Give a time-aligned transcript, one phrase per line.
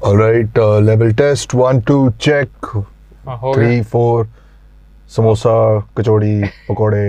[0.00, 1.54] Alright, uh, level test.
[1.54, 2.48] One, two, check.
[3.26, 4.26] हाँ, Three, four.
[5.10, 5.52] Samosa
[5.98, 7.04] कचौड़ी पकौड़े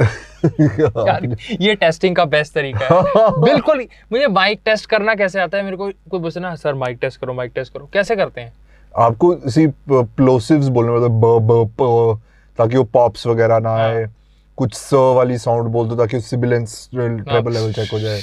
[0.00, 1.24] यार
[1.60, 5.76] ये टेस्टिंग का बेस्ट तरीका है बिल्कुल मुझे माइक टेस्ट करना कैसे आता है मेरे
[5.76, 8.52] को कोई पूछे ना सर माइक टेस्ट करो माइक टेस्ट करो कैसे करते हैं
[8.94, 12.20] आपको इसी प्लोसिव्स बोलने मतलब ब ब प
[12.58, 14.06] ताकि वो पॉप्स वगैरह ना हाँ। आए
[14.58, 18.20] कुछ स वाली साउंड बोल दो ताकि सिबिलेंस ट्रेबल लेवल चेक हो जाए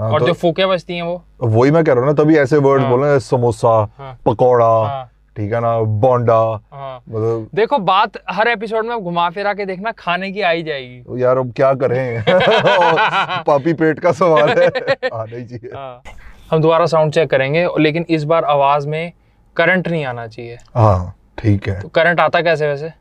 [0.00, 1.22] हाँ, और तो जो फूके बजती हैं वो?
[1.42, 3.68] वही मैं कह रहा हूँ ना तभी ऐसे वर्ड हाँ। बोलना समोसा
[3.98, 6.38] हाँ। पकौड़ा हाँ। ठीक है ना बोंडा
[6.72, 11.22] हाँ। मतलब देखो बात हर एपिसोड में घुमा फिरा के देखना खाने की आई जाएगी।
[11.22, 12.22] यार अब क्या करें?
[13.46, 14.66] पापी पेट का सवाल है।
[15.14, 16.02] आना ही चाहिए। हाँ।
[16.50, 19.12] हम दोबारा साउंड चेक करेंगे लेकिन इस बार आवाज़ में
[19.56, 22.92] करंट नहीं आना चाहिए। हाँ ठीक है। तो करंट आता कैसे वैसे?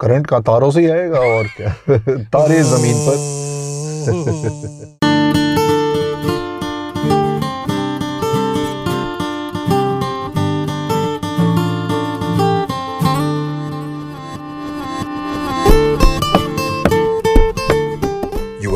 [0.00, 1.72] करंट का तारों से ही आएगा और क्या?
[2.32, 5.01] तारे ज़मीन पर।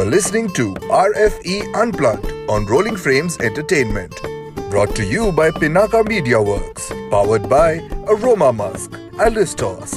[0.07, 4.15] Are listening to RFE Unplugged on Rolling Frames Entertainment.
[4.71, 6.93] Brought to you by Pinaka Media Works.
[7.11, 9.97] Powered by Aroma Musk, Alistos,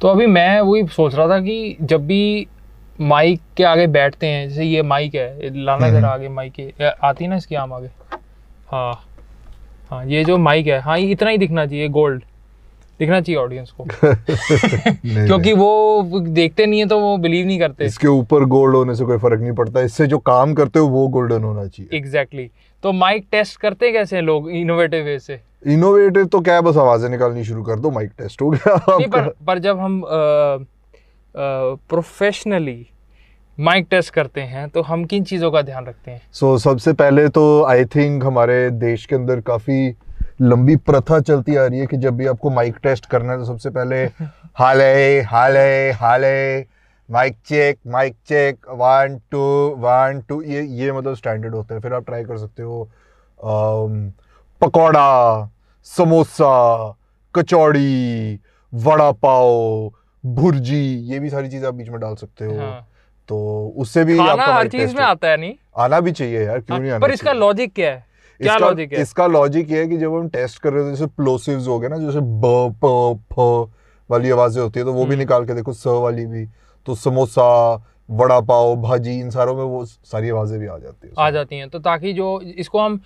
[0.00, 2.46] तो अभी मैं वही सोच रहा था कि जब भी
[3.00, 7.24] माइक के आगे बैठते हैं जैसे ये माइक है लाना जरा आगे माइक के आती
[7.24, 7.90] है ना इसकी आम आगे
[8.70, 8.92] हाँ
[9.90, 12.24] हाँ ये जो माइक है हाँ ये इतना ही दिखना चाहिए गोल्ड
[13.02, 13.84] दिखना चाहिए ऑडियंस को।
[15.26, 19.04] क्योंकि वो देखते नहीं है तो वो बिलीव नहीं करते। इसके ऊपर गोल्ड होने से
[19.04, 22.82] कोई फ़र्क नहीं पड़ता। इससे जो काम करते हो वो गोल्डन होना चाहिए। Exactly exactly.
[22.82, 25.40] तो माइक टेस्ट करते कैसे हैं लोग इनोवेटिव वे से?
[25.66, 29.08] इनोवेटिव तो क्या है बस आवाज़ें निकालनी शुरू कर दो माइक टेस्ट हो गया नहीं
[29.08, 30.02] पर पर जब हम
[31.90, 32.86] प्रोफेशनली
[33.58, 36.20] माइक टेस्ट करते हैं तो हम किन चीज़ों का ध्यान रखते हैं?
[36.32, 39.94] सो so, सबसे पहले तो आई थिंक हमारे देश के अंदर काफ़ी
[40.42, 43.44] लंबी प्रथा चलती आ रही है कि जब भी आपको माइक टेस्ट करना है तो
[43.44, 44.04] सबसे पहले
[44.58, 46.60] हाले हाले हाले
[47.08, 49.40] mike check mike check one two
[49.78, 52.90] one two ये ये मतलब स्टैंडर्ड होता है। फिर आप ट्राई कर सकते हो
[54.60, 55.48] पकौड़ा
[55.86, 56.54] समोसा
[57.34, 58.38] कचौड़ी
[58.72, 59.90] वड़ा पाव
[60.24, 62.88] भुर्जी ये भी सारी चीज़ें आप बीच में डाल सकते हो। हाँ।
[63.28, 63.38] तो
[63.76, 65.54] उससे भी आपका हर चीज़ में आता है नहीं?
[65.76, 68.04] आना भी चाहिए यार क्यों नहीं हाँ, आना पर इसका लॉजिक क्या है?
[68.42, 69.00] क्या इसका- लॉजिक है?
[69.02, 71.88] इसका लॉजिक ये है कि जब हम टेस्ट कर रहे थे जैसे प्लोसिव्स हो गए
[71.88, 73.70] ना जैसे ब प फ
[74.10, 76.46] वाली आवाज़ें होती है तो वो भी हम्म। निकाल के देखो स वाली भी।
[76.86, 77.44] तो समोसा
[78.10, 81.56] वड़ा पाव भाजी इन सारों में वो सारी आवाज़ें भी आ जाती है। आ जाती
[81.56, 83.00] हैं। तो ताकि जो इसको हम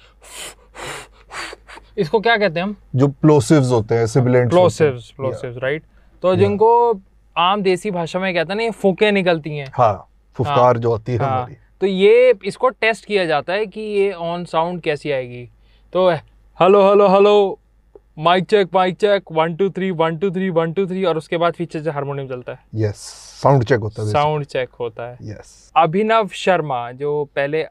[1.98, 2.76] इसको क्या कहते हैं हम?
[2.94, 5.82] जो प्लोसिव्स होते हैं सिबिलेंट प्लोसिव्स प्लोसिव्स राइट
[6.22, 7.00] तो जिनको
[7.36, 11.12] आम देसी भाषा में कहते हैं ना ये फूके निकलती हैं। हाँ फुफकार जो होती
[11.12, 15.10] है हाँ। हमारी। तो ये इसको टेस्ट किया जाता है कि ये ऑन साउंड कैसी
[15.10, 15.44] आएगी।
[15.92, 16.08] तो
[16.58, 17.58] hello hello hello
[18.18, 21.36] mike check mike check one two three one two three one two three और उसके
[21.36, 22.96] बाद पीछे से हारमोनियम चलता है। यस
[23.42, 27.62] साउंड चेक होता है साउंड चेक होता है। यस अभिनव शर्मा जो पहले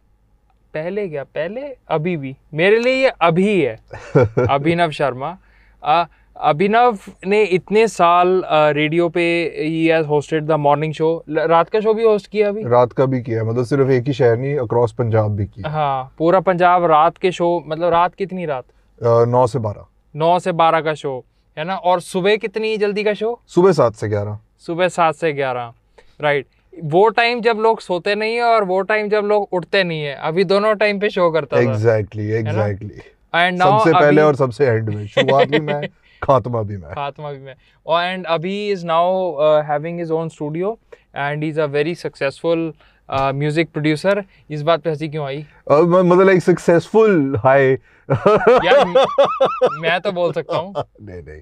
[0.73, 3.75] पहले क्या पहले अभी भी मेरे लिए ये अभी है।
[4.49, 5.37] अभिनव शर्मा
[5.83, 6.05] अ,
[6.35, 6.97] अभिनव
[7.27, 8.41] ने इतने साल
[8.75, 9.21] रेडियो पे
[9.57, 12.63] has hosted the morning show रात का शो भी होस्ट किया अभी?
[12.63, 16.13] रात का भी किया मतलब सिर्फ़ एक ही शहर नहीं अक्रॉस पंजाब भी किया हाँ।
[16.17, 18.63] पूरा पंजाब रात के शो मतलब रात कितनी रात?
[19.01, 19.85] नौ से बारह।
[20.15, 21.23] नौ से बारह का शो
[21.57, 21.75] है ना?
[21.75, 25.73] और सुबह कितनी जल्दी का शो सुबह सात से ग्यारह। सुबह सात से ग्यारह
[26.21, 26.45] राइट
[26.83, 30.15] वो टाइम जब लोग सोते नहीं है और वो टाइम जब लोग उठते नहीं है
[30.23, 33.01] अभी दोनों टाइम पे शो करता था। एग्जैक्टली एग्जैक्टली
[33.33, 35.81] एंड सबसे पहले और सबसे एंड में शुरुआत भी मैं
[36.23, 37.55] खात्मा भी मैं। खात्मा भी मैं।
[37.85, 40.77] और एंड अभी is now having his own studio
[41.15, 42.71] and is a very successful
[43.09, 45.45] music producer इस बात पे हँसी क्यों आई?
[45.71, 47.77] मतलब लाइक सक्सेसफुल हाय
[48.09, 51.41] मैं तो बोल सकता हूँ। नहीं नहीं।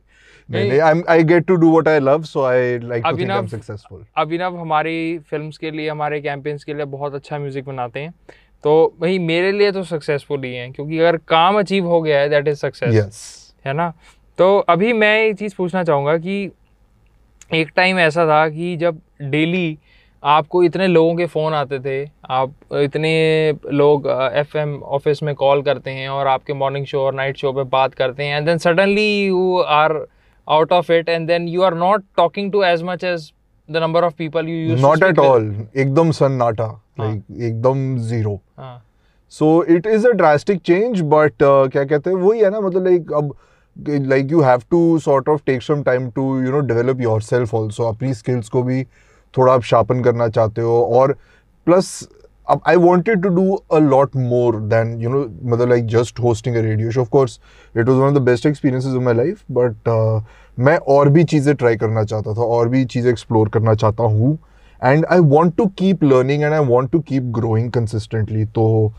[0.49, 3.29] नहीं नहीं। I I get to do what I love so I like to think
[3.31, 7.65] I am successful Abhinav हमारी फिल्म्स के लिए हमारे कैंपेन्स के लिए बहुत अच्छा म्यूज़िक
[7.65, 8.13] बनाते हैं।
[8.63, 12.29] तो भाई मेरे लिए तो सक्सेसफुल ही है क्योंकि अगर काम अचीव हो गया है
[12.29, 13.93] दैट इज़ सक्सेस है ना?
[14.37, 16.51] तो अभी मैं ये चीज़ पूछना चाहूँगा कि
[17.53, 19.77] एक टाइम ऐसा था कि जब डेली
[20.23, 23.11] आपको इतने लोगों के फ़ोन आते थे आप इतने
[23.73, 27.51] लोग एफ़ एम ऑफ़िस में कॉल करते हैं और आपके मॉर्निंग शो और नाइट शो
[27.53, 29.95] पे बात करते हैं and then suddenly you are
[30.47, 33.31] out of it and then you are not talking to as much as
[33.69, 38.39] the number of people you use not at all एकदम सन्नाटा हाँ। Like एकदम zero
[38.57, 38.83] हाँ।
[39.33, 43.13] So it is a drastic change but क्या कहते हैं वही है ना मतलब लाइक
[43.13, 43.35] अब
[44.31, 48.13] you have to sort of take some time to you know develop yourself also अपनी
[48.13, 48.83] स्किल्स को भी
[49.37, 51.17] थोड़ा आप शार्पन करना चाहते हो और
[51.67, 52.07] प्लस
[52.49, 56.55] अब I wanted to do a lot more than you know मतलब like just hosting
[56.55, 57.39] a radio show of course
[57.77, 59.89] it was one of the best best experiences my life but
[60.59, 64.37] मैं और भी चीज़ें ट्राई करना चाहता था, और भी चीज़ें एक्सप्लोर करना चाहता हूँ.
[64.81, 68.93] And I want to keep learning and I want to keep growing consistently तो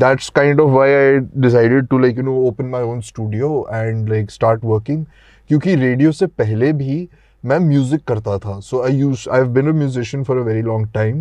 [0.00, 4.10] that's kind of why I decided to, like, you know, open my own studio and,
[4.14, 5.04] like, start working.
[5.48, 7.08] क्योंकि radio से पहले भी
[7.44, 8.58] मैं music करता था.
[8.60, 11.20] So I use I have been a musician for a very long time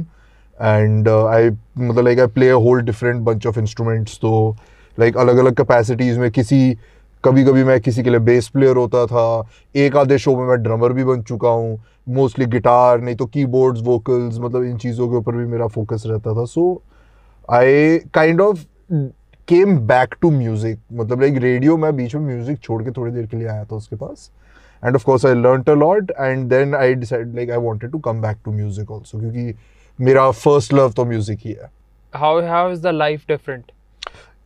[0.57, 4.56] and I मतलब like I play a whole different bunch of instruments तो
[5.00, 6.77] like अलग अलग कैपेसिटीज़ में किसी
[7.24, 9.50] कभी कभी मैं किसी के लिए बेस प्लेयर होता था.
[9.75, 11.80] एक आधे शो में मैं ड्रमर भी बन चुका हूँ.
[12.10, 16.33] मोस्टली गिटार नहीं तो कीबोर्ड्स वोकल्स मतलब इन चीज़ों के ऊपर भी मेरा फोकस रहता
[16.36, 16.45] था.
[16.45, 16.81] So
[17.53, 18.65] I kind of
[19.47, 23.25] came back to music मतलब लाइक रेडियो मैं बीच में म्यूज़िक छोड़ के थोड़ी देर
[23.25, 24.30] के लिए आया था उसके पास.
[24.83, 28.00] And of course I learn a lot and then I decide like I wanted to
[28.00, 29.53] come back to music also क्योंकि
[30.00, 31.69] मेरा फ़र्स्ट लव तो म्यूज़िक ही है.
[32.13, 33.71] How how is the life different?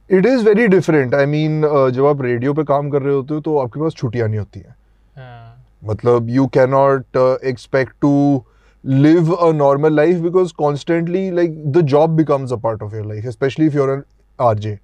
[0.10, 1.62] It is very different I mean
[1.94, 4.60] जब आप radio पे काम कर रहे होते हो तो आपके पास छुट्टियाँ नहीं होती
[4.60, 4.76] हैं.
[5.16, 8.44] हाँ, मतलब you can not expect to
[8.84, 13.26] live a normal life because constantly like the job becomes a part of your life
[13.26, 14.06] especially if you're an
[14.40, 14.78] RJ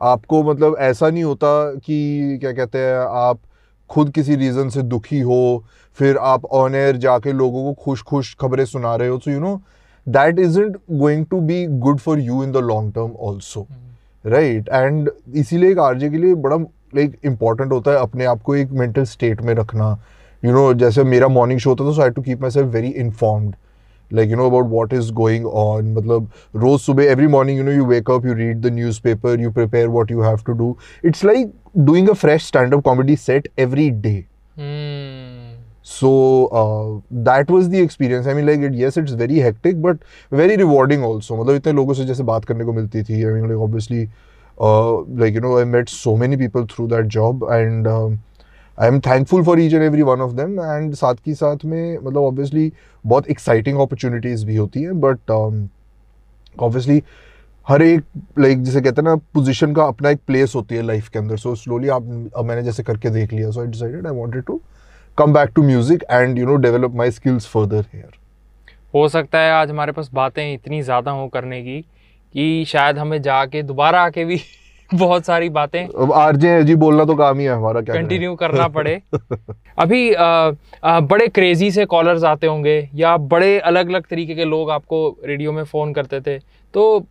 [0.00, 3.40] आपको मतलब ऐसा नहीं होता कि क्या कहते हैं आप
[3.90, 5.64] खुद किसी रीज़न से दुखी हो
[5.98, 9.40] फिर आप ऑन एयर जाके लोगों को खुश खुश खबरें सुना रहे हो so you
[9.40, 9.60] know
[10.06, 13.66] that isn't going to be good for you in the long term also
[14.24, 16.56] right and इसीलिए एक आरजे के लिए बड़ा
[16.94, 19.96] लाइक इंपॉर्टेंट होता है अपने आप को एक मेंटल स्टेट में रखना
[20.44, 23.54] यू नो जैसे मेरा मॉर्निंग शो होता था so I to keep myself very informed
[24.10, 27.72] like you know about what is going on मतलब रोज सुबह every morning you know
[27.72, 28.72] you wake up you read the
[29.04, 32.82] newspaper you prepare what you have to do it's like doing a fresh stand up
[32.84, 34.14] comedy set every day
[35.84, 36.08] so
[37.12, 39.98] that was the experience I mean like it yes it's very hectic but
[40.32, 43.24] very rewarding also मतलब इतने लोगों से जैसे बात करने को मिलती थी.
[43.24, 44.04] I mean like obviously
[45.20, 47.88] like you know I met so many people through that job and
[48.78, 51.98] I am thankful for each and every one of them and साथ ही साथ में
[51.98, 52.72] मतलब ऑब्वियसली
[53.04, 57.02] बहुत एक्साइटिंग अपॉर्चुनिटीज़ भी होती हैं बट ऑब्वियसली
[57.66, 58.02] हर एक
[58.38, 61.18] लाइक like, जैसे कहते हैं ना पोजीशन का अपना एक प्लेस होती है लाइफ के
[61.18, 64.44] अंदर। सो स्लोली आप अब मैंने जैसे करके देख लिया। So I decided I wanted
[64.44, 64.60] to
[65.18, 68.18] come back to music and you know develop my skills further here
[68.94, 71.80] हो सकता है आज हमारे पास बातें इतनी ज़्यादा हो करने की
[72.34, 74.40] कि शायद हमें जाके दोबारा आके भी
[74.94, 78.68] बहुत सारी बातें। अब आरजे जी बोलना तो काम ही है हमारा क्या कंटिन्यू करना
[78.76, 79.00] पड़े।
[79.78, 80.26] अभी आ,
[80.84, 85.08] आ, बड़े क्रेजी से कॉलर्स आते होंगे या बड़े अलग अलग तरीके के लोग आपको
[85.24, 86.38] रेडियो में फ़ोन करते थे।
[86.74, 87.04] तो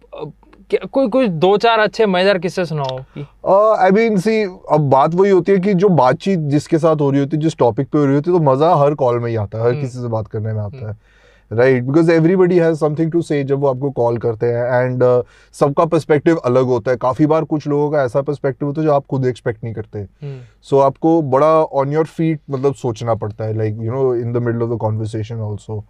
[0.91, 3.25] कोई कुछ दो चार अच्छे मज़ेदार किस्से सुनाओ कि
[3.79, 7.19] आई मीन सी अब बात वही होती है कि जो बातचीत जिसके साथ हो रही
[7.19, 9.35] होती है जिस टॉपिक पे हो रही होती है तो मज़ा हर कॉल में ही
[9.35, 10.95] आता है हर हम्म। किसी से बात करने में आता है।
[11.51, 15.23] Right because everybody has something to say जब वो आपको कॉल करते हैं एंड uh,
[15.55, 18.93] सबका पर्सपेक्टिव अलग होता है। काफ़ी बार कुछ लोगों का ऐसा पर्सपेक्टिव होता है जो
[18.93, 23.45] आप खुद एक्सपेक्ट नहीं करते। हम्म, सो आपको बड़ा ऑन योर फीट मतलब सोचना पड़ता
[23.45, 25.83] है like you know in the middle of the conversation also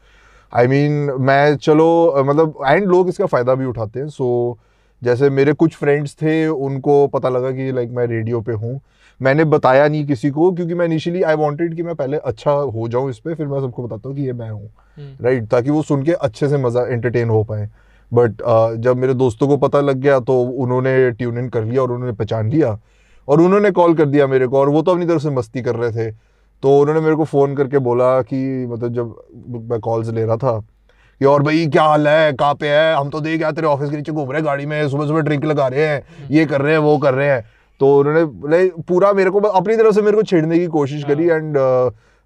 [0.53, 4.63] I mean मैं चलो मतलब एंड लोग इसका फ़ायदा भी उठाते हैं। सो so,
[5.01, 8.79] जैसे मेरे कुछ फ्रेंड्स थे उनको पता लगा कि लाइक मैं रेडियो पे हूँ।
[9.21, 12.87] मैंने बताया नहीं किसी को क्योंकि मैं इनिशियली आई वांटेड कि मैं पहले अच्छा हो
[12.87, 15.69] जाऊँ इस पर फिर मैं सबको बताता हूँ कि ये मैं हूँ हम्म, राइट ताकि
[15.69, 17.69] वो सुन के अच्छे से मज़ा एंटरटेन हो पाए।
[18.11, 21.81] बट uh, जब मेरे दोस्तों को पता लग गया तो उन्होंने ट्यून इन कर लिया
[21.81, 22.77] और उन्होंने पहचान लिया
[23.27, 25.75] और उन्होंने कॉल कर दिया मेरे को और वो तो अपनी तरफ़ से मस्ती कर
[25.75, 26.11] रहे थे।
[26.63, 29.15] तो उन्होंने मेरे को फ़ोन करके बोला कि मतलब जब
[29.71, 30.59] मैं कॉल्स ले रहा था
[31.21, 32.33] कि और भाई क्या हाल है?
[32.33, 32.95] कहाँ पे है?
[32.95, 35.21] हम तो देख यार तेरे ऑफ़िस के नीचे घूम रहे हैं गाड़ी में सुबह सुबह
[35.21, 37.43] ड्रिंक लगा रहे हैं ये कर रहे हैं वो कर रहे हैं।
[37.81, 41.57] तो उन्होंने पूरा मेरे को अपनी तरफ़ से मेरे को छेड़ने की कोशिश करी एंड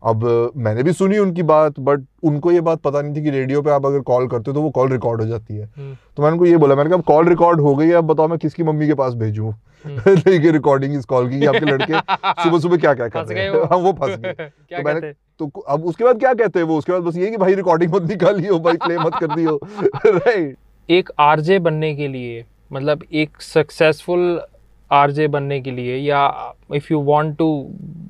[0.04, 0.24] अब
[0.56, 3.70] मैंने भी सुनी उनकी बात बट उनको ये बात पता नहीं थी कि रेडियो पे
[3.72, 6.34] आप अगर कॉल करते हो तो वो कॉल रिकॉर्ड हो जाती है। हम्म, तो मैंने
[6.34, 8.88] उनको ये बोला मैंने कहा कॉल रिकॉर्ड हो गई है अब बताओ मैं किसकी मम्मी
[8.88, 9.52] के पास भेजूं?
[9.88, 11.94] देखिए रिकॉर्डिंग इस कॉल की आपके लड़के
[12.44, 13.62] सुबह सुबह क्या क्या कर रहे हैं?
[13.64, 14.34] हाँ वो फंस गए।
[14.78, 16.78] तो मैंने तो अब उसके बाद क्या कहते हैं वो?
[16.78, 19.60] उसके बाद बस ये कि भाई रिकॉर्डिंग मत निकालियो भाई प्ले मत कर दियो।
[20.06, 20.56] राइट
[20.90, 24.42] एक आरजे बनने के लिए मतलब एक सक्सेसफुल
[24.92, 27.48] आरजे बनने के लिए या if you want to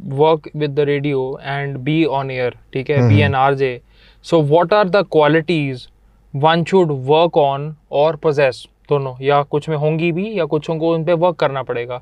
[0.06, 3.82] work with the radio and be on air ठीक है be an RJ
[4.24, 5.88] so what are the qualities
[6.36, 10.94] one should work on और पोजेस दोनों या कुछ में होंगी भी या कुछ को
[10.94, 12.02] उन पे वर्क करना पड़ेगा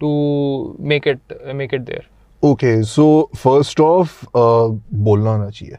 [0.00, 1.18] to make it
[1.54, 2.08] make it there
[2.42, 5.76] okay so first of बोलना आना चाहिए।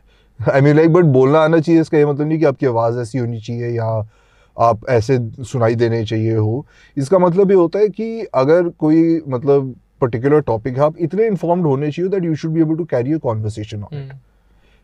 [0.54, 3.18] आई मीन लाइक बट बोलना आना चाहिए इसका ये मतलब नहीं कि आपकी आवाज़ ऐसी
[3.18, 4.08] होनी चाहिए या
[4.58, 6.66] आप ऐसे सुनाई देने चाहिए हो।
[6.98, 11.66] इसका मतलब ये होता है कि अगर कोई मतलब पर्टिकुलर टॉपिक है आप इतने इन्फॉर्म्ड
[11.66, 14.14] होने चाहिए that you should be able to carry a conversation on it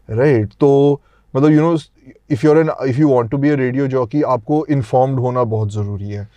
[0.09, 1.01] right तो
[1.33, 1.75] मतलब you know
[2.31, 5.73] if you're an if you want to be a radio jockey आपको इन्फॉर्म्ड होना बहुत
[5.73, 6.27] ज़रूरी है।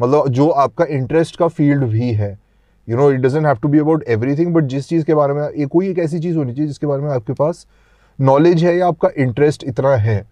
[0.00, 2.38] मतलब जो आपका इंटरेस्ट का फ़ील्ड भी है
[2.88, 5.66] you know it doesn't have to be about everything but जिस चीज़ के बारे में
[5.68, 7.66] कोई एक ऐसी चीज़ होनी चाहिए जिसके बारे में आपके पास
[8.18, 10.22] नॉलेज है या आपका इंटरेस्ट इतना है।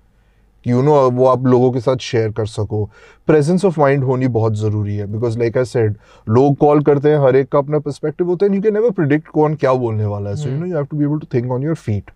[0.66, 2.84] यू नो वो आप लोगों के साथ शेयर कर सको।
[3.28, 5.96] प्रेजेंस ऑफ़ माइंड होनी बहुत ज़रूरी है बिकॉज़ लाइक आई सेड
[6.26, 9.28] लोग कॉल करते हैं हर एक का अपना पर्सपेक्टिव होता है यू कैन नेवर प्रिडिक्ट
[9.28, 11.50] कौन क्या बोलने वाला है। So you know you have to be able to think
[11.52, 12.10] on your feet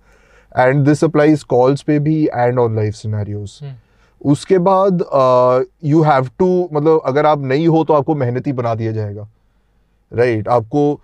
[0.53, 3.61] and this applies calls पे भी एंड ऑन लाइफ सिनेरियोज
[4.21, 5.05] उसके बाद
[5.85, 9.29] यू हैव टू मतलब अगर आप नहीं हो तो आपको मेहनती बना दिया जाएगा।
[10.13, 10.55] Right right?
[10.55, 11.01] आपको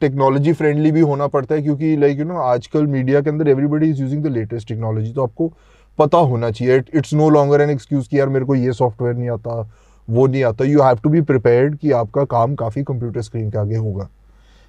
[0.00, 3.48] टेक्नोलॉजी uh, फ्रेंडली भी होना पड़ता है क्योंकि लाइक यू नो आजकल मीडिया के अंदर
[3.48, 5.52] everybody is using the latest technology तो आपको
[5.98, 9.30] पता होना चाहिए। It's no longer an excuse कि यार मेरे को ये सॉफ्टवेयर नहीं
[9.30, 9.60] आता
[10.08, 13.58] वो नहीं आता। You have to be prepared कि आपका काम काफ़ी कंप्यूटर स्क्रीन के
[13.58, 14.08] आगे होगा।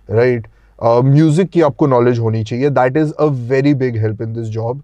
[0.09, 0.47] राइट
[0.79, 4.81] म्यूज़िक की आपको नॉलेज होनी चाहिए। That is a very big help in this job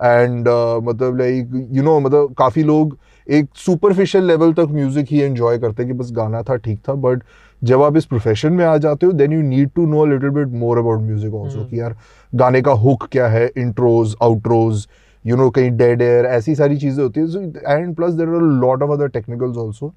[0.00, 0.48] and
[0.84, 2.96] मतलब लाइक यू नो मतलब काफ़ी लोग
[3.26, 6.94] एक सुपरफिशियल लेवल तक म्यूज़िक ही एंजॉय करते हैं कि बस गाना था ठीक था।
[6.94, 7.22] बट
[7.62, 10.48] जब आप इस प्रोफेशन में आ जाते हो then you need to know little bit
[10.60, 11.96] more about music also कि यार
[12.32, 14.86] गाने का हुक क्या है इंट्रोज आउट्रोज
[15.26, 18.82] यू नो कहीं डेड एयर ऐसी सारी चीज़ें होती है and plus there are lot
[18.82, 19.92] of other technicals also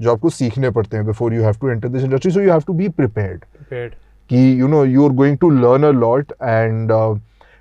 [0.00, 2.62] जो आपको सीखने पड़ते हैं before you have to enter this industry so you have
[2.66, 3.44] to be prepared
[4.30, 6.92] कि you know you are going to learn a lot and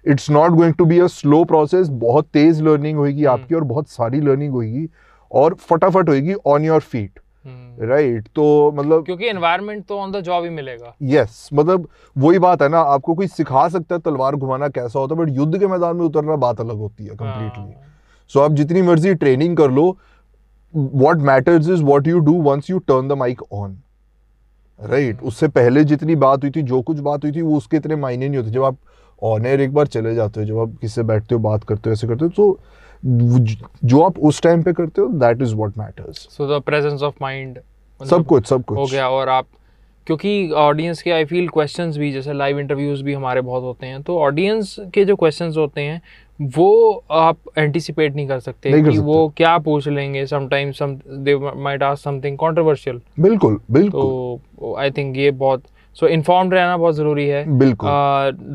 [0.07, 3.25] it's not going to be a slow process बहुत तेज learning होगी.
[3.25, 4.87] आपकी और बहुत सारी learning होगी
[5.31, 7.19] और फटाफट होगी ऑन योर फीट
[7.81, 11.87] राइट तो मतलब क्योंकि एनवायरनमेंट तो ऑन द जॉब ही मिलेगा। यस yes, मतलब
[12.17, 15.37] वही बात है ना आपको कोई सिखा सकता है तलवार घुमाना कैसा होता है बट
[15.37, 17.73] युद्ध के मैदान में उतरना बात अलग होती है कंप्लीटली
[18.31, 19.85] सो आप जितनी मर्ज़ी ट्रेनिंग कर लो
[20.73, 23.77] what matters is what you do once you turn the mic on
[24.79, 27.95] right उससे पहले जितनी बात हुई थी जो कुछ बात हुई थी वो उसके इतने
[27.95, 28.77] मायने नहीं होते। जब आप
[29.21, 31.93] ऑन एयर एक बार चले जाते हो जब आप किससे बैठते हो बात करते हो
[31.93, 32.59] ऐसे करते हो तो
[33.05, 37.15] जो आप उस टाइम पे करते हो that is what matters so the presence of
[37.21, 37.59] mind
[38.01, 39.47] सब कुछ सब कुछ। हो गया और आप
[40.07, 44.01] क्योंकि ऑडियंस के आई फील क्वेश्चंस भी जैसे लाइव इंटरव्यूज़ भी हमारे बहुत होते हैं
[44.03, 46.01] तो ऑडियंस के जो क्वेश्चंस होते हैं
[46.39, 50.95] वो आप एंटिसिपेट नहीं कर सकते नहीं कि कर वो क्या पूछ लेंगे। Sometimes some
[51.07, 55.63] they might ask something controversial बिल्कुल बिल्कुल। तो आई थिंक ये बहुत
[55.95, 57.89] सो so, इन्फॉर्म्ड रहना बहुत ज़रूरी है। बिल्कुल।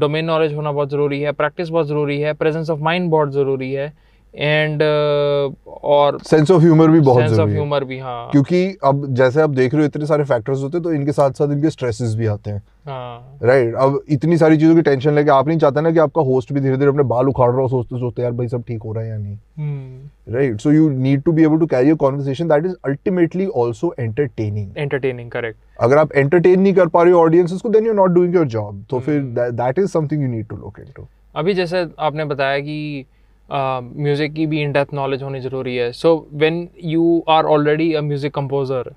[0.01, 3.73] डोमेन नॉलेज होना बहुत ज़रूरी है। प्रैक्टिस बहुत ज़रूरी है। प्रेजेंस ऑफ़ माइंड बहुत ज़रूरी
[3.73, 3.93] है।
[4.35, 9.05] एंड uh, और सेंस ऑफ़ ह्यूमर भी बहुत सेंस ऑफ़ ह्यूमर भी हाँ। क्योंकि अब
[9.15, 11.71] जैसे आप देख रहे हो इतने सारे फैक्टर्स होते हैं तो इनके साथ साथ इनके
[11.71, 15.59] स्ट्रेसेस भी आते हैं। हाँ। राइट अब इतनी सारी चीज़ों की टेंशन लेके आप नहीं
[15.59, 18.23] चाहते ना कि आपका होस्ट भी धीरे धीरे अपने बाल उखाड़ रहा हो सोचते सोचते
[18.23, 19.37] यार भाई सब ठीक हो रहा है या नहीं?
[19.59, 23.47] हम्म। Right so you need to be able to carry a conversation that is ultimately
[23.57, 27.87] also entertaining entertaining correct अगर आप एंटरटेन नहीं कर पा रहे हो ऑडियंसेस को then
[27.87, 29.21] you not doing your job तो फिर.
[29.35, 33.05] That is something you need to look into अभी जैसे आपने बताया कि
[33.53, 35.91] म्यूज़िक की भी इन डेप्थ नॉलेज होनी ज़रूरी है.
[35.93, 38.93] So when you are already a music composer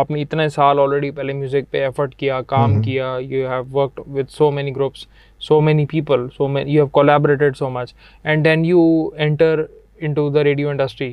[0.00, 4.26] आपने इतने साल ऑलरेडी पहले म्यूज़िक पे एफर्ट किया काम। किया you have worked with
[4.38, 5.06] so many groups
[5.48, 7.94] so many people so you have collaborated so much
[8.26, 9.68] and then you enter
[10.06, 11.06] into the radio industry.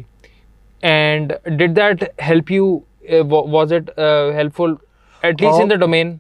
[0.84, 2.66] And did that help you
[3.18, 4.74] uh, wa- was it uh, helpful
[5.24, 6.12] at least in Uh, the domain?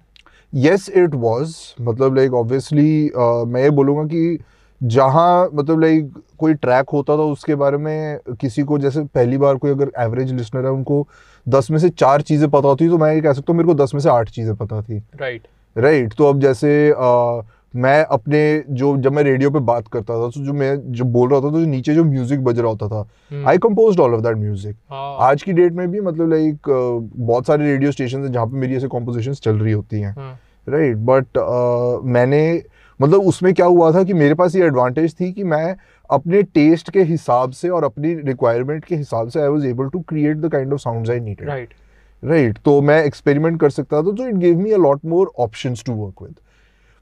[0.53, 1.55] Yes it was
[1.89, 3.11] मतलब like obviously
[3.53, 4.39] मैं ये बोलूँगा कि
[4.81, 6.13] जहाँ मतलब like
[6.43, 10.33] कोई track होता था उसके बारे में किसी को जैसे पहली बार कोई अगर एवरेज
[10.33, 11.07] लिसनर है उनको
[11.47, 13.73] दस में से चार चीज़ें पता होती तो मैं ये कह सकता हूँ मेरे को
[13.83, 15.47] दस में से आठ चीज़ें पता थी। Right.
[15.75, 17.41] राइट तो अब जैसे अ,
[17.73, 21.29] मैं अपने जो जब मैं रेडियो पे बात करता था तो जो मैं जो बोल
[21.29, 23.45] रहा था तो जो नीचे जो म्यूज़िक बज रहा होता था.
[23.47, 26.69] I compose all of that music हाँ, आज की डेट में भी मतलब लाइक
[27.17, 30.39] बहुत सारे रेडियो स्टेशन हैं जहाँ पे मेरी ऐसे कॉम्पोजिशन चल रही होती हैं। हाँ,
[30.67, 31.37] राइट बट
[32.07, 32.43] मैंने
[32.99, 35.75] मतलब उसमें क्या हुआ था कि मेरे पास ये एडवांटेज थी कि मैं
[36.13, 39.99] अपने टेस्ट के हिसाब से और अपनी रिक्वायरमेंट के हिसाब से I was able to
[39.99, 41.75] create the kind of sounds I needed right.
[42.23, 45.83] Right तो मैं एक्सपेरिमेंट कर सकता था तो it give me a lot more options
[45.85, 46.35] to work with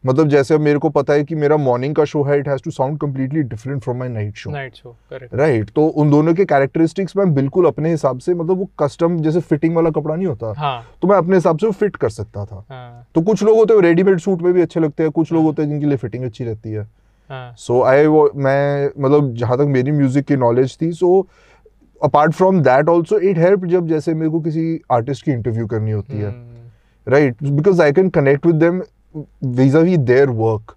[0.03, 2.62] मतलब जैसे अब मेरे को पता है कि मेरा मॉर्निंग का शो है it has
[2.63, 5.34] to sound completely different from my night show night show correct.
[5.34, 9.39] Right तो उन दोनों के कैरेक्टरिस्टिक्स मैं बिल्कुल अपने हिसाब से मतलब वो कस्टम जैसे
[9.39, 12.46] फिटिंग वाला कपड़ा नहीं होता हाँ। तो मैं अपने हिसाब से वो फिट कर सकता
[12.46, 15.32] था। हाँ। तो कुछ लोग होते हैं रेडीमेड सूट में भी अच्छे लगते हैं कुछ
[15.32, 15.38] हाँ.
[15.38, 16.88] लोग होते हैं जिनके लिए फिटिंग अच्छी रहती हाँ।
[17.58, 18.08] सो आई
[18.38, 21.28] मैं मतलब जहाँ तक मेरी म्यूज़िक की नॉलेज थी so
[22.02, 25.92] apart from that also it help जब जैसे मेरे को किसी आर्टिस्ट की इंटरव्यू करनी
[25.92, 26.30] होती है।
[27.08, 28.82] Right because I can connect with them
[29.56, 30.76] visa we their work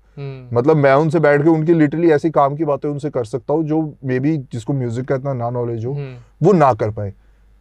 [0.52, 3.64] मतलब मैं उनसे बैठ के उनकी लिटरली ऐसी काम की बातें उनसे कर सकता हूँ
[3.64, 7.12] जो मे बी जिसको म्यूज़िक का इतना ना नॉलेज हो हम्म, वो ना कर पाए।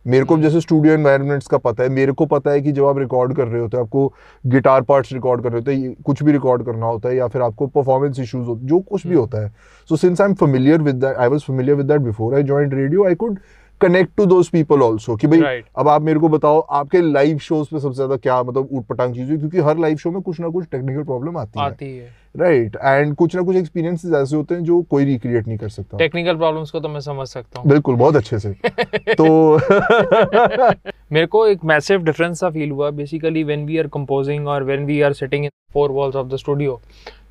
[0.05, 2.97] मेरे को जैसे स्टूडियो एनवायरनमेंट्स का पता है मेरे को पता है कि जब आप
[2.97, 4.13] रिकॉर्ड कर रहे होते हैं आपको
[4.45, 7.41] गिटार पार्ट्स रिकॉर्ड कर रहे होते हैं कुछ भी रिकॉर्ड करना होता है या फिर
[7.41, 9.51] आपको परफॉर्मेंस इश्यूज़ होते जो कुछ भी होता है।
[9.89, 12.73] So since I am familiar with that I was familiar with that before I joined
[12.73, 13.39] radio I could
[13.81, 15.65] connect to those people also कि भाई Right.
[15.77, 19.15] अब आप मेरे को बताओ आपके लाइव शोज़ पे सबसे ज़्यादा क्या मतलब ऊट पटांग
[19.15, 19.37] चीज़ हुई?
[19.37, 22.75] क्योंकि हर लाइव शो में कुछ ना कुछ टेक्निकल प्रॉब्लम आती आती है है। राइट
[22.75, 26.37] एंड कुछ ना कुछ एक्सपीरियंसेस ऐसे होते हैं जो कोई रिक्रिएट नहीं कर सकता। टेक्निकल
[26.37, 28.49] प्रॉब्लम्स को तो मैं समझ सकता हूँ। बिल्कुल बहुत अच्छे से।
[29.13, 29.57] तो
[31.11, 34.85] मेरे को एक मैसिव डिफरेंस सा फील हुआ। Basically when we are composing और when
[34.85, 36.81] we are sitting in four walls of the studio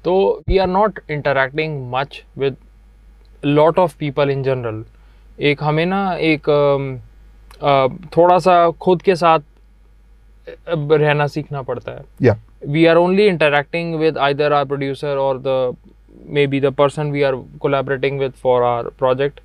[0.04, 2.56] तो we are not interacting much with
[3.44, 4.84] lot of people in general
[5.40, 6.98] एक हमें ना एक अम,
[7.62, 9.38] अ, थोड़ा सा खुद के साथ
[10.68, 12.36] रहना सीखना पड़ता है।
[12.68, 15.76] We are only interacting with either our producer और the
[16.46, 19.40] maybe the person we are collaborating with for our project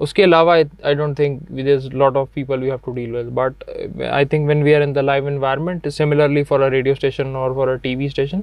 [0.00, 3.26] उसके अलावा I don't think with is lot of people we have to deal with
[3.26, 7.36] but I think when we are in the live environment similarly for a radio station
[7.36, 8.40] और for a T station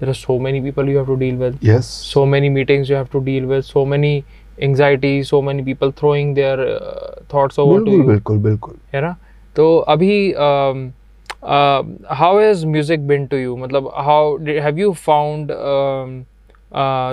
[0.00, 3.06] there are so many people you have to deal with so many meetings you have
[3.12, 4.24] to deal with so many
[4.60, 6.78] anxiety so many people throwing their
[7.34, 9.16] thoughts over to बिल्कुल बिल्कुल है ना?
[9.56, 10.32] तो अभी
[11.42, 15.52] how has music been to you मतलब how have you found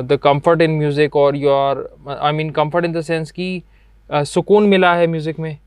[0.03, 1.89] the comfort in music और your
[2.21, 3.61] I mean comfort in the sense कि
[4.09, 5.57] uh, सुकून मिला है म्यूज़िक में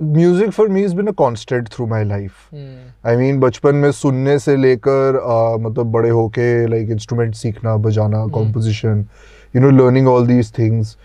[0.00, 3.90] music for me is been a constant through my life hmm, I mean बचपन में
[3.92, 9.06] सुनने से लेकर uh, मतलब बड़े होके लाइक इंस्ट्रूमेंट सीखना बजाना composition
[9.54, 10.96] you know learning all these things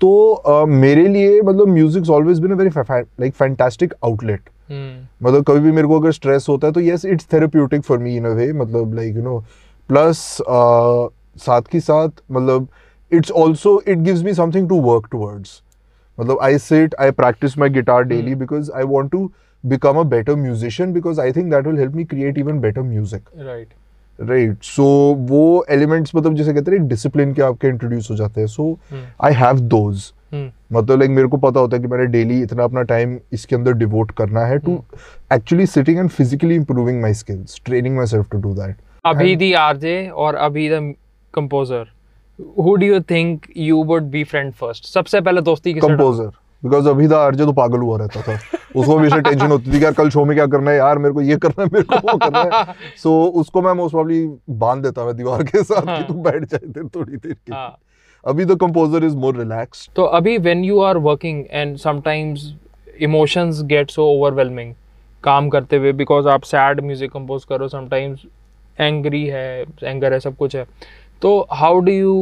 [0.00, 2.70] तो uh, मेरे लिए मतलब music always been a very
[3.20, 4.61] like fantastic outlet hmm,
[5.22, 8.16] मतलब कभी भी मेरे को अगर स्ट्रेस होता है तो yes it's therapeutic for me
[8.16, 9.44] in a way मतलब लाइक यू नो
[9.88, 10.38] प्लस
[11.46, 12.68] साथ के साथ मतलब
[13.12, 15.62] it's also it gives me something to work towards
[16.20, 19.30] मतलब I sit I practise my guitar daily because I want to
[19.64, 23.20] become a better musician because I think that will help me create even better music.
[23.48, 23.68] right.
[24.20, 24.84] Right so
[25.18, 28.78] वो elements मतलब जैसे कहते हैं discipline के आपके introduce हो जाते हैं। सो
[29.20, 30.21] आई हैव दोज हम्म
[30.72, 33.72] मतलब लाइक मेरे को पता होता है कि मैंने डेली इतना अपना टाइम इसके अंदर
[33.72, 34.84] डिवोट करना है to
[35.32, 40.08] actually sitting and physically improving my skills training myself to do that अभी दी आरजे
[40.08, 40.94] और अभी the
[41.34, 41.86] composer
[42.60, 44.84] who do you think you would be friend first?
[44.84, 46.26] सबसे पहले दोस्ती किससे कंपोजर
[46.64, 48.38] बिकॉज़ अभी था आरजे तो पागल हुआ रहता था।
[48.76, 50.76] उसको हमेशा टेंशन होती थी कि यार कल शो में क्या करना है?
[50.76, 52.64] यार मेरे को ये करना है मेरे को वो करना है।
[52.96, 55.98] सो so, उसको मैं मोस्ट प्रॉब्ली बाँध देता मैं दीवार के साथ हाँ.
[55.98, 57.78] कि तू बैठ जाए देर थोड़ी देर के हाँ।
[58.24, 62.44] अभी the composer is more relaxed तो अभी when you are working and sometimes
[63.06, 64.74] emotions get so overwhelming
[65.24, 68.26] काम करते हुए because आप sad music compose करो sometimes
[68.78, 70.64] angry है anger है सब कुछ है
[71.22, 72.14] तो how do you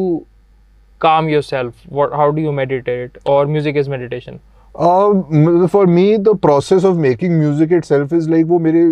[1.00, 4.40] calm yourself what how do you meditate or music is meditation
[4.74, 8.82] for me the process of making music itself is like वो मेरे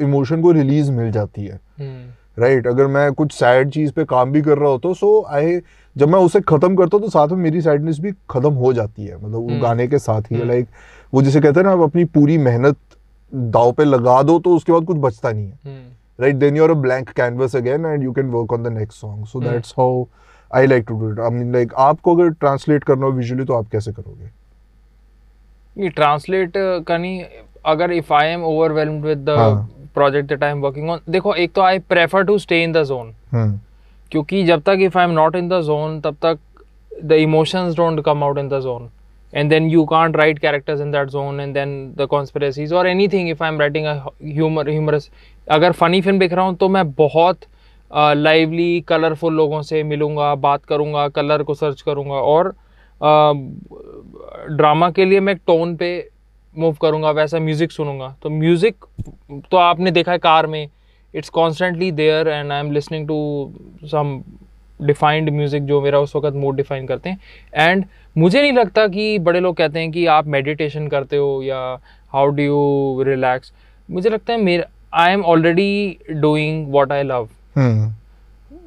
[0.00, 2.02] इमोशन को रिलीज़ मिल जाती है hmm.
[2.36, 5.58] राइट अगर मैं कुछ सैड चीज़ पे काम भी कर रहा होता सो आई
[5.96, 9.04] जब मैं उसे खत्म करता हूँ तो साथ में मेरी सैडनेस भी खत्म हो जाती
[9.04, 10.68] है मतलब वो हम्म। गाने के साथ ही हम्म। लाइक
[11.12, 12.78] वो जिसे कहते हैं ना आप अपनी पूरी मेहनत
[13.32, 15.80] दाव पे लगा दो तो उसके बाद कुछ बचता नहीं है
[16.18, 19.24] right then you're a blank canvas again and you can work on the next song
[19.24, 19.46] so Hmm.
[19.46, 20.08] that's how
[20.50, 23.54] i like to do it i mean like आपको अगर ट्रांसलेट करना हो विजुअली तो
[23.54, 24.30] आप कैसे करोगे
[25.76, 26.52] ये ट्रांसलेट
[26.86, 27.24] का नहीं
[27.66, 31.34] अगर if I am overwhelmed with the हाँ। Project that I am working on देखो
[31.34, 33.12] एक तो I prefer to stay in the zone
[34.12, 36.38] क्योंकि जब तक if I am not in the zone तब तक
[37.04, 38.90] the emotions don't come out in the zone
[39.32, 43.28] and then you can't write characters in that zone and then the conspiracies or anything
[43.28, 45.10] if i'm writing a humor humorous.
[45.46, 47.40] अगर funny film देख रहा हूँ तो मैं बहुत
[47.90, 52.54] lively uh, colourful लोगों से मिलूँगा बात करूँगा कलर को सर्च करूँगा और
[54.50, 55.90] ड्रामा uh, के लिए मैं टोन पे
[56.54, 58.84] मूव करूँगा वैसा म्यूज़िक सुनूँगा। तो म्यूज़िक
[59.50, 60.68] तो आपने देखा है कार में
[61.14, 64.20] it's constantly there and I am listening to some
[64.80, 67.18] defined music जो मेरा उस वक्त मूड डिफाइन करते हैं।
[67.52, 67.84] एंड
[68.16, 71.58] मुझे नहीं लगता कि बड़े लोग कहते हैं कि आप मेडिटेशन करते हो या
[72.12, 73.52] हाउ डू यू रिलैक्स
[73.88, 77.28] मुझे लगता है मेरा I am already doing what I love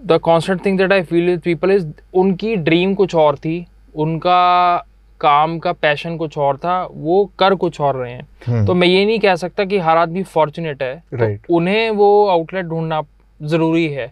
[0.06, 4.86] the constant thing that I feel with people is उनकी ड्रीम कुछ और थी उनका
[5.22, 8.88] काम का पैशन कुछ और था वो कर कुछ और रहे हैं। हम्म, तो मैं
[8.88, 13.02] ये नहीं कह सकता कि हर आदमी फॉर्चुनेट है। तो उन्हें वो आउटलेट ढूंढना
[13.40, 14.08] ज़रूरी है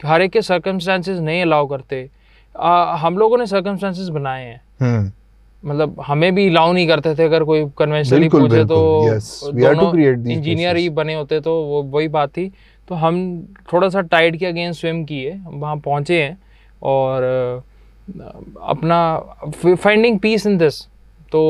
[0.00, 2.08] कि हर एक के सर्कमस्टांसेस नहीं अलाउ करते।
[2.54, 5.12] आ, हम लोगों ने सर्कमस्टांसेस बनाए हैं। हम्म।
[5.62, 8.78] मतलब हमें भी अलाउ नहीं करते थे अगर कोई कन्वेंशनली पूछे तो
[10.30, 12.50] इंजीनियर ही बने होते तो वो वही बात थी।
[12.88, 13.16] तो हम
[13.72, 16.36] थोड़ा सा टाइड के अगेंस्ट स्विम किए वहाँ पहुँचे हैं
[16.82, 17.22] और
[18.08, 19.16] अपना
[19.56, 20.80] फाइंडिंग पीस इन दिस
[21.32, 21.40] तो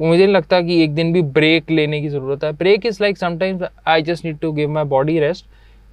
[0.00, 3.18] मुझे नहीं लगता कि एक दिन भी ब्रेक लेने की ज़रूरत है। Break is like
[3.18, 5.46] sometimes I just need to give my body rest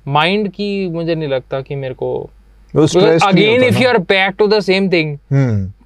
[0.06, 2.12] mind की मुझे नहीं लगता कि मेरे को
[2.74, 5.18] again if you are back to the same thing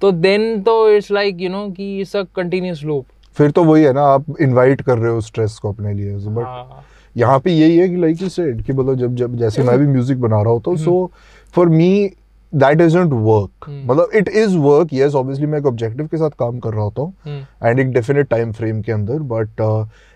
[0.00, 3.82] तो देन तो इट्स लाइक यू नो कि इट्स अ कंटिन्यूस लूप फिर तो वही
[3.84, 6.84] है ना आप इनवाइट कर रहे हो स्ट्रेस को अपने लिए। बट हाँ।
[7.16, 9.86] यहाँ पे यही है कि लाइक यू सेड कि मतलब जब जब जैसे मैं भी
[9.86, 11.10] म्यूज़िक बना रहा होता हूँ so
[11.54, 12.10] for me
[12.54, 13.84] that isn't work hmm.
[13.84, 17.02] मतलब it is work yes obviously मैं एक ऑब्जेक्टिव के साथ काम कर रहा होता
[17.02, 19.60] हूँ एंड एक डेफिनेट टाइम फ्रेम के अंदर but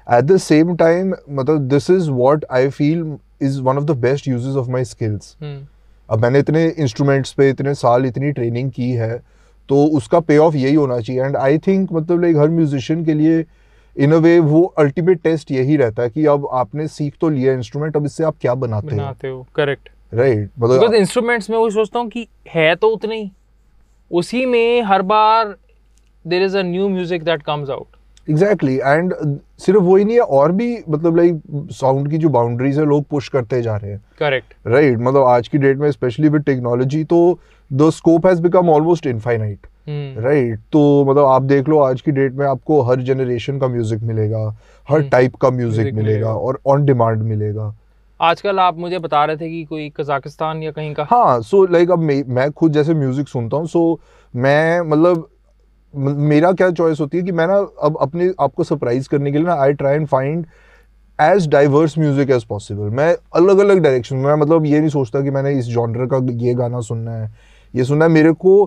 [0.07, 4.29] at the same time मतलब this is what I feel is one of the best
[4.29, 5.37] uses of my skills
[6.09, 9.16] अब मैंने इतने इंस्ट्रूमेंट्स पे इतने साल इतनी ट्रेनिंग की है
[9.68, 13.14] तो उसका पे ऑफ़ यही होना चाहिए। एंड आई थिंक मतलब लाइक हर म्यूजिशियन के
[13.14, 13.44] लिए
[13.96, 17.53] इन अ वे वो अल्टीमेट टेस्ट यही रहता है कि अब आपने सीख तो लिया
[17.53, 21.99] इंस्ट्रूमेंट अब इससे आप क्या बनाते बनाते हो करेक्ट राइट मतलब इंस्ट्रूमेंट्स में वही सोचता
[21.99, 23.31] हूँ कि है तो उतने ही।
[24.11, 25.55] उसी में हर बार
[26.25, 27.97] there is a new music that comes out
[28.29, 29.14] exactly and
[29.59, 31.40] सिर्फ़ वही नहीं है और भी मतलब लाइक
[31.73, 35.49] साउंड की जो बाउंड्रीज है लोग पुश करते जा रहे हैं। करेक्ट राइट मतलब आज
[35.49, 37.38] की डेट में स्पेशली विद टेक्नोलॉजी तो
[37.71, 42.33] the scope has become almost infinite right तो मतलब आप देख लो आज की डेट
[42.33, 44.47] में आपको हर जनरेशन का म्यूज़िक मिलेगा
[44.88, 47.75] हर टाइप का म्यूज़िक मिलेगा मिलेगा। और ऑन डिमांड मिलेगा।
[48.20, 51.72] आजकल आप मुझे बता रहे थे कि कोई कजाकिस्तान या कहीं का। हाँ सो so,
[51.72, 55.28] लाइक like, अब मैं मैं खुद जैसे म्यूज़िक सुनता हूँ सो so, मैं मतलब
[55.94, 59.46] मेरा क्या चॉइस होती है कि मैं ना अब अपने आपको सरप्राइज़ करने के लिए
[59.46, 60.46] ना I try and find
[61.18, 65.31] as diverse music as possible मैं अलग अलग डायरेक्शन में मतलब ये नहीं सोचता कि
[65.31, 67.31] मैंने इस जॉनर का ये गाना सुनना है
[67.74, 68.62] ये सुनना है। मेरे को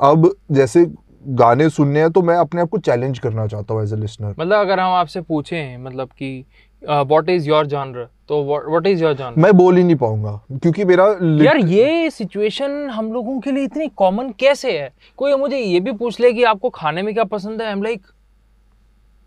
[0.00, 0.84] अब जैसे
[1.28, 4.34] गाने सुनने हैं तो मैं अपने आप को चैलेंज करना चाहता हूँ एज ए लिसनर
[4.38, 6.44] मतलब अगर हम आपसे पूछें मतलब कि
[6.88, 10.84] व्हाट इज़ योर जॉनर तो व्हाट इज़ योर जॉनर मैं बोल ही नहीं पाऊँगा क्योंकि
[10.84, 11.04] मेरा
[11.44, 14.92] यार ये सिचुएशन हम लोगों के लिए इतनी कॉमन कैसे है?
[15.16, 17.66] कोई मुझे ये भी पूछ ले कि आपको खाने में क्या पसंद है?
[17.66, 18.02] आई एम लाइक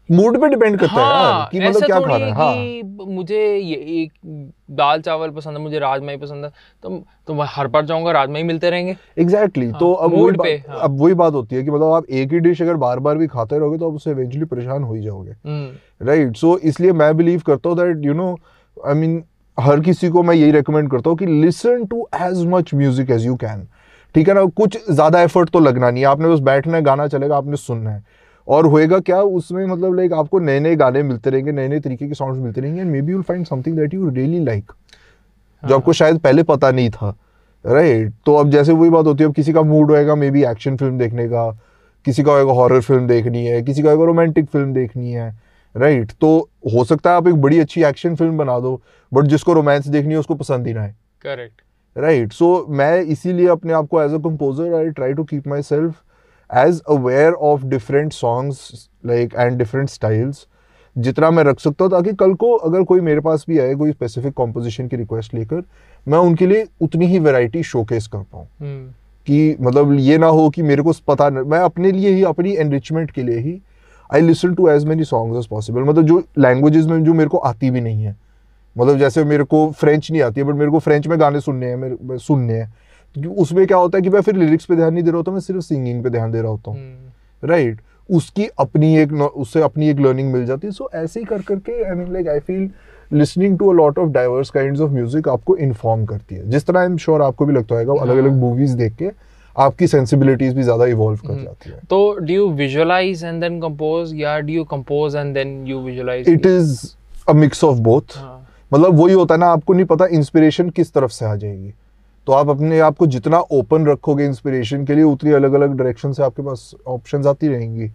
[0.09, 3.05] मूड पे डिपेंड करता हाँ, है यार हाँ कि मतलब क्या थोड़ी खाना है है।
[3.07, 4.11] मुझे ये एक
[4.71, 6.51] दाल चावल पसंद है मुझे राजमा ही पसंद है
[6.83, 9.71] तो तो मैं हर बार जाऊँगा राजमा ही मिलते रहेंगे। Exactly exactly.
[9.71, 12.33] हाँ, तो अब वही पे, हाँ। अब वही बात होती है कि मतलब आप एक
[12.33, 15.01] ही डिश अगर बार बार भी खाते रहोगे तो आप उससे इवेंचुअली परेशान हो ही
[15.01, 18.35] जाओगे। हम्म, राइट सो इसलिए मैं बिलीव करता हूँ that you know
[18.77, 19.23] I mean
[19.57, 23.25] हर किसी को मैं यही रिकमेंड करता हूँ कि listen to as much music as
[23.25, 23.67] you can
[24.15, 27.07] ठीक है ना कुछ ज़्यादा एफर्ट तो लगना नहीं है। आपने बस बैठना है गाना
[27.07, 28.03] चलेगा आपने सुनना है।
[28.47, 32.07] और होएगा क्या उसमें मतलब लाइक आपको नए नए गाने मिलते रहेंगे नए नए तरीके
[32.07, 34.71] के सॉन्ग्स मिलते रहेंगे and maybe you'll find something that you really like
[35.63, 37.15] जो आपको शायद पहले पता नहीं था
[37.65, 40.43] राइट तो अब जैसे वही बात होती है अब किसी का मूड होएगा मे बी
[40.43, 41.49] एक्शन फ़िल्म देखने का
[42.05, 45.33] किसी का होएगा हॉरर फ़िल्म देखनी है किसी का होएगा रोमांटिक फ़िल्म देखनी है
[45.75, 46.37] राइट तो
[46.73, 50.13] हो सकता है आप एक बड़ी अच्छी एक्शन फ़िल्म बना दो बट जिसको रोमांस देखनी
[50.13, 51.61] है उसको पसंद ही ना है करेक्ट
[51.95, 55.95] राइट सो मैं इसीलिए अपने आप को as a composer I try to keep myself
[56.49, 60.45] as aware of different songs like and different styles
[60.95, 63.91] जितना मैं रख सकता हूँ ताकि कल को अगर कोई मेरे पास भी आए कोई
[63.91, 65.63] स्पेसिफिक कॉम्पोजिशन की रिक्वेस्ट लेकर
[66.07, 68.87] मैं उनके लिए उतनी ही वैरायटी शोकेस कर पाऊँ। हम्म,
[69.27, 72.53] कि मतलब ये ना हो कि मेरे को पता न, मैं अपने लिए ही अपनी
[72.55, 73.61] एनरिचमेंट के लिए ही
[74.09, 77.37] I listen to as many songs as possible मतलब जो लैंग्वेजेस में जो मेरे को
[77.37, 78.15] आती भी नहीं है।
[78.75, 81.65] मतलब जैसे मेरे को फ्रेंच नहीं आती है बट मेरे को फ्रेंच में गाने सुनने
[81.65, 82.73] हैं मेरे सुनने हैं।
[83.17, 85.39] उसमें क्या होता है कि मैं फिर लिरिक्स पे ध्यान नहीं दे रहा होता मैं
[85.41, 89.89] सिर्फ़ सिंगिंग पे ध्यान दे रहा होता हूँ। हम्म, राइट उसकी अपनी एक उससे अपनी
[89.89, 92.69] एक लर्निंग मिल जाती है। सो ऐसे ही कर करके I mean like I feel
[93.11, 96.79] listening to a lot of diverse kinds of music आपको इन्फॉर्म करती है। जिस तरह
[96.79, 99.09] आई एम श्योर आपको भी लगता होगा अलग अलग। मूवीज़ देख के
[99.55, 103.59] आपकी सेंसिबिलिटीज भी ज़्यादा इवॉल्व कर हम्म। जाती है। तो do you visualize and then
[103.61, 106.79] compose या do you compose and then you visualize it is
[107.27, 108.17] a mix of both
[108.71, 111.73] मतलब वही होता है ना आपको नहीं पता इंस्पिरेशन किस तरफ़ से आ जाएगी।
[112.27, 116.11] तो आप अपने आप को जितना ओपन रखोगे इंस्पिरेशन के लिए उतनी अलग अलग डायरेक्शन
[116.11, 117.91] से आपके पास ऑप्शन आती रहेंगी।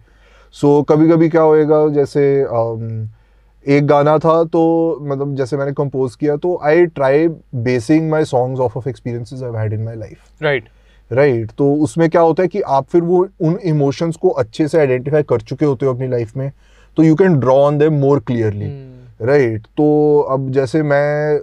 [0.51, 3.07] सो so, कभी कभी क्या होएगा जैसे um,
[3.67, 8.59] एक गाना था तो मतलब जैसे मैंने कंपोज किया तो I try basing my songs
[8.59, 10.69] off off experiences I had in my life right
[11.11, 14.79] right तो उसमें क्या होता है कि आप फिर वो उन इमोशंस को अच्छे से
[14.79, 16.51] आइडेंटिफाई कर चुके होते हो अपनी लाइफ में
[16.97, 21.39] तो you can draw on them more clearly right तो अब जैसे मैं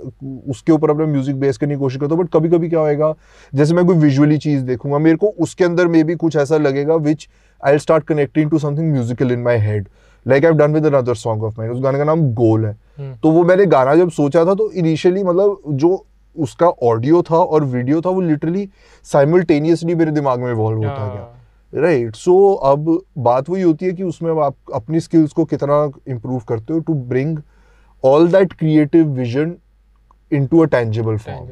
[0.50, 3.12] उसके ऊपर अपना म्यूज़िक बेस करने की कोशिश करता हूँ बट कभी कभी क्या होएगा
[3.52, 6.94] जैसे मैं कोई विजुअली चीज़ देखूँगा मेरे को उसके अंदर मे बी कुछ ऐसा लगेगा
[6.96, 7.28] which
[7.60, 9.88] I start connecting to something musical in my head
[10.26, 13.14] like I done with another song of mine उस गाने का नाम गोल है। हम्म,
[13.14, 16.04] तो वो मैंने गाना जब सोचा था तो इनिशियली मतलब जो
[16.36, 18.68] उसका ऑडियो था और वीडियो था वो लिटरली
[19.06, 21.32] साइमल्टेनियसली मेरे दिमाग में इवॉल्व होता गया। हाँ,
[21.72, 26.40] राइट सो अब बात वही होती है कि उसमें आप अपनी स्किल्स को कितना इम्प्रूव
[26.48, 27.38] करते हो to bring
[28.06, 29.54] all that creative vision
[30.46, 31.46] into a tangible form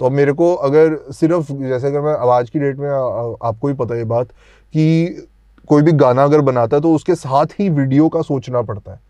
[0.00, 3.48] तो अब मेरे को अगर सिर्फ़ जैसे अगर मैं आज की डेट में आ, आ,
[3.48, 4.28] आपको ही पता है ये बात
[4.74, 5.28] कि
[5.68, 9.00] कोई भी गाना अगर बनाता है तो उसके साथ ही वीडियो का सोचना पड़ता है।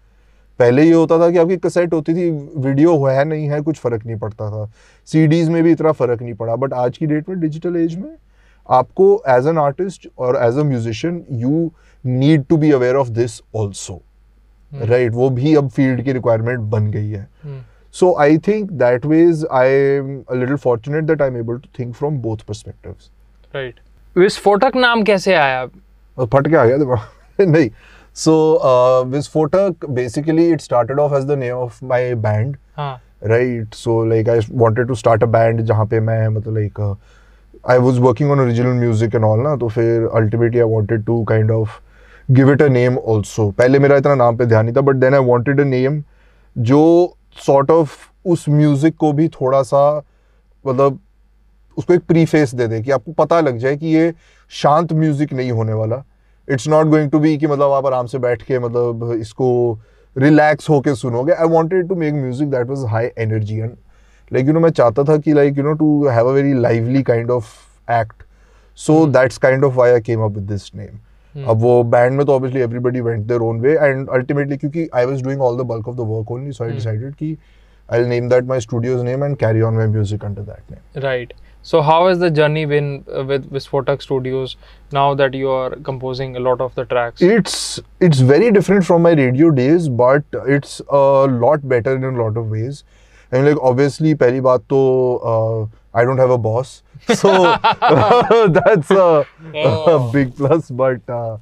[0.61, 4.07] पहले ये होता था कि आपकी कसेट होती थी वीडियो है नहीं है कुछ फ़र्क
[4.07, 4.71] नहीं पड़ता था।
[5.09, 8.11] सीडीज में भी इतना फ़र्क नहीं पड़ा। बट आज की डेट में डिजिटल एज में
[8.69, 11.71] आपको एज एन आर्टिस्ट और as a musician you
[12.05, 14.01] need to be aware of this also
[14.79, 14.89] Hmm.
[14.91, 17.29] Right वो भी अब फ़ील्ड की रिक्वायरमेंट बन गई है।
[17.95, 21.95] So I think that ways I am little fortunate that I am able to think
[21.95, 22.95] from both perspective
[23.55, 23.81] right
[24.17, 25.67] Visphotak नाम कैसे आया?
[26.17, 27.71] फट के आ गया दिमाग। नहीं।
[28.17, 28.35] So
[29.07, 34.41] Visphotak basically it started off as the name of my band right so like I
[34.53, 36.81] wanted to start a band हाँ। जहाँ पे मैं मतलब like
[37.71, 41.23] I was working on original music and all ना तो फिर ultimately I wanted to
[41.25, 41.79] kind of
[42.31, 45.15] give it a name also पहले मेरा इतना नाम पे ध्यान नहीं था but then
[45.15, 46.03] I wanted a name
[46.57, 46.83] जो
[47.37, 50.03] सॉर्ट sort ऑफ़ of उस म्यूज़िक को भी थोड़ा सा
[50.65, 50.99] मतलब
[51.79, 54.13] उसको एक प्रीफेस दे दे कि आपको पता लग जाए कि ये
[54.53, 56.03] शांत म्यूज़िक नहीं होने वाला।
[56.49, 59.79] It's not going to be कि मतलब आप आराम से बैठ के मतलब इसको
[60.17, 63.77] रिलैक्स होके सुनोगे। I wanted to make music that was high energy and
[64.33, 67.03] like you know मैं चाहता था कि like you know to have a very lively
[67.03, 67.53] kind of
[67.93, 68.23] act
[68.79, 70.99] so that's kind of why I came up with this name
[71.39, 75.07] अब वो band में तो obviously everybody went their own way and ultimately क्योंकि I
[75.07, 77.37] was doing all the bulk of the work only so I decided कि
[77.89, 81.03] I will name that my studio's name and carry on my music under that name
[81.03, 81.33] right
[81.65, 82.89] so how is the journey been
[83.29, 84.57] with Visphotak Studios
[84.95, 89.03] now that you are composing a lot of the tracks it's it's very different from
[89.03, 92.83] my radio days but it's a lot better in a lot of ways
[93.33, 96.83] I like obviously पहली बात तो I don't have a boss
[97.15, 97.33] so
[98.57, 99.95] that's a, oh.
[99.95, 101.37] a big plus but uh,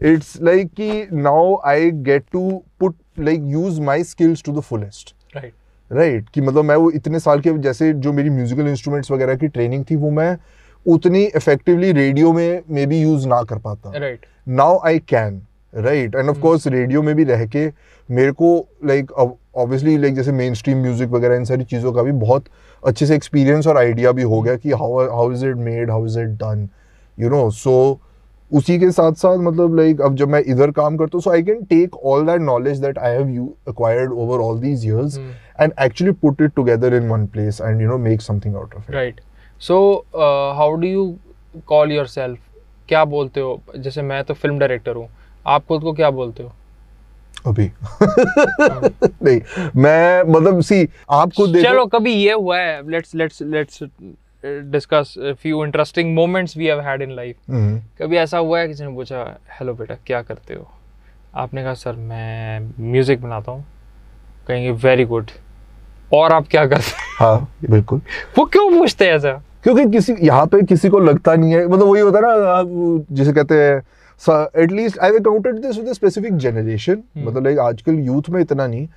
[0.00, 5.14] it's like कि now I get to put like use my skills to the fullest
[5.34, 5.52] Right.
[5.90, 9.36] Right right, कि मतलब मैं वो इतने साल के जैसे जो मेरी म्यूजिकल इंस्ट्रूमेंट्स वगैरह
[9.36, 10.36] की ट्रेनिंग थी वो मैं
[10.86, 14.24] उतनी इफेक्टिवली रेडियो में मे बी यूज़ ना कर पाता Right.
[14.48, 15.40] Now I can
[15.74, 17.66] write and of course radio में भी रह के
[18.08, 18.50] मेरे को
[18.84, 19.12] लाइक
[19.56, 22.44] ऑब्वियसली लाइक जैसे मेन स्ट्रीम म्यूज़िक वगैरह इन सारी चीज़ों का भी बहुत
[22.82, 26.06] अच्छे से एक्सपीरियंस और आइडिया भी हो गया कि how how is it made how
[26.06, 26.68] is it done
[27.18, 27.76] you know so
[28.50, 31.42] उसी के साथ साथ मतलब लाइक अब जब मैं इधर काम करता हूँ so I
[31.42, 35.18] can take all that knowledge that I have you acquired over all these years.
[35.60, 38.90] And actually put it together in one place and you know make something out of
[38.90, 39.20] it Right.
[39.60, 41.04] So uh, how do you
[41.68, 42.38] call yourself?
[42.88, 45.08] क्या बोलते हो जैसे मैं तो film director हूँ
[45.46, 46.52] आप खुद को क्या बोलते हो
[47.46, 47.70] अभी।
[49.22, 49.40] नहीं
[49.76, 53.82] मैं मतलब सी आपको देखो। चलो कभी ये हुआ है let's let's let's
[54.44, 57.36] discuss few interesting moments we have had in life
[58.00, 59.24] कभी ऐसा हुआ है किसी ने पूछा
[59.60, 60.68] हेलो बेटा क्या करते हो?
[61.34, 63.64] आपने कहा सर मैं म्यूज़िक बनाता हूँ।
[64.48, 65.30] कहेंगे वेरी गुड
[66.14, 67.24] और आप क्या करते हो?
[67.24, 68.00] हाँ बिल्कुल।
[68.38, 69.32] वो क्यों पूछते हैं ऐसा?
[69.62, 73.32] क्योंकि किसी यहाँ पे किसी को लगता नहीं है। मतलब वही होता है ना जिसे
[73.32, 73.80] कहते हैं
[74.56, 77.02] at least I counted this with specific generation.
[77.18, 78.88] मतलब लाइक आजकल यूथ में इतना नहीं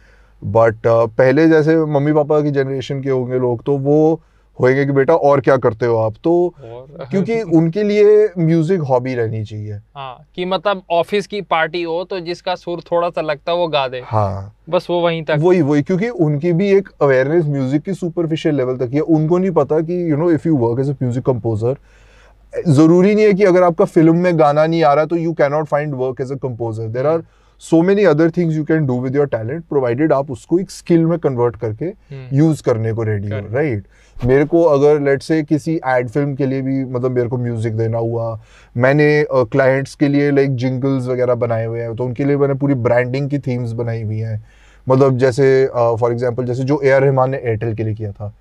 [0.42, 4.22] बट uh, पहले जैसे मम्मी पापा की जनरेशन के होंगे लोग तो वो
[4.60, 6.14] होंगे कि बेटा और क्या करते हो आप?
[6.24, 7.08] तो और?
[7.12, 12.20] क्योंकि उनके लिए म्यूज़िक हॉबी रहनी चाहिए। हाँ कि मतलब ऑफ़िस की पार्टी हो तो
[12.20, 15.62] जिसका सुर थोड़ा सा लगता है वो गा दे। हाँ। बस वो वहीं तक। वही
[15.62, 19.80] वही क्योंकि उनकी भी एक अवेयरनेस म्यूज़िक की सुपरफिशियल लेवल तक है उनको नहीं पता
[19.82, 21.78] कि you know if you work as a music composer
[22.54, 25.68] ज़रूरी नहीं है कि अगर आपका फ़िल्म में गाना नहीं आ रहा तो you cannot
[25.68, 27.24] find work as a composer there are
[27.62, 31.06] so many other things you can do with your talent provided आप उसको एक स्किल
[31.06, 31.94] में कन्वर्ट करके।
[32.38, 33.84] यूज़ करने को रेडी हो राइट
[34.16, 37.76] मेरे को अगर लेट से किसी एड फ़िल्म के लिए भी मतलब मेरे को म्यूज़िक
[37.78, 38.40] देना हुआ
[38.76, 42.74] मैंने क्लाइंट्स के लिए लाइक जिंगल्स वगैरह बनाए हुए हैं तो उनके लिए मैंने पूरी
[42.88, 44.44] ब्रांडिंग की थीम्स बनाई हुई हैं।
[44.88, 48.12] मतलब जैसे फॉर uh, एग्ज़ाम्पल जैसे जो ए आर रहमान ने एयरटेल के लिए किया
[48.12, 48.34] था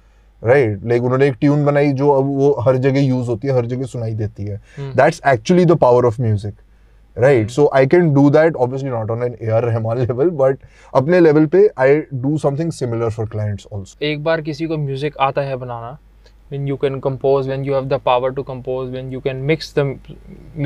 [0.44, 3.66] राइट लाइक उन्होंने एक ट्यून बनाई जो अब वो हर जगह यूज़ होती है हर
[3.66, 6.55] जगह सुनाई देती है। That's actually the power of music
[7.16, 10.59] right so I can do that obviously not on an A R Rahman level but
[10.94, 15.16] अपने लेवल पे I do something similar for clients also एक बार किसी को म्यूज़िक
[15.20, 15.96] आता है बनाना
[16.53, 19.66] when you can compose when you have the power to compose when you can mix
[19.79, 19.83] the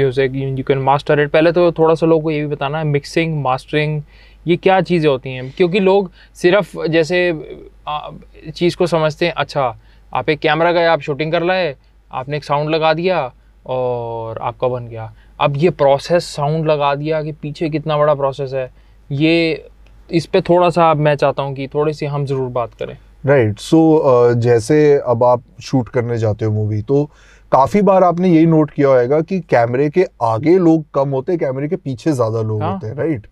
[0.01, 1.31] music you, you can master it.
[1.33, 4.03] पहले तो थोड़ा सा लोगों को ये भी बताना है मिक्सिंग मास्टरिंग
[4.47, 5.51] ये क्या चीज़ें होती हैं?
[5.57, 7.19] क्योंकि लोग सिर्फ़ जैसे
[8.51, 9.75] चीज़ को समझते हैं अच्छा
[10.13, 11.75] आप एक कैमरा गए आप शूटिंग कर लाए
[12.11, 13.21] आपने एक साउंड लगा दिया
[13.67, 18.53] और आपका बन गया। अब ये प्रोसेस साउंड लगा दिया कि पीछे कितना बड़ा प्रोसेस
[18.55, 18.71] है।
[19.11, 19.65] ये
[20.11, 23.49] इस पर थोड़ा सा मैं चाहता हूँ कि थोड़ी सी हम ज़रूर बात करें। Right
[23.49, 23.61] right.
[23.61, 27.05] So so, uh, जैसे अब आप शूट करने जाते हो मूवी तो
[27.53, 31.39] काफ़ी बार आपने यही नोट किया होगा कि कैमरे के आगे लोग कम होते हैं
[31.39, 33.27] कैमरे के पीछे ज़्यादा लोग हाँ। होते हैं राइट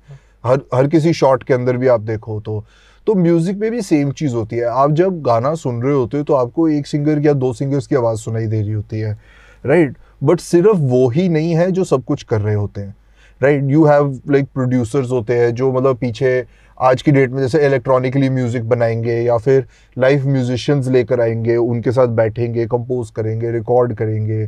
[0.44, 2.64] हर हर किसी शॉट के अंदर भी आप देखो तो
[3.06, 6.24] तो म्यूज़िक में भी सेम चीज़ होती है। आप जब गाना सुन रहे होते हो
[6.24, 9.18] तो आपको एक सिंगर या दो सिंगर्स की आवाज़ सुनाई दे रही होती है
[9.66, 12.94] राइट बट सिर्फ़ वो ही नहीं है जो सब कुछ कर रहे होते हैं
[13.40, 16.44] right you have like producers होते हैं जो मतलब पीछे
[16.78, 19.66] आज की डेट में जैसे इलेक्ट्रॉनिकली म्यूज़िक बनाएँगे या फिर
[19.98, 24.44] लाइव म्यूजिशियंस लेकर आएँगे, उनके साथ बैठेंगे कंपोज करेंगे रिकॉर्ड करेंगे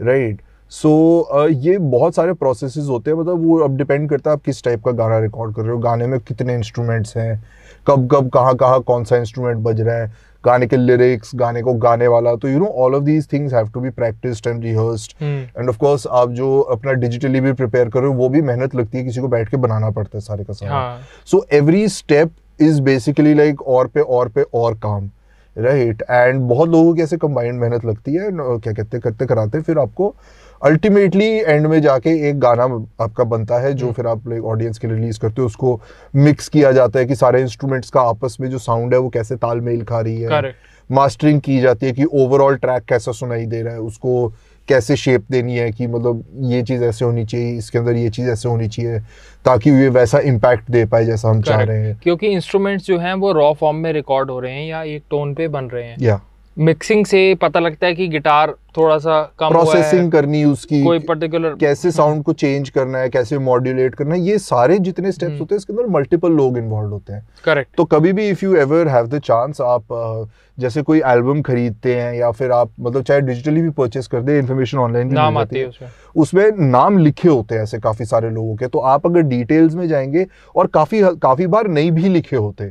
[0.00, 0.88] राइट सो
[1.30, 4.42] so, uh, ये बहुत सारे प्रोसेसेस होते हैं। मतलब वो अब डिपेंड करता है आप
[4.42, 7.42] किस टाइप का गाना रिकॉर्ड कर रहे हो। गाने में कितने इंस्ट्रूमेंट्स हैं?
[7.86, 10.12] कब कब कहाँ कहाँ कौन सा इंस्ट्रूमेंट बज रहा है?
[10.44, 13.68] गाने के लिरिक्स गाने को गाने वाला। तो you know all of these things have
[13.68, 18.00] to be practised and rehearsed and of course आप जो अपना डिजिटली भी प्रिपेयर कर
[18.00, 20.44] रहे हो वो भी मेहनत लगती है किसी को बैठ के बनाना पड़ता है सारे
[20.44, 22.30] का सारा। So every step
[22.60, 25.10] is basically like और पे और पे और काम।
[25.56, 26.10] Right right?
[26.10, 30.14] एंड बहुत लोगों की ऐसे कंबाइंड मेहनत लगती है। क्या कहते करते कराते फिर आपको
[30.62, 32.64] अल्टीमेटली एंड में जाके एक गाना
[33.00, 35.80] आपका बनता है जो फिर आप ऑडियंस के लिए रिलीज़ करते हो उसको
[36.14, 39.36] मिक्स किया जाता है कि सारे इंस्ट्रूमेंट्स का आपस में जो साउंड है वो कैसे
[39.36, 40.54] तालमेल खा रही है।
[40.90, 44.28] मास्टरिंग की जाती है कि ओवरऑल ट्रैक कैसा सुनाई दे रहा है उसको
[44.68, 48.30] कैसे शेप देनी है कि मतलब ये चीज़ ऐसे होनी चाहिए इसके अंदर ये चीज़
[48.30, 48.98] ऐसे होनी चाहिए
[49.44, 53.14] ताकि ये वैसा इम्पैक्ट दे पाए जैसा हम चाह रहे हैं। क्योंकि इंस्ट्रूमेंट्स जो हैं
[53.14, 55.96] वो रॉ फॉर्म में रिकॉर्ड हो रहे हैं या एक टोन पे बन रहे हैं।
[56.00, 56.20] या
[56.60, 60.82] मिक्सिंग से पता लगता है कि गिटार थोड़ा सा कम हुआ है। प्रोसेसिंग करनी उसकी
[60.84, 65.12] कोई पर्टिकुलर कैसे साउंड को चेंज करना है कैसे मॉड्यूलेट करना है ये सारे जितने
[65.12, 68.28] स्टेप्स हम्म। होते हैं इसके अंदर मल्टीपल लोग इन्वॉल्व होते हैं। करेक्ट तो कभी भी
[68.28, 72.72] if you ever have the chance आप जैसे कोई एल्बम खरीदते हैं या फिर आप
[72.80, 76.70] मतलब चाहे डिजिटली भी परचेस कर दे इन्फॉर्मेशन ऑनलाइन नाम आती है। है उसमें। उसमें
[76.70, 80.26] नाम लिखे होते हैं ऐसे काफ़ी सारे लोगों के तो आप अगर डिटेल्स में जाएँगे
[80.56, 82.70] और काफ़ी काफ़ी बार नहीं भी लिखे होते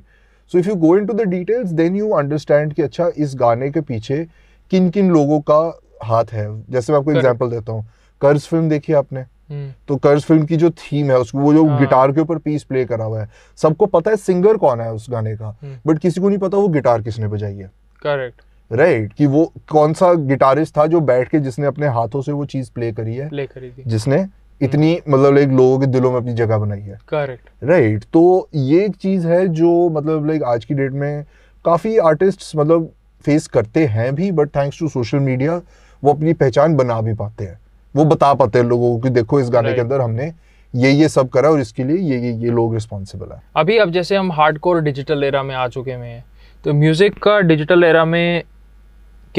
[0.52, 3.82] so if you go into the details then you understand कि अच्छा इस गाने के
[3.82, 4.28] पीछे
[4.72, 7.12] किन किन लोगों का हाथ है। जैसे मैं आपको.
[7.12, 7.88] एग्जांपल देता हूँ।
[8.22, 9.20] कर्ज फ़िल्म देखी आपने?
[9.20, 12.38] हम्म, तो कर्ज फ़िल्म की जो थीम है उसको वो जो हाँ। गिटार के ऊपर
[12.38, 15.78] पीस प्ले करा हुआ है। सबको पता है सिंगर कौन है उस गाने का। हम्म।
[15.88, 17.72] बट किसी को नहीं पता वो गिटार किसने बजाई है।
[18.04, 22.22] करेक्ट राइट right, कि वो कौन सा गिटारिस्ट था जो बैठ के जिसने अपने हाथों
[22.22, 24.28] से वो चीज़ प्ले करी है। प्ले करी थी। जिसने
[24.62, 28.12] इतनी मतलब लाइक लोगों के दिलों में अपनी जगह बनाई है करेक्ट राइट right.
[28.14, 31.24] तो ये एक चीज़ है जो मतलब लाइक आज की डेट में
[31.66, 32.92] काफ़ी आर्टिस्ट मतलब
[33.26, 35.62] फेस करते हैं भी but thanks to social media
[36.04, 37.60] वो अपनी पहचान बना भी पाते हैं
[37.96, 39.76] वो बता पाते हैं लोगों को कि देखो इस गाने right.
[39.76, 40.32] के अंदर हमने
[40.74, 43.92] ये ये सब करा और इसके लिए ये ये ये लोग रिस्पॉन्सिबल है अभी अब
[43.92, 46.24] जैसे हम हार्डकोर डिजिटल एरा में आ चुके हुए हैं
[46.64, 48.44] तो म्यूज़िक का डिजिटल एरा में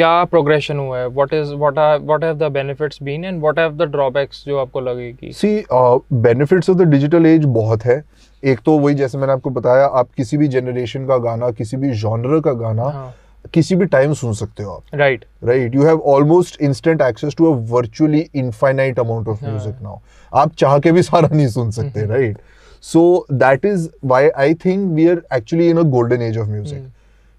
[0.01, 1.07] क्या प्रोग्रेशन हुआ है?
[1.09, 4.59] What is what are what have the benefits been and what have the drawbacks जो
[4.59, 5.33] आपको लगेगी?
[5.33, 8.03] See benefits of the digital age बहुत है।
[8.43, 11.91] एक तो वही जैसे मैंने आपको बताया आप किसी भी जनरेशन का गाना किसी भी
[12.03, 13.15] जॉनर का गाना हाँ।
[13.55, 17.53] किसी भी टाइम सुन सकते हो आप। Right right you have almost instant access to
[17.53, 19.45] a virtually infinite amount of.
[19.45, 19.99] Music now
[20.33, 22.39] आप चाह के भी सारा नहीं सुन सकते right
[22.85, 26.91] so that is why I think we are actually in a golden age of music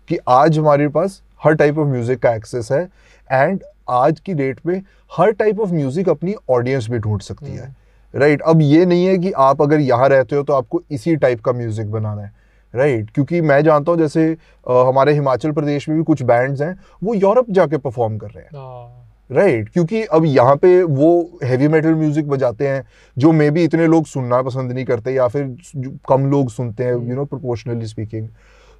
[0.10, 2.84] कि आज हमारे पास हर टाइप ऑफ़ म्यूज़िक का एक्सेस है
[3.30, 7.76] एंड आज की डेट में हर टाइप ऑफ़ म्यूज़िक अपनी ऑडियंस भी ढूंढ सकती है।
[8.14, 8.50] Right right?
[8.50, 11.52] अब ये नहीं है कि आप अगर यहाँ रहते हो तो आपको इसी टाइप का
[11.54, 12.32] म्यूज़िक बनाना है।
[12.74, 13.14] Right right?
[13.14, 17.14] क्योंकि मैं जानता हूँ जैसे अ, हमारे हिमाचल प्रदेश में भी कुछ बैंड्स हैं वो
[17.14, 19.00] यूरोप जाके परफॉर्म कर रहे हैं।
[19.30, 22.84] राइट right, क्योंकि अब यहाँ पे वो हैवी मेटल म्यूज़िक बजाते हैं
[23.18, 25.56] जो मे भी इतने लोग सुनना पसंद नहीं करते या फिर
[26.10, 28.28] कम लोग सुनते हैं यू नो प्रोपोर्शनली स्पीकिंग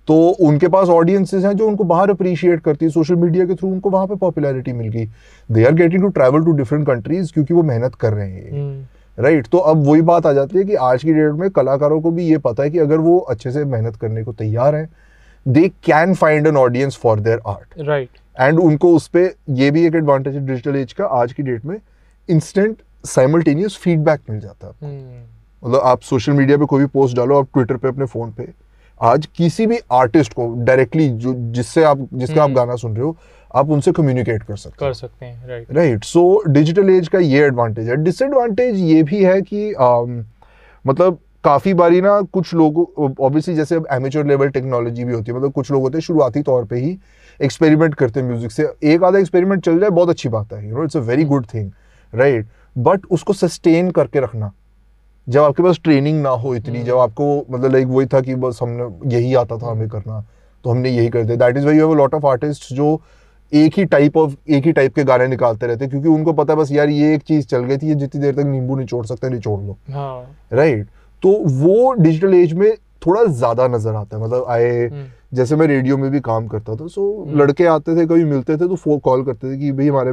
[0.08, 3.70] तो उनके पास ऑडियंसेस हैं जो उनको बाहर अप्रिशिएट करती है। सोशल मीडिया के थ्रू
[3.70, 5.06] उनको वहाँ पे पॉपुलैरिटी मिल गई।
[5.50, 8.86] They are getting to travel to different countries क्योंकि वो मेहनत कर रहे हैं। हम्म,
[9.18, 12.12] राइट तो अब वही बात आ जाती है कि आज की डेट में कलाकारों को
[12.12, 14.90] भी ये पता है कि अगर वो अच्छे से मेहनत करने को तैयार हैं
[15.46, 18.10] they can find an audience for their art right
[18.40, 21.66] and उनको उस पर यह भी एक एडवांटेज है डिजिटल एज का आज की डेट
[21.66, 21.78] में
[22.30, 25.22] इंस्टेंट साइमल्टेनियस फीडबैक मिल जाता है हम्म,
[25.64, 28.44] मतलब आप सोशल मीडिया पे कोई भी पोस्ट डालो आप ट्विटर पे अपने फ़ोन पे
[29.02, 33.04] आज किसी भी आर्टिस्ट को डायरेक्टली जो जिससे आप जिसका आप हम्म। गाना सुन रहे
[33.04, 33.16] हो
[33.56, 37.44] आप उनसे कम्युनिकेट कर सकते कर सकते हैं right right so digital age का ये
[37.46, 40.24] एडवांटेज है। डिसएडवांटेज ये भी है कि um,
[40.86, 45.38] मतलब काफ़ी बारी ना कुछ लोगों ऑब्वियसली जैसे अब एमेचर लेवल टेक्नोलॉजी भी होती है
[45.38, 46.98] मतलब कुछ लोग होते हैं शुरुआती तौर पे ही
[47.40, 50.76] एक्सपेरिमेंट करते हैं म्यूज़िक से। एक आधा एक्सपेरिमेंट चल जाए बहुत अच्छी बात है you
[50.78, 51.72] know it's a very good thing
[52.14, 54.52] right but उसको सस्टेन करके रखना
[55.28, 58.60] जब आपके पास ट्रेनिंग ना हो इतनी जब आपको मतलब लाइक वही था कि बस
[58.62, 60.24] हमने यही आता था हमें करना
[60.66, 63.02] तो हमने यही कर दिया। That is why you have a lot of artist जो
[63.52, 66.60] एक ही टाइप ऑफ़ एक ही टाइप के गाने निकालते रहते क्योंकि उनको पता है
[66.60, 69.28] बस यार ये एक चीज़ चल गई थी ये जितनी देर तक नींबू निचोड़ सकते
[69.28, 70.88] हैं निचोड़ लो। हाँ। राइट
[71.24, 72.72] तो वो डिजिटल एज में
[73.06, 76.76] थोड़ा ज़्यादा नज़र आता है मतलब आए हम्म, जैसे मैं रेडियो में भी काम करता
[76.76, 77.04] था सो
[77.36, 80.12] लड़के आते थे कभी मिलते थे तो फ़ोन कॉल करते थे कि भाई हमारे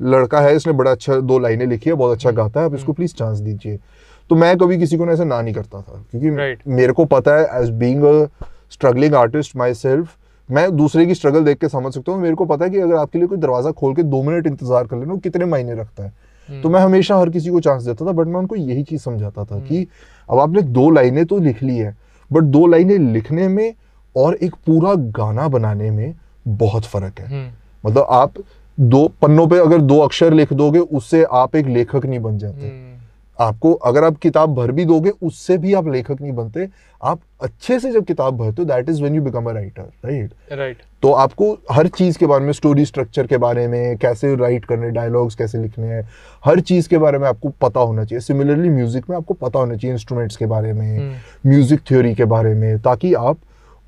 [0.00, 2.92] लड़का है इसने बड़ा अच्छा दो लाइनें लिखी है बहुत अच्छा गाता है आप इसको
[2.92, 3.78] प्लीज़ चांस दीजिए।
[4.30, 6.66] तो मैं कभी किसी को ना ऐसे ना नहीं करता था क्योंकि Right.
[6.68, 8.28] मेरे को पता है as being a
[8.70, 10.16] struggling artist myself
[10.48, 12.94] मैं दूसरे की स्ट्रगल देख के समझ सकता हूँ मेरे को पता है कि अगर
[12.94, 16.10] आपके लिए कोई दरवाज़ा खोल के दो मिनट इंतज़ार कर लेना कितने मायने रखता है
[16.10, 16.62] hmm.
[16.62, 19.44] तो मैं हमेशा हर किसी को चांस देता था बट मैं उनको यही चीज़ समझाता
[19.44, 19.68] था hmm.
[19.68, 19.86] कि
[20.28, 21.96] अब आपने दो लाइनें तो लिख ली है
[22.30, 23.74] बट दो लाइनें लिखने में
[24.16, 26.14] और एक पूरा गाना बनाने में
[26.48, 27.50] बहुत फ़र्क है हम्म,
[27.84, 28.34] मतलब आप
[28.78, 32.66] दो पन्नों पे अगर दो अक्षर लिख दोगे उससे आप एक लेखक नहीं बन जाते
[32.66, 32.85] हम्म,
[33.40, 36.68] आपको अगर आप किताब भर भी दोगे उससे भी आप लेखक नहीं बनते
[37.02, 40.52] आप अच्छे से जब किताब भरते हो that is when you become a writer right
[40.52, 44.64] right तो आपको हर चीज़ के बारे में स्टोरी स्ट्रक्चर के बारे में कैसे राइट
[44.64, 46.08] करने डायलॉग्स कैसे लिखने हैं
[46.44, 49.76] हर चीज़ के बारे में आपको पता होना चाहिए सिमिलरली म्यूज़िक में आपको पता होना
[49.76, 53.38] चाहिए इंस्ट्रूमेंट्स के बारे में। म्यूज़िक थ्योरी के बारे में ताकि आप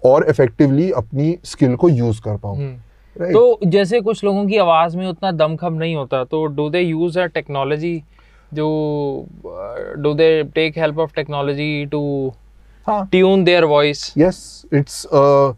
[0.02, 2.76] और इफेक्टिवली अपनी स्किल को यूज़ कर पाओ हम्म।
[3.16, 3.32] Right?
[3.32, 7.18] तो जैसे कुछ लोगों की आवाज़ में उतना दमखम नहीं होता तो do they use
[7.18, 8.02] a technology
[8.54, 8.66] जो
[10.02, 12.02] do they take help of technology to
[12.86, 14.36] हाँ। Tune their voice yes
[14.78, 15.48] it's uh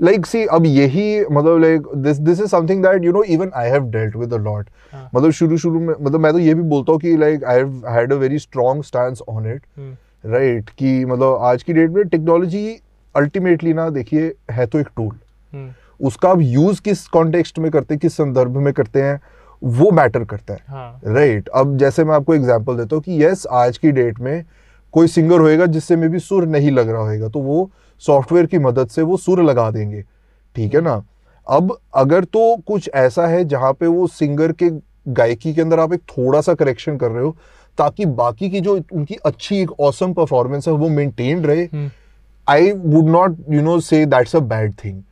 [0.00, 3.64] like see अब यही मतलब like this this is something that you know even I
[3.72, 5.08] have dealt with a lot हाँ.
[5.14, 7.76] मतलब शुरू शुरू में मतलब मैं तो ये भी बोलता हूँ कि like I have
[7.96, 9.92] had a very strong stance on it hmm,
[10.34, 12.66] right कि मतलब आज की डेट में टेक्नोलॉजी
[13.14, 15.14] अल्टीमेटली ना देखिए है तो एक टूल
[15.52, 15.70] हम्म,
[16.00, 19.20] उसका आप यूज़ किस कॉन्टेक्स्ट में करते हैं किस संदर्भ में करते हैं
[19.64, 23.46] वो मैटर करता है। हाँ। राइट अब जैसे मैं आपको एग्ज़ाम्पल देता हूँ कि यस
[23.52, 24.44] आज की डेट में
[24.94, 27.70] कोई सिंगर होएगा जिससे में भी सुर नहीं लग रहा होएगा तो वो
[28.02, 30.02] सॉफ्टवेयर की मदद से वो सुर लगा देंगे।
[30.56, 31.02] ठीक है ना?
[31.46, 34.70] अब अगर तो कुछ ऐसा है जहाँ पे वो सिंगर के
[35.08, 37.36] गायकी के अंदर आप एक थोड़ा सा करेक्शन कर रहे हो
[37.78, 41.88] ताकि बाकी की जो उनकी अच्छी एक ऑसम परफॉर्मेंस है वो मेंटेन रहे।
[42.46, 45.02] I would not you know say that's a bad thing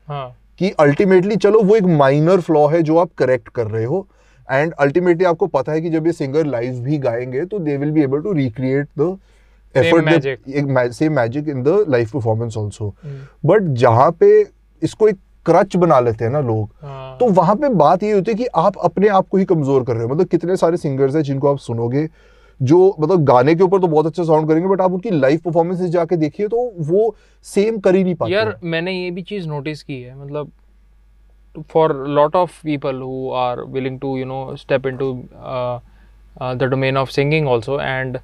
[0.58, 4.06] कि अल्टीमेटली चलो वो एक माइनर फ्लॉ है जो आप करेक्ट कर रहे हो
[4.50, 7.90] एंड अल्टीमेटली आपको पता है कि जब ये सिंगर लाइव भी गाएँगे तो they will
[7.90, 9.16] be able to recreate the.
[9.74, 14.40] Effort same magic in the live performance hmm, but जहाँ पे
[14.82, 18.30] इसको एक क्रच बना लेते हैं ना लोग हाँ, तो वहाँ पे बात ये होती
[18.30, 21.14] है कि आप अपने आप को ही कमज़ोर कर रहे हो। मतलब कितने सारे सिंगर्स
[21.16, 22.08] हैं जिनको आप सुनोगे
[22.60, 25.90] जो मतलब गाने के ऊपर तो बहुत अच्छा साउंड करेंगे बट आप उनकी लाइव परफॉर्मेंसेस
[25.90, 29.82] जाके देखिए तो वो सेम कर ही नहीं पाते। यार मैंने ये भी चीज़ नोटिस
[29.82, 30.50] की है मतलब
[31.72, 35.12] for lot of people who are willing to you know step into
[36.56, 38.18] the domain of singing also and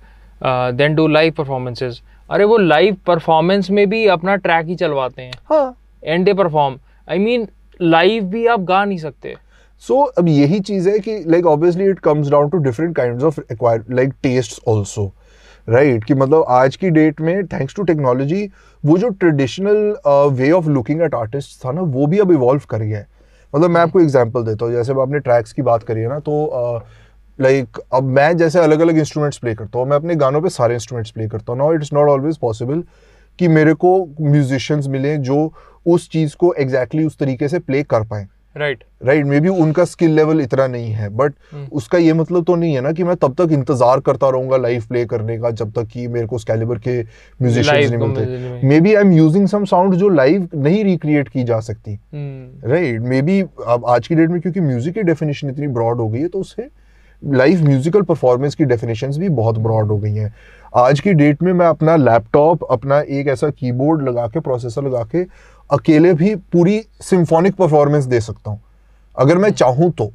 [0.75, 2.01] then do live performances
[2.31, 5.73] अरे वो लाइव परफॉर्मेंस में भी अपना ट्रैक ही चलवाते हैं।
[6.05, 7.49] And they perform I mean
[7.81, 9.35] live भी आप गा नहीं सकते।
[9.83, 13.41] सो अब यही चीज़ है कि like obviously it comes down to different kinds of
[13.61, 15.13] like taste also
[15.69, 18.49] right कि मतलब आज की डेट में थैंक्स टू टेक्नोलॉजी
[18.85, 19.97] वो जो traditional
[20.33, 23.07] way of looking at artist था ना वो भी अब इवॉल्व कर गया है।
[23.55, 26.83] मतलब मैं आपको एग्ज़ाम्पल देता हूँ जैसे आपने ट्रैक्स की बात करी है ना तो
[27.39, 30.75] लाइक अब मैं जैसे अलग अलग इंस्ट्रूमेंट्स प्ले करता हूँ मैं अपने गानों पे सारे
[30.75, 32.83] इंस्ट्रूमेंट्स प्ले करता हूँ। Now it's not always possible
[33.39, 33.91] कि मेरे को
[34.21, 35.53] म्यूजिशियंस मिले जो
[35.87, 38.27] उस चीज़ को एग्जैक्टली exactly उस तरीके से प्ले कर पाएँ।
[38.57, 42.45] राइट राइट मे बी उनका स्किल लेवल इतना नहीं है बट हम्म। उसका ये मतलब
[42.45, 45.51] तो नहीं है ना कि मैं तब तक इंतज़ार करता रहूँगा लाइव प्ले करने का
[45.51, 49.13] जब तक कि मेरे को उस कैलिबर के म्यूजिशियंस नहीं मिलते। मिलते- maybe I am
[49.13, 51.99] using some sound जो लाइव नहीं रिक्रिएट की जा सकती।
[52.71, 56.09] राइट मे बी अब आज की डेट में क्योंकि म्यूज़िक की डेफिनेशन इतनी ब्रॉड हो
[56.09, 56.69] गई है तो उससे
[57.23, 60.35] लाइव म्यूजिकल परफॉर्मेंस की डेफिनेशंस भी बहुत ब्रॉड हो गई हैं।
[60.77, 65.03] आज की डेट में मैं अपना लैपटॉप अपना एक ऐसा कीबोर्ड लगा के प्रोसेसर लगा
[65.05, 65.23] के
[65.71, 68.61] अकेले भी पूरी सिम्फोनिक परफॉर्मेंस दे सकता हूँ।
[69.17, 70.13] अगर मैं चाहूँ तो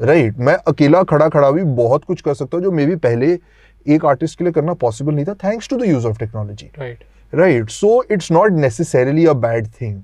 [0.00, 2.96] राइट right, मैं अकेला खड़ा खड़ा भी बहुत कुछ कर सकता हूँ जो मे बी
[2.96, 3.38] पहले
[3.86, 7.04] एक आर्टिस्ट के लिए करना पॉसिबल नहीं था thanks to the use of technology right
[7.32, 10.00] right so it's not necessarily a bad thing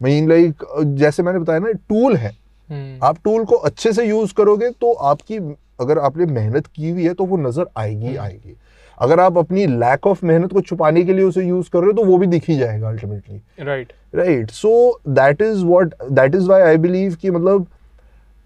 [0.00, 0.64] mean like
[0.98, 2.30] जैसे मैंने बताया ना टूल है।
[2.70, 5.38] हम्म, आप टूल को अच्छे से यूज़ करोगे तो आपकी
[5.80, 8.18] अगर आपने मेहनत की हुई है तो वो नज़र आएगी hmm.
[8.18, 8.56] आएगी।
[8.98, 11.92] अगर आप अपनी लैक ऑफ़ मेहनत को छुपाने के लिए उसे यूज़ कर रहे हो
[11.92, 16.46] तो वो भी दिख ही जाएगा ultimately right right so that is what that is
[16.46, 17.66] why I believe कि मतलब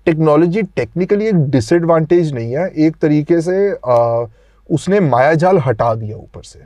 [0.07, 2.69] टेक्नोलॉजी टेक्निकली एक डिसएडवांटेज नहीं है.
[2.69, 4.25] एक तरीके से आ,
[4.71, 6.59] उसने मायाजाल हटा दिया ऊपर से.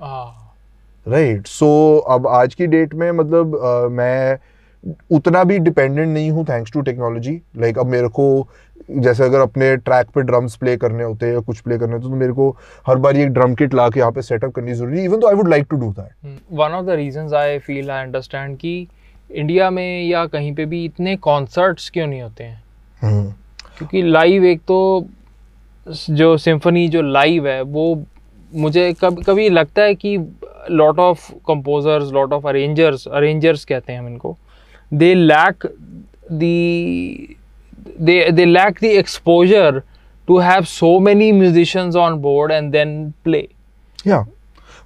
[1.11, 2.07] Right so right.
[2.07, 4.39] so, अब आज की डेट में मतलब अ, मैं
[5.13, 8.49] उतना भी डिपेंडेंट नहीं हूँ थैंक्स टू टेक्नोलॉजी लाइक अब मेरे को
[8.91, 12.05] जैसे अगर अपने ट्रैक पे ड्रम्स प्ले करने होते हैं या कुछ प्ले करने होते
[12.05, 12.49] हैं तो मेरे को
[12.87, 15.29] हर बार एक ड्रम किट ला के यहाँ पे सेटअप करनी ज़रूरी है। इवन तो
[15.29, 18.87] I would like to do that one of the reasons I feel I understand कि
[19.31, 22.63] इंडिया में या कहीं पे भी इतने कॉन्सर्ट्स क्यों नहीं होते हैं?
[23.79, 25.07] क्योंकि लाइव एक तो
[26.11, 28.03] जो सिम्फनी जो लाइव है वो
[28.55, 30.17] मुझे कभी कभी लगता है कि
[30.71, 34.37] lot of composers lot of arrangers arrangers कहते हैं हम इनको।
[34.93, 35.67] They lack
[36.33, 37.37] the
[38.09, 39.83] they they lack the exposure
[40.29, 43.47] to have so many musicians on board and then play.
[44.07, 44.25] या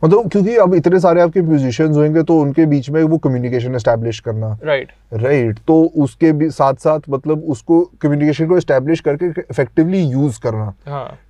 [0.04, 4.20] मतलब क्योंकि अब इतने सारे आपके म्यूजिशियंस होंगे तो उनके बीच में वो कम्युनिकेशन एस्टेब्लिश
[4.20, 5.22] करना। Right right.
[5.22, 10.40] राइट right, तो उसके भी साथ साथ मतलब उसको कम्युनिकेशन को एस्टेब्लिश करके इफेक्टिवली यूज़
[10.40, 10.70] करना।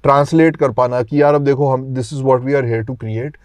[0.03, 2.83] ट्रांसलेट हाँ कर पाना कि यार अब देखो हम this is what we are here
[2.83, 3.37] to create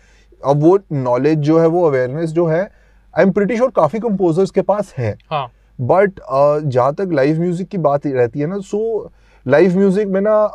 [0.46, 4.52] अब वो नॉलेज जो है वो अवेयरनेस जो है आई एम प्रिटी श्योर काफ़ी कंपोजर्स
[4.52, 5.48] के पास है। हाँ।
[5.82, 6.20] बट
[6.64, 9.12] जहाँ तक लाइव म्यूज़िक की बात रहती है ना सो
[9.46, 10.48] लाइव म्यूज़िक में ना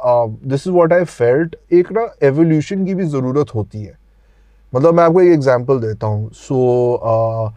[0.47, 3.95] this is what I felt एक ना एवोल्यूशन की भी ज़रूरत होती है
[4.73, 6.55] मतलब मैं आपको एक एग्जांपल देता हूँ सो
[6.95, 7.55] so,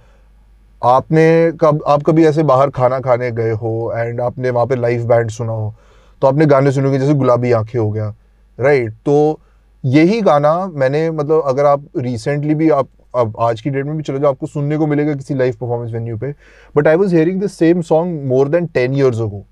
[0.82, 5.06] आपने कब आप कभी ऐसे बाहर खाना खाने गए हो एंड आपने वहाँ पे लाइव
[5.08, 5.74] बैंड सुना हो
[6.22, 8.14] तो आपने गाने सुनोगे जैसे गुलाबी आँखें हो गया
[8.60, 9.06] राइट right?
[9.06, 9.40] तो
[9.84, 14.04] यही गाना मैंने मतलब अगर आप रिसेंटली भी आप अब आज की डेट में भी
[14.04, 16.32] चले जाओ आपको सुनने को मिलेगा किसी लाइव परफॉर्मेंस वेन्यू पे।
[16.76, 19.44] But I was hearing the same song more than ten years ago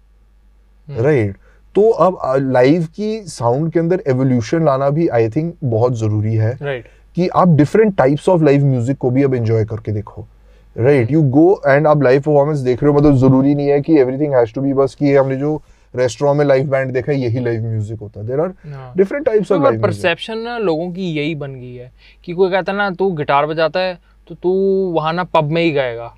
[0.87, 1.35] right
[1.75, 6.57] तो अब लाइव की साउंड के अंदर एवोल्यूशन लाना भी आई थिंक बहुत ज़रूरी है।
[6.61, 6.85] राइट
[7.17, 10.27] कि आप different types of live music को भी अब एंजॉय करके देखो।
[10.75, 13.97] राइट यू गो एंड आप लाइव परफॉर्मेंस देख रहे हो मतलब ज़रूरी नहीं है कि
[13.99, 15.55] एवरीथिंग हैज़ टू बी बस कि हमने जो
[15.93, 18.53] रेस्टोरेंट में लाइव बैंड देखा है यही लाइव म्यूज़िक होता है। There are.
[18.97, 21.91] Different types of live perception ना लोगों की यही बन गई है
[22.23, 24.51] कि कोई कहता है ना तू गिटार बजाता है तो तू
[24.93, 26.13] वहाँ ना पब में ही गाएगा।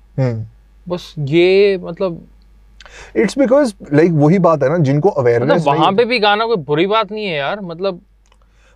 [0.86, 2.26] बस ये मतलब
[3.16, 6.56] इट्स बिकॉज़ लाइक वही बात है ना जिनको अवेयरनेस मतलब वहाँ पे भी गाना कोई
[6.64, 8.00] बुरी बात नहीं है यार मतलब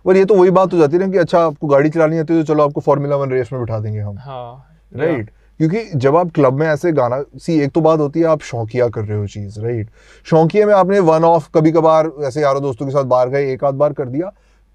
[0.05, 2.33] और ये तो वही बात हो जाती है ना कि अच्छा आपको गाड़ी चलानी आती
[2.33, 5.29] है तो चलो आपको फॉर्मूला वन रेस में बिठा देंगे हम। हाँ राइट
[5.59, 8.87] क्योंकि जब आप क्लब में ऐसे गाना सी एक तो बात होती है आप शौकिया
[8.87, 9.89] कर रहे हो चीज़ राइट
[10.25, 13.63] शौकिया में आपने वन ऑफ़ कभी कभार ऐसे यारों दोस्तों के साथ बाहर गए एक
[13.63, 14.31] आध बार कर दिया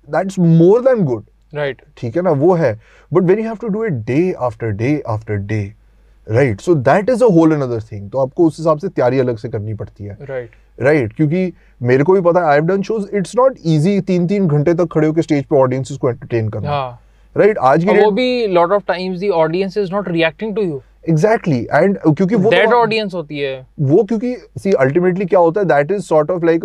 [0.08, 2.30] that's more than good right ठीक है ना?
[2.30, 2.72] वो है.
[3.12, 5.62] But when you have to do it day after day after day
[6.26, 9.36] right so that is a whole another thing तो आपको उस हिसाब से तैयारी अलग
[9.36, 10.16] से करनी पड़ती है.
[10.20, 10.82] Right right.
[10.82, 11.52] राइट right, क्योंकि
[11.82, 14.74] मेरे को भी पता है I have done shows it's not easy तीन तीन घंटे
[14.74, 16.70] तक खड़े होकर स्टेज पे ऑडियंसेस को एंटरटेन करना.
[16.70, 17.00] हाँ.
[17.36, 17.64] Right right?
[17.64, 21.58] आज की वो भी lot of times the audience is not reacting to you exactly
[21.72, 25.66] and क्योंकि वो डेड तो- ऑडियंस होती है वो क्योंकि सी अल्टीमेटली क्या होता है
[25.66, 26.64] that is sort of like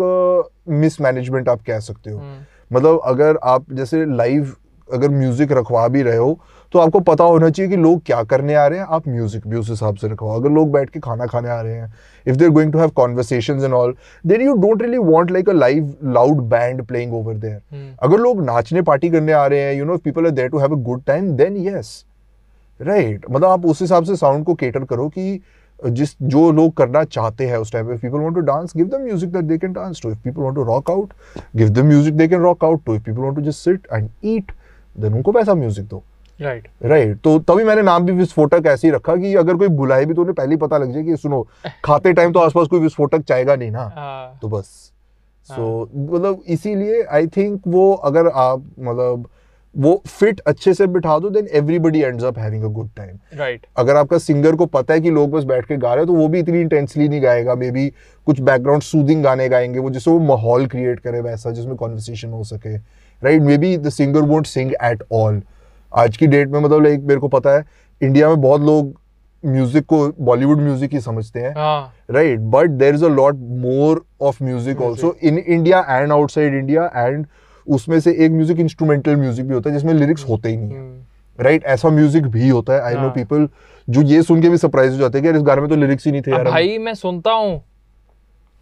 [0.76, 2.44] mismanagement आप कह सकते हो hmm.
[2.70, 4.52] मतलब अगर आप जैसे लाइव
[4.88, 6.38] अगर म्यूज़िक रखवा भी रहे हो
[6.72, 9.56] तो आपको पता होना चाहिए कि लोग क्या करने आ रहे हैं। आप म्यूज़िक भी
[9.56, 11.92] उस हिसाब से रखवाओ। अगर लोग बैठ के खाना खाने आ रहे हैं
[12.26, 13.94] if they're going to have conversation and all
[14.24, 18.44] then you don't really want like a live loud band playing over there अगर लोग
[18.44, 21.02] नाचने पार्टी करने आ रहे हैं you know people are there to have a good
[21.06, 22.04] time then yes
[22.80, 25.40] right मतलब आप उस हिसाब से साउंड को केटर करो कि
[25.80, 29.02] जिस जो लोग करना चाहते हैं उस टाइम पे people want to dance give them
[29.04, 31.12] music that they can dance to if people want to rock out
[31.56, 34.08] give them music they can rock out to if people want to just sit and
[34.24, 34.52] eat
[34.96, 36.02] then उनको वैसा music दो।
[36.40, 40.04] Right right तो तभी मैंने नाम भी विस्फोटक ऐसे ही रखा कि अगर कोई बुलाए
[40.04, 41.42] भी तो उन्हें पहले ही पता लग जाए कि सुनो
[41.84, 44.92] खाते टाइम तो आसपास कोई विस्फोटक चाहेगा नहीं ना। हाँ। तो बस।
[45.48, 49.28] सो मतलब इसीलिए आई थिंक वो अगर आप मतलब
[49.74, 53.66] वो फिट अच्छे से बिठा दो then everybody ends up having a good time right
[53.76, 56.14] अगर आपका सिंगर को पता है कि लोग बस बैठ के गा रहे हैं तो
[56.14, 57.88] वो भी इतनी इंटेंसली नहीं गाएगा। मे बी
[58.26, 62.42] कुछ बैकग्राउंड सूदिंग गाने गाएँगे वो जिससे वो माहौल क्रिएट करे वैसा जिसमें कॉन्वर्सेशन हो
[62.44, 65.42] सके। Right maybe the singer won't sing at all
[65.92, 67.64] आज की डेट में मतलब लाइक मेरे को पता है
[68.00, 68.94] इंडिया में बहुत लोग
[69.44, 71.54] म्यूज़िक को बॉलीवुड म्यूज़िक ही समझते हैं
[72.10, 76.90] right but there is a lot more of music also in India and outside India
[76.96, 77.26] and
[77.66, 80.80] उसमें से एक म्यूज़िक इंस्ट्रूमेंटल म्यूज़िक भी होता है जिसमें लिरिक्स होते ही नहीं है
[80.80, 81.02] हम्म,
[81.38, 83.48] राइट ऐसा म्यूज़िक भी होता है आई नो। पीपल
[83.88, 85.76] जो ये सुन के भी सरप्राइज़ हो जाते हैं कि यार इस गाने में तो
[85.76, 87.62] लिरिक्स ही नहीं थे यार भाई मैं सुनता हूँ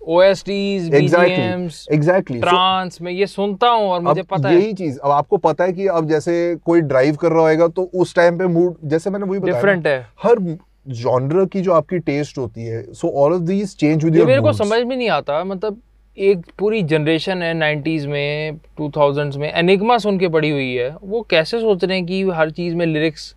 [0.07, 4.99] OSTs exactly BGMs exactly trance में ये सुनता हूँ और मुझे पता है। यही चीज़
[4.99, 6.35] अब आपको पता है कि अब जैसे
[6.65, 9.87] कोई ड्राइव कर रहा होगा तो उस टाइम पे मूड जैसे मैंने वही बताया डिफरेंट
[9.87, 10.41] है। हर
[10.87, 14.41] जॉनर की जो आपकी टेस्ट होती है so all of these change with your मेरे
[14.41, 15.81] को समझ में नहीं आता मतलब
[16.17, 21.21] एक पूरी जनरेशन है 90s में 2000s में एनिग्मा सुन के पड़ी हुई है वो
[21.31, 23.35] कैसे सोच रहे हैं कि हर चीज़ में लिरिक्स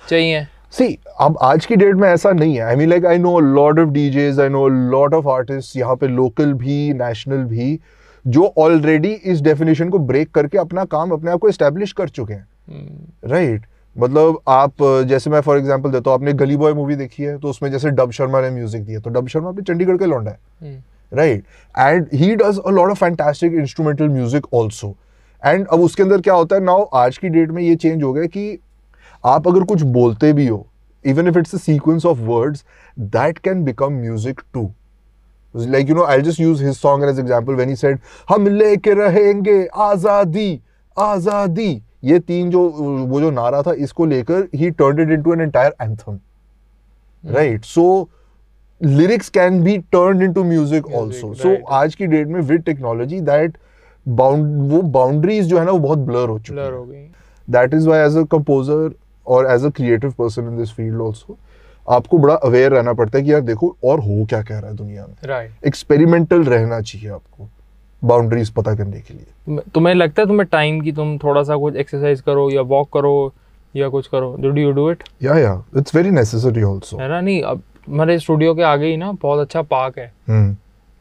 [0.00, 0.46] चाहिए?
[0.74, 0.86] सी
[1.20, 2.62] अब आज की डेट में ऐसा नहीं है.
[2.62, 6.06] I mean like I know lot of DJs I know lot of artist यहाँ पे
[6.08, 7.78] लोकल भी नेशनल भी
[8.24, 12.34] जो ऑलरेडी इस डेफिनेशन को ब्रेक करके अपना काम अपने आप को एस्टेब्लिश कर चुके
[12.34, 12.46] हैं.
[13.24, 13.66] राइट
[13.96, 17.48] मतलब आप जैसे मैं फॉर एग्जांपल देता हूँ आपने गली बॉय मूवी देखी है तो
[17.48, 20.82] उसमें जैसे डब शर्मा ने म्यूज़िक दिया तो डब शर्मा अपने चंडीगढ़ के लौंडा है.
[21.12, 21.44] Right
[21.74, 24.94] and he does a lot of fantastic instrumental music also
[25.42, 28.12] and अब उसके अंदर क्या होता है नाउ आज की डेट में ये चेंज हो
[28.12, 28.58] गया कि
[29.24, 30.66] आप अगर कुछ बोलते भी हो
[31.04, 32.64] even if it's a sequence of words
[32.96, 34.70] that can become music to
[35.54, 37.98] like you know i'll just use his song as example when he said
[38.28, 40.60] हम लेके रहेंगे आज़ादी
[40.96, 41.82] आज़ादी.
[42.04, 42.62] ये तीन जो
[43.08, 46.18] वो जो नारा था इसको लेकर ही turn it into an entire anthem
[47.24, 47.84] right so
[48.80, 53.20] lyrics can be turn into music Music, also so आज की डेट में विद टेक्नोलॉजी
[53.20, 53.56] दैट
[54.06, 57.08] बाउंड वो बाउंड्रीज जो है ना वो बहुत ब्लर हो चुकी है। गई।
[57.48, 58.94] That is why as a composer
[59.26, 61.36] और as a creative person in this field also
[61.88, 64.76] आपको बड़ा अवेयर रहना पड़ता है कि यार देखो और हो क्या कह रहा है
[64.76, 67.48] दुनिया में। राइट एक्सपेरिमेंटल रहना चाहिए आपको
[68.02, 71.76] बाउंड्रीज पता करने के लिए। तुम्हें लगता है तुम्हें टाइम की तुम थोड़ा सा कुछ
[71.76, 73.32] एक्सरसाइज करो या वॉक करो
[73.74, 74.34] या कुछ करो?
[74.40, 77.20] Do you do it yeah yeah it's very necessary also है ना?
[77.20, 80.12] नहीं अब हमारे स्टूडियो के आगे ही ना बहुत अच्छा पार्क है।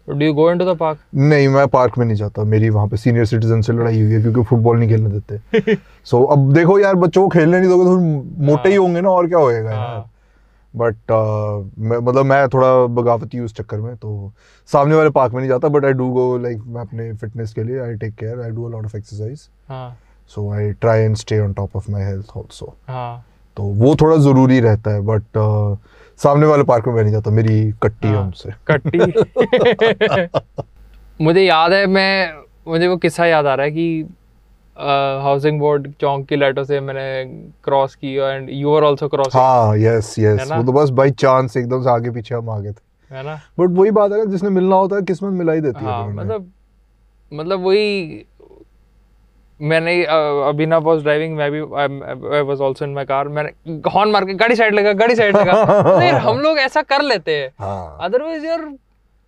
[0.10, 0.98] Do you go into the park.
[1.16, 4.22] नहीं मैं पार्क में नहीं जाता। मेरी वहाँ पे सीनियर सिटीजन से लड़ाई हुई है
[4.22, 5.76] क्योंकि फुटबॉल नहीं खेलने देते।
[6.06, 8.00] सो so, अब देखो यार बच्चों को खेलने नहीं दोगे तो
[8.44, 9.80] मोटे ही हाँ। होंगे ना और क्या होएगा यार?
[9.80, 10.10] हाँ।
[10.76, 10.96] बट
[12.04, 14.32] मतलब मैं थोड़ा बगावती हूँ उस चक्कर में तो
[14.68, 17.64] सामने वाले पार्क में नहीं जाता but I do go like मैं अपने फिटनेस के
[17.64, 19.40] लिए I take care I do a lot of exercise
[20.28, 22.76] so I try and stay on top of my health also
[23.58, 25.24] तो वो थोड़ा ज़रूरी रहता है बट
[26.24, 29.00] सामने वाले पार्क में मैं नहीं जाता मेरी कट्टी है हाँ। उनसे। कट्टी।
[31.24, 32.34] मुझे याद है मैं
[32.68, 34.06] मुझे वो किस्सा याद आ रहा है कि
[35.24, 37.04] हाउसिंग बोर्ड चौक की लाइटों से मैंने
[37.64, 41.58] क्रॉस की and you are also cross हाँ यस यस वो तो बस बाई चांस
[41.58, 43.36] एकदम से आगे पीछे हम आगे थे। है ना?
[43.60, 46.08] बट वही बात है ना जिसने मिलना होता है किस्मत मिला ही देती है हाँ।
[46.08, 46.52] मतलब
[47.34, 48.26] मतलब वही
[49.62, 54.26] मैंने अभिनव वाज ड्राइविंग मैं भी I was also in my car मैंने हॉर्न मार
[54.26, 57.98] के गाड़ी साइड लगा गाड़ी साइड लगा। नहीं हम लोग ऐसा कर लेते हैं। हाँ।
[58.02, 58.66] अदरवाइज़ यार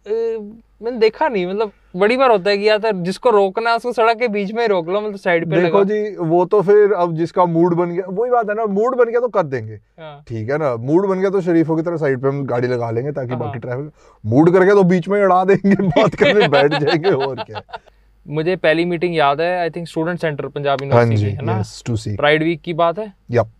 [0.05, 3.91] मैंने देखा नहीं। मतलब बड़ी बार होता है कि यार तो जिसको रोकना है उसको
[3.93, 6.93] सड़क के बीच में ही रोक लो मतलब साइड पे देखो जी वो तो फिर
[6.93, 9.73] अब जिसका मूड बन गया वही बात है ना मूड बन गया तो कर देंगे।
[9.73, 12.67] हाँ, ठीक है ना मूड बन गया तो शरीफों की तरह साइड पे हम गाड़ी
[12.67, 13.91] लगा लेंगे ताकि हाँ। बाकी ट्रैफ़िक
[14.23, 17.61] मूड कर गया तो बीच में ही अड़ा देंगे बात करने बैठ जाएँगे और क्या।
[18.27, 21.61] मुझे पहली मीटिंग याद है I think student centre Punjab हाँ यूनिवर्सिटी है ना?
[21.85, 23.13] टू सी प्राइड वीक की बात है?
[23.31, 23.51] यप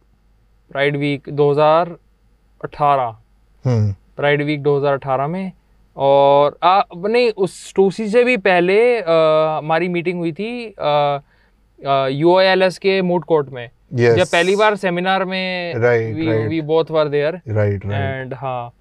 [0.72, 3.14] प्राइड वीक 2018
[3.66, 5.52] हम्म। प्राइड वीक 2018 में।
[5.98, 10.52] और आ, नहीं उस टूसी से भी पहले आ, हमारी मीटिंग हुई थी
[12.20, 12.36] यू
[12.82, 16.48] के मूड कोर्ट में। यस जब पहली बार सेमिनार में.
[16.50, 18.74] We both were there right and हाँ।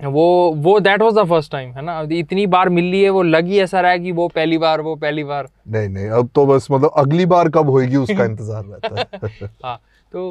[0.00, 2.00] वो वो that was the first time है ना?
[2.12, 4.80] इतनी बार मिल ली है वो लग ही ऐसा रहा है कि वो पहली बार
[4.80, 8.64] वो पहली बार। नहीं नहीं अब तो बस मतलब अगली बार कब होएगी उसका इंतज़ार
[8.64, 9.76] रहता है। हाँ
[10.14, 10.30] तो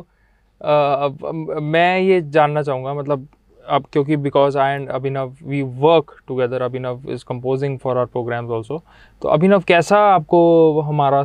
[0.61, 3.27] अ, अब मैं ये जानना चाहूँगा मतलब
[3.65, 8.51] अब क्योंकि because I and Abhinav we work together Abhinav is composing for our programmes
[8.51, 8.81] also
[9.21, 11.19] तो अभिनव कैसा आपको हमारा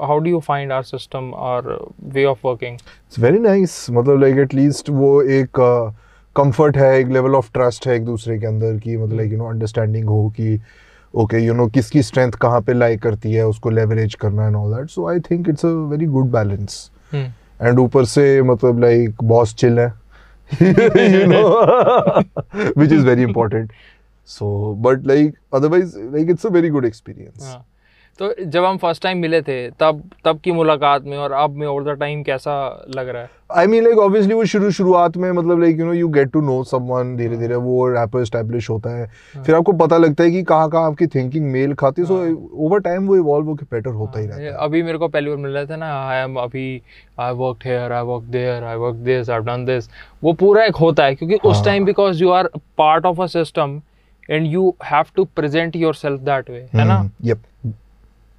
[0.00, 4.36] how do you find our system और way of working it's very nice मतलब लाइक
[4.38, 5.60] एटलीस्ट वो एक
[6.38, 9.38] कंफर्ट है एक लेवल ऑफ़ ट्रस्ट है एक दूसरे के अंदर की मतलब लाइक यू
[9.38, 10.58] नो अंडरस्टैंडिंग हो कि
[11.14, 14.74] ओके यू नो किसकी स्ट्रेंथ कहाँ पे लाई करती है उसको लेवरेज करना and all
[14.74, 19.54] that so I think it's a very good balance and ऊपर से मतलब लाइक बॉस
[19.54, 19.92] चिल है.
[20.60, 22.22] You know?
[22.74, 23.72] Which is very important.
[24.24, 27.44] So but like otherwise like it's a very good experience.
[27.44, 27.64] हाँ।
[28.18, 31.66] तो जब हम first time मिले थे तब तब की मुलाकात में और अब में
[31.66, 32.54] ओवर द टाइम कैसा
[32.96, 33.30] लग रहा है?
[33.56, 36.42] I mean like obviously वो शुरू शुरुआत में मतलब like you know you get to
[36.46, 39.06] know someone धीरे धीरे वो रैपर establish होता है।
[39.46, 42.18] फिर आपको पता लगता है कि कहाँ कहाँ आपकी थिंकिंग मेल खाती है सो
[42.66, 45.36] ओवर टाइम वो इवॉल्व होकर बेटर होता ही रहता है। अभी मेरे को पहली बार
[45.36, 46.82] मिल रहा था ना आई एम अभी
[47.20, 49.88] I work here I work there I work this I done this
[50.24, 53.26] वो पूरा एक होता है क्योंकि उस हाँ। Time because you are part of a
[53.26, 53.80] system
[54.30, 56.94] and you have to present yourself that way है ना?
[56.94, 57.38] हम्म, yep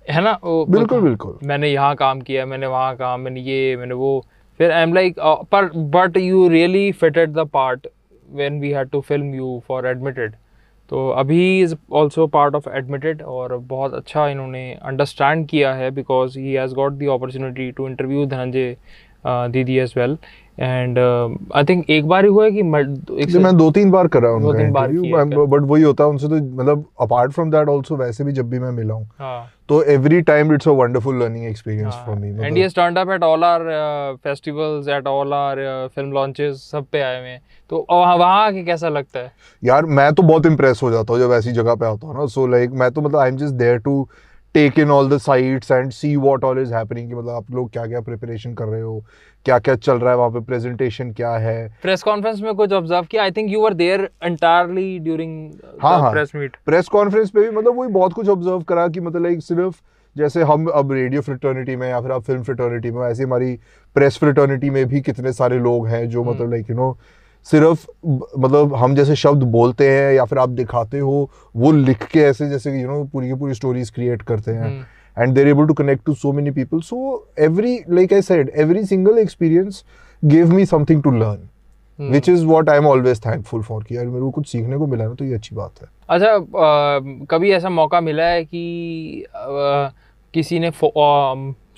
[0.09, 0.31] है ना?
[0.43, 4.19] वो बिल्कुल बिल्कुल। मैंने यहाँ काम किया मैंने वहाँ काम मैंने ये मैंने वो।
[4.59, 5.15] फिर आई एम लाइक
[5.51, 7.87] पर but you really fitted the part
[8.29, 10.35] when we had to film you for Admitted
[10.91, 16.37] तो अभी is also part of Admitted और बहुत अच्छा इन्होंने अंडरस्टैंड किया है because
[16.39, 18.75] he has got the opportunity to interview Dhananjay
[19.25, 20.17] दीदी as well
[20.59, 20.97] and
[21.55, 22.59] I think एक बार ही हुआ है कि
[23.23, 24.87] एक मैं दो तीन बार करा हूँ दो तीन बार?
[25.27, 28.59] बट वही होता है उनसे तो मतलब अपार्ट फ्रॉम दैट आल्सो वैसे भी जब भी
[28.59, 29.51] मैं मिला हूँ हाँ.
[29.69, 33.23] तो every time it's a wonderful learning experience for me and he turned up at
[33.23, 33.61] all our
[34.23, 35.57] festivals at all our
[35.95, 37.41] film launches सब पे आए हुए हैं.
[37.69, 39.31] तो वहाँ आके कैसा लगता है?
[39.63, 42.25] यार मैं तो बहुत इम्प्रेस हो जाता हूँ जब ऐसी जगह पे आता हूँ ना
[42.25, 44.07] सो लाइक मैं तो मतलब I am just there to
[44.59, 47.71] take in all the sights and see what all is happening कि मतलब आप लोग
[47.71, 49.03] क्या क्या प्रिपरेशन कर रहे हो?
[49.45, 50.17] क्या क्या चल रहा है?
[50.17, 51.57] वहाँ पे प्रेजेंटेशन क्या है?
[51.81, 53.23] प्रेस कॉन्फ्रेंस में कुछ ऑब्ज़र्व किया?
[53.23, 55.51] I think you were there entirely during
[55.81, 56.11] हाँ, हाँ.
[56.11, 59.43] प्रेस मीट प्रेस कॉन्फ्रेंस पे भी मतलब वही बहुत कुछ ऑब्ज़र्व करा कि मतलब लाइक
[59.43, 59.79] सिर्फ़
[60.15, 63.53] जैसे हम अब रेडियो फ्रिटर्निटी में या फिर आप फ़िल्म फ्रिटर्निटी में ऐसे हमारी
[63.95, 66.91] प्रेस फ्रिटर्निटी में भी कितने सारे लोग हैं जो। मतलब लाइक यू नो
[67.45, 67.85] सिर्फ़
[68.39, 72.49] मतलब हम जैसे शब्द बोलते हैं या फिर आप दिखाते हो वो लिख के ऐसे
[72.49, 74.71] जैसे यू नो पूरी की पूरी स्टोरीज क्रिएट करते हैं।
[75.17, 76.81] and they're able to connect to so many people.
[76.89, 76.97] So
[77.45, 79.79] every like i said every single experience
[80.23, 81.39] gave me something to learn
[81.99, 84.87] hmm. which is what i'm always thankful for कि यार मेरे को कुछ सीखने को
[84.87, 88.63] मिला ना तो ये अच्छी बात है। अच्छा अ, कभी ऐसा मौका मिला है कि
[89.35, 89.91] अ,
[90.33, 90.71] किसी ने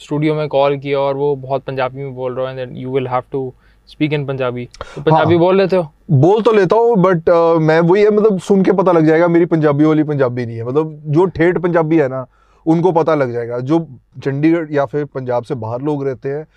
[0.03, 3.23] स्टूडियो में कॉल किया और वो बहुत पंजाबी में बोल रहे हैं you will have
[3.31, 3.53] to
[3.91, 5.91] speak in Punjabi Punjabi बोल लेते हो?
[6.11, 9.27] बोल तो लेता हूँ बट uh, मैं वही है मतलब सुन के पता लग जाएगा
[9.27, 12.27] मेरी पंजाबी वाली पंजाबी नहीं है। मतलब जो ठेठ पंजाबी है ना
[12.65, 13.87] उनको पता लग जाएगा। जो
[14.23, 16.47] चंडीगढ़ या फिर पंजाब से बाहर लोग रहते हैं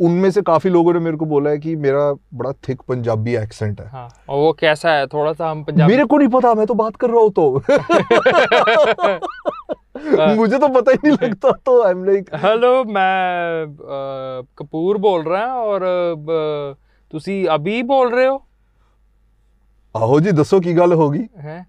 [0.00, 3.80] उनमें से काफ़ी लोगों ने मेरे को बोला है कि मेरा बड़ा थिक पंजाबी एक्सेंट
[3.80, 5.06] है। हाँ, और वो कैसा है?
[5.06, 7.58] थोड़ा सा हम पंजाबी मेरे को नहीं पता मैं तो बात कर रहा हूँ तो।
[10.36, 15.22] मुझे तो पता ही नहीं लगता तो आई एम लाइक हेलो मैं आ, कपूर बोल
[15.22, 16.14] रहा हूँ और आ,
[17.14, 18.40] ਤੁਸੀਂ ਅਭੀ ਬੋਲ ਰਹੇ ਹੋ
[19.94, 21.64] ਆਹੋ ਜੀ ਦੱਸੋ ਕੀ ਗੱਲ ਹੋ ਗਈ ਹੈ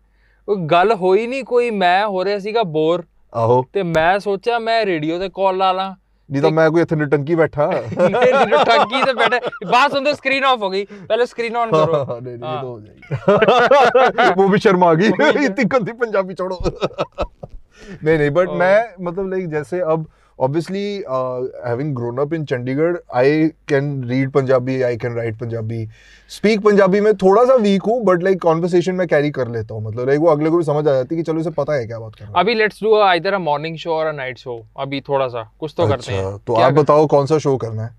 [0.48, 4.86] ਉਹ ਗੱਲ ਹੋਈ ਨਹੀਂ ਕੋਈ ਮੈਂ ਹੋ ਰਿਹਾ ਸੀਗਾ ਬੋਰ ਆਹੋ ਤੇ ਮੈਂ ਸੋਚਿਆ ਮੈਂ
[4.86, 5.90] ਰੇਡੀਓ ਤੇ ਕਾਲ ਲਾ ਲਾਂ
[6.30, 7.68] ਨਹੀਂ ਤਾਂ ਮੈਂ ਕੋਈ ਇੱਥੇ ਨਟੰਕੀ ਬੈਠਾ
[8.02, 9.40] ਨਟੰਕੀ ਤੇ ਬੈਠਾ
[9.72, 12.80] ਬਾਤ ਸੁਣਦੇ ਸਕਰੀਨ ਆਫ ਹੋ ਗਈ ਪਹਿਲੇ ਸਕਰੀਨ ਆਨ ਕਰੋ ਨਹੀਂ ਨਹੀਂ ਇਹ ਤਾਂ ਹੋ
[12.80, 15.12] ਜਾਏਗੀ ਉਹ ਵੀ ਸ਼ਰਮ ਆ ਗਈ
[15.46, 16.60] ਇਤਨੀ ਗੰਦੀ ਪੰਜਾਬੀ ਛੋੜੋ
[17.86, 20.06] नहीं नहीं बट मैं मतलब लाइक जैसे अब
[20.40, 20.86] obviously
[21.70, 25.86] having grown up in Chandigarh I can read Punjabi I can write Punjabi
[26.30, 29.84] speak Punjabi में थोड़ा सा वीक हूँ बट लाइक कॉन्वर्सेशन में कैरी कर लेता हूँ।
[29.84, 31.86] मतलब लाइक वो अगले को भी समझ आ जाती है कि चलो इसे पता है
[31.88, 34.38] क्या बात कर रहा है। अभी let's do either a morning show or a night
[34.38, 37.26] show अभी थोड़ा सा कुछ तो करते हैं। अच्छा, तो क्या आप कर- बताओ कौन
[37.26, 37.90] सा शो करना है?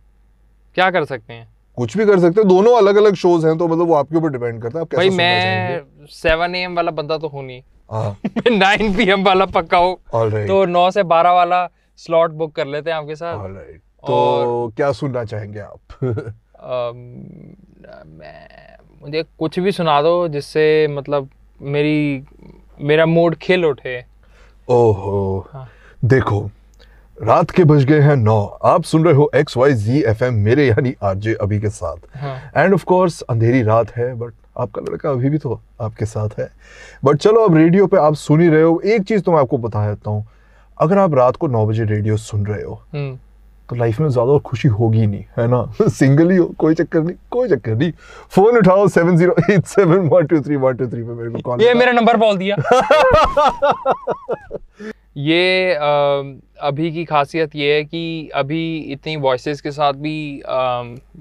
[0.74, 1.48] क्या कर सकते हैं?
[1.76, 4.28] कुछ भी कर सकते हैं दोनों अलग अलग शोज़ हैं तो मतलब वो आपके ऊपर
[4.28, 5.80] डिपेंड करता है आप भाई मैं
[6.10, 8.18] सेवन ए वाला बंदा तो हूँ नहीं। हाँ।
[8.50, 12.96] नाइन पी वाला पक्का हो। तो नौ से बारह वाला स्लॉट बुक कर लेते हैं
[12.96, 15.78] आपके साथ। ऑलराइट तो और- क्या सुनना चाहेंगे आप?
[18.06, 21.28] मैं मुझे कुछ भी सुना दो जिससे मतलब
[21.62, 22.24] मेरी
[22.80, 24.04] मेरा मूड खिल उठे।
[24.68, 25.68] ओहो हाँ।
[26.04, 26.50] देखो
[27.22, 30.34] रात के बज गए हैं नौ। आप सुन रहे हो एक्स वाई जी एफ़ एम
[30.34, 31.96] मेरे यानी आरजे अभी के साथ।
[32.56, 36.50] एंड ऑफ़ कोर्स अंधेरी रात है बट आपका लड़का अभी भी तो आपके साथ है।
[37.04, 39.58] बट चलो अब रेडियो पे आप सुन ही रहे हो। एक चीज़ तो मैं आपको
[39.58, 40.26] बता देता हूँ।
[40.78, 43.18] अगर आप रात को नौ बजे रेडियो सुन रहे हो हम्म।
[43.68, 45.62] तो लाइफ में ज़्यादा खुशी होगी नहीं है ना?
[45.88, 47.92] सिंगल ही हो कोई चक्कर नहीं कोई चक्कर नहीं।
[48.32, 51.38] फ़ोन उठाओ seven zero eight seven one two three one two three पे मेरे को
[51.44, 52.56] कॉल ये मेरा नंबर बोल दिया।
[55.18, 60.42] ये अम, अभी की खासियत ये है कि अभी इतनी वॉइसेस के साथ भी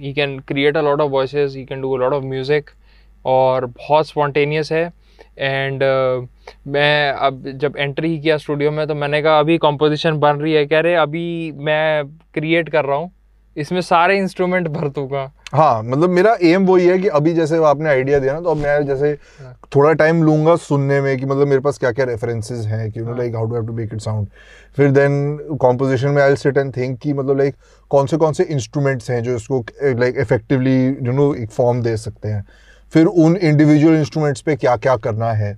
[0.02, 2.70] he can create a lot of voices he can do a lot of music
[3.26, 4.92] और बहुत स्पॉन्टेनियस है।
[5.38, 6.28] एंड uh,
[6.68, 10.54] मैं अब जब एंट्री ही किया स्टूडियो में तो मैंने कहा अभी कॉम्पोजिशन बन रही
[10.54, 13.12] है। कह रहे अभी मैं क्रिएट कर रहा हूँ।
[13.56, 17.90] इसमें सारे इंस्ट्रूमेंट भर दूँगा। हाँ मतलब मेरा एम वही है कि अभी जैसे आपने
[17.90, 19.14] आइडिया दिया ना तो अब मैं जैसे
[19.76, 23.36] थोड़ा टाइम लूँगा सुनने में कि मतलब मेरे पास क्या क्या रेफरेंसेस हैं कि like
[23.36, 24.28] how do have to make it sound
[24.78, 27.56] फिर देन कॉम्पोजिशन में आई सिट एंड थिंक कि मतलब लाइक
[27.92, 31.96] कौन से कौन से इंस्ट्रूमेंट्स हैं जो इसको लाइक इफेक्टिवली यू नो एक फॉर्म दे
[31.98, 32.46] सकते हैं।
[32.94, 35.54] फिर उन इंडिविजुअल इंस्ट्रूमेंट्स पे क्या क्या करना है।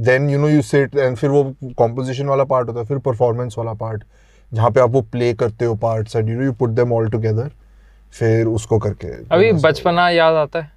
[0.00, 1.42] Then you know you set and फिर वो
[1.78, 4.04] कॉम्पोजिशन वाला पार्ट होता है फिर परफॉर्मेंस वाला पार्ट
[4.52, 7.08] जहाँ पे आप वो प्ले करते हो parts and you know you put them all
[7.10, 7.50] together
[8.12, 10.70] फिर उसको करके अभी बचपना याद आता है?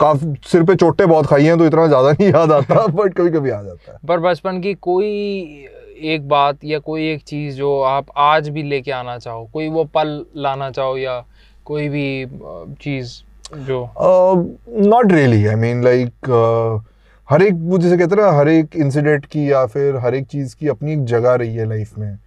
[0.00, 3.30] काफ़ी सिर पे चोटें बहुत खाई हैं तो इतना ज़्यादा नहीं याद आता बट कभी
[3.30, 5.08] कभी याद आता है। पर बचपन की कोई
[6.14, 9.84] एक बात या कोई एक चीज़ जो आप आज भी लेके आना चाहो कोई वो
[9.94, 11.18] पल लाना चाहो या
[11.64, 12.26] कोई भी
[12.80, 13.12] चीज़
[13.52, 16.30] not really I mean like
[17.28, 20.26] हर एक वो जैसे कहते हैं ना हर एक इंसिडेंट की या फिर हर एक
[20.26, 22.18] चीज़ की अपनी एक जगह रही है लाइफ में।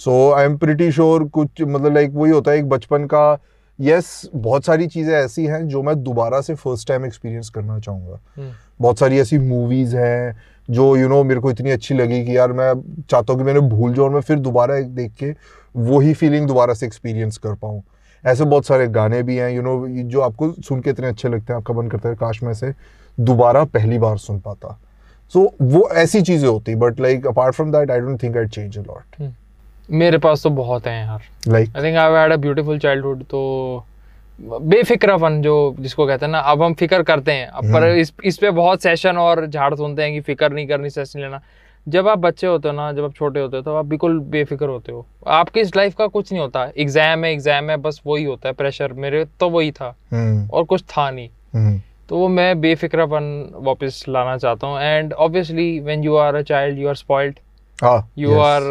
[0.00, 3.38] So I am pretty sure कुछ मतलब लाइक वही होता है एक बचपन का
[3.78, 8.20] यस बहुत सारी चीज़ें ऐसी हैं जो मैं दोबारा से फ़र्स्ट टाइम एक्सपीरियंस करना चाहूँगा।
[8.36, 8.50] हम्म,
[8.80, 10.36] बहुत सारी ऐसी मूवीज़ हैं
[10.68, 12.72] जो यू you नो know, मेरे को इतनी अच्छी लगी कि यार मैं
[13.10, 15.34] चाहता हूँ कि मैंने भूल जाऊँ और मैं फिर दोबारा देख के
[15.74, 17.82] वही फीलिंग दोबारा से एक्सपीरियंस कर पाऊँ।
[18.24, 21.52] ऐसे बहुत सारे गाने भी हैं यू नो जो आपको सुन के इतने अच्छे लगते
[21.52, 22.72] हैं आपका मन करता है काश मैं से
[23.18, 24.78] दोबारा पहली बार सुन पाता।
[25.32, 28.46] सो so, वो ऐसी चीज़ें होती but like apart from that I don't think I
[28.46, 29.30] change a lot
[29.90, 33.84] मेरे पास तो बहुत हैं यार। Like I think I had a beautiful childhood तो
[34.40, 38.38] बेफिक्रपन जो जिसको कहते हैं ना अब हम फ़िक्र करते हैं। अब पर इस इस
[38.38, 41.40] पे बहुत सेशन और झाड़ सुनते हैं कि फ़िक्र नहीं करनी सेशन लेना।
[41.88, 44.66] जब आप बच्चे होते हो ना जब आप छोटे होते हो तो आप बिल्कुल बेफिक्र
[44.68, 48.24] होते हो। आपके इस लाइफ का कुछ नहीं होता। एग्ज़ाम है एग्ज़ाम है बस वही
[48.24, 51.78] होता है प्रेशर मेरे तो वही था। हम्म। और कुछ था नहीं।
[52.08, 53.24] तो वो मैं बेफिक्रपन
[53.56, 57.38] वापस लाना चाहता हूँ। And obviously when you are a child you are spoiled
[57.78, 58.62] हाँ यू आर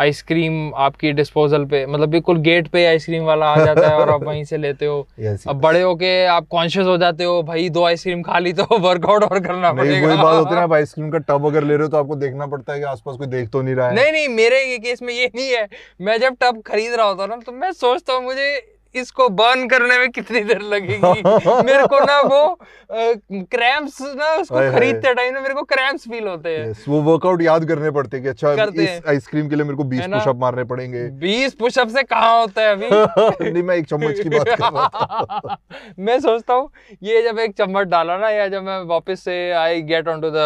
[0.00, 4.22] आइसक्रीम आपकी डिस्पोजल पे मतलब बिल्कुल गेट पे आइसक्रीम वाला आ जाता है और आप
[4.28, 7.84] वहीं से लेते हो। Yes, अब बड़े होके आप कॉन्शियस हो जाते हो भाई दो
[7.84, 11.18] आइसक्रीम खा ली तो वर्कआउट और करना पड़ेगा। वही बात होती है आप आइसक्रीम का
[11.28, 13.62] टब अगर ले रहे हो तो आपको देखना पड़ता है कि आसपास कोई देख तो
[13.62, 15.68] नहीं रहा है। नहीं नहीं मेरे केस में ये नहीं है।
[16.00, 18.50] मैं जब टब खरीद रहा होता ना तो मैं सोचता हूँ मुझे
[18.94, 21.62] इसको बर्न करने में कितनी देर लगेगी?
[21.62, 22.58] मेरे को ना वो
[23.32, 27.42] क्रैम्प्स ना उसको। खरीदते टाइम ना मेरे को क्रैम्प्स फील होते हैं। Yes, वो वर्कआउट
[27.42, 30.64] याद करने पड़ते हैं कि अच्छा इस आइसक्रीम के लिए मेरे को 20 पुशअप मारने
[30.64, 32.88] पड़ेंगे। बीस पुशअप से कहाँ होता है अभी?
[33.50, 35.56] नहीं मैं एक चम्मच की बात कर रहा था।
[35.98, 36.70] मैं सोचता हूँ
[37.02, 40.30] ये जब एक चम्मच डाला ना या जब मैं वापस से I get on to
[40.30, 40.36] the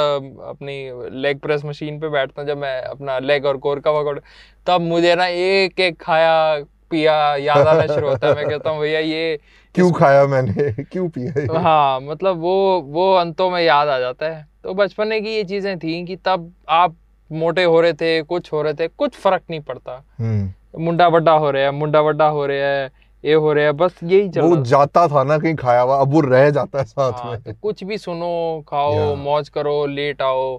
[0.49, 0.76] अपनी
[1.20, 4.20] लेग प्रेस मशीन पे बैठता हूँ जब मैं अपना लेग और कोर का वर्कआउट
[4.66, 6.64] तब मुझे ना एक एक खाया
[6.95, 9.38] पिया याद आना शुरू होता है। मैं कहता हूँ भैया ये
[9.74, 10.72] क्यों खाया मैंने?
[10.92, 12.57] क्यों पिया हाँ मतलब वो
[12.88, 16.53] वो अंतों में याद आ जाता है। तो बचपने की ये चीज़ें थी कि तब
[16.68, 16.97] आप
[17.30, 21.32] मोटे हो रहे थे कुछ हो रहे थे कुछ फ़र्क नहीं पड़ता। हम्म। मुंडा बड्डा
[21.32, 22.90] हो रहा है मुंडा बड्डा हो रहा है
[23.24, 26.12] ये हो रहा है बस यही चल वो जाता था ना कहीं खाया हुआ अब
[26.12, 28.30] वो रह जाता है साथ हाँ, में। तो कुछ भी सुनो
[28.68, 30.57] खाओ मौज करो लेट आओ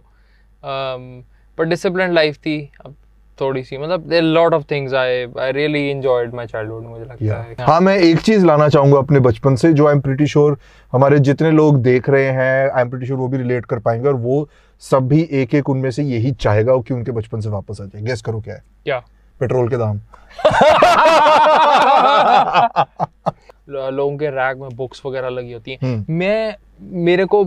[0.63, 2.95] पर डिसिप्लिन लाइफ थी। अब
[3.41, 7.59] थोड़ी सी मतलब lot of things I I really enjoyed my childhood मुझे लगता Yeah.
[7.59, 10.57] है। हाँ मैं एक चीज़ लाना चाहूँगा अपने बचपन से जो आई एम प्रिटी श्योर
[10.93, 14.07] हमारे जितने लोग देख रहे हैं आई एम प्रिटी श्योर वो भी रिलेट कर पाएँगे
[14.07, 14.49] और वो
[14.81, 18.01] सब भी एक एक उनमें से यही चाहेगा कि उनके बचपन से वापस आ जाए।
[18.01, 18.63] गेस करो क्या है?
[18.83, 18.99] क्या?
[19.39, 19.99] पेट्रोल के दाम।
[23.69, 26.55] लोगों के रैक में बुक्स वगैरह लगी होती हैं। हम्म, मैं
[27.05, 27.43] मेरे को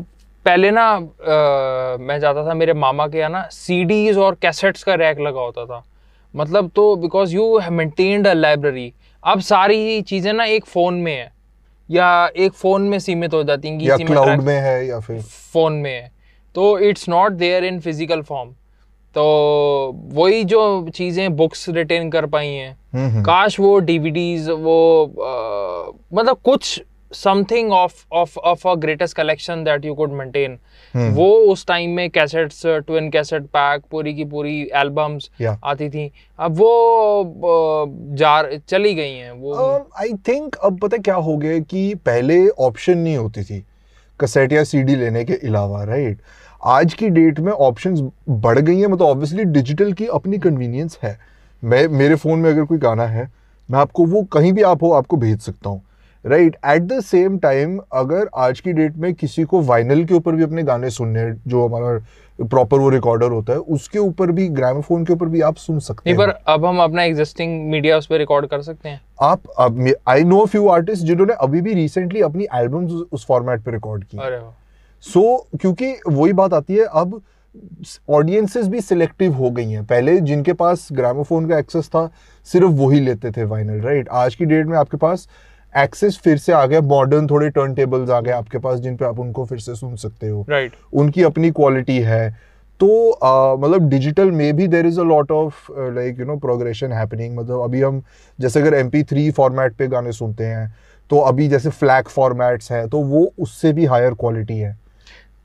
[0.46, 4.94] पहले ना अ, मैं जाता था मेरे मामा के यहाँ ना सीडीज और कैसेट्स का
[4.94, 5.82] रैक लगा होता था।
[6.34, 11.12] मतलब तो because you have maintained a library अब सारी चीज़ें ना एक फ़ोन में
[11.12, 11.32] है
[11.88, 15.20] या एक फ़ोन में सीमित हो जाती हैं या क्लाउड में है या फिर
[15.52, 16.10] फ़ोन में है।
[16.54, 18.50] तो it's not there in physical form
[19.16, 19.24] तो
[20.14, 25.92] वही जो चीज़ें बुक्स रिटेन कर पाई हैं। हम्म, हम्म, काश वो डीवीडीज वो अ,
[26.14, 26.82] मतलब कुछ
[27.12, 30.58] something of of of a greatest collection that you could maintain
[31.14, 36.10] वो उस टाइम में कैसेट्स ट्विन कैसेट पैक पूरी की पूरी एल्बम्स या आती थी।
[36.38, 37.86] अब वो
[38.18, 39.54] जार चली गई हैं वो
[39.98, 43.60] आई uh, थिंक अब पता क्या हो गया कि पहले ऑप्शन नहीं होती थी
[44.20, 46.20] कैसेट या सीडी लेने के अलावा राइट
[46.66, 51.18] आज की डेट में ऑप्शंस बढ़ गई हैं मतलब ऑब्वियसली डिजिटल की अपनी कन्वीनियंस है।
[51.62, 53.30] मैं मेरे फ़ोन में अगर कोई गाना है
[53.68, 55.82] मैं आपको वो कहीं भी आप हो आपको भेज सकता हूँ।
[56.24, 60.34] Right at the same time अगर आज की डेट में किसी को वाइनल के ऊपर
[60.34, 61.98] भी अपने गाने सुनने हैं, जो हमारा
[62.40, 66.10] प्रॉपर वो रिकॉर्डर होता है उसके ऊपर भी ग्रामोफोन के ऊपर भी आप सुन सकते
[66.10, 70.00] नहीं हैं। पर अब हम अपना एग्जिस्टिंग मीडिया उस पर रिकॉर्ड कर सकते हैं। आप
[70.08, 74.18] आई नो फ्यू आर्टिस्ट जिन्होंने अभी भी रिसेंटली अपनी एल्बम्स उस फॉर्मेट पर रिकॉर्ड की।
[75.04, 77.20] सो क्योंकि वही बात आती है अब
[78.10, 82.08] ऑडियंसेस भी सिलेक्टिव हो गई हैं। पहले जिनके पास ग्रामोफोन का एक्सेस था
[82.48, 85.28] सिर्फ़ वही लेते थे वाइनल राइट आज की डेट में आपके पास
[85.78, 89.04] एक्सेस फिर से आ गया मॉडर्न थोड़े टर्न टेबल्स आ गए आपके पास जिन पे
[89.04, 90.84] आप उनको फिर से सुन सकते हो। Right right.
[90.92, 92.30] उनकी अपनी क्वालिटी है।
[92.80, 97.36] तो मतलब डिजिटल में भी there is a lot of like you know progression happening
[97.36, 98.02] मतलब अभी हम
[98.38, 100.74] जैसे अगर एम थ्री फॉर्मेट पे गाने सुनते हैं
[101.10, 104.72] तो अभी जैसे फ्लैग फॉर्मेट्स है तो वो उससे भी हायर क्वालिटी है।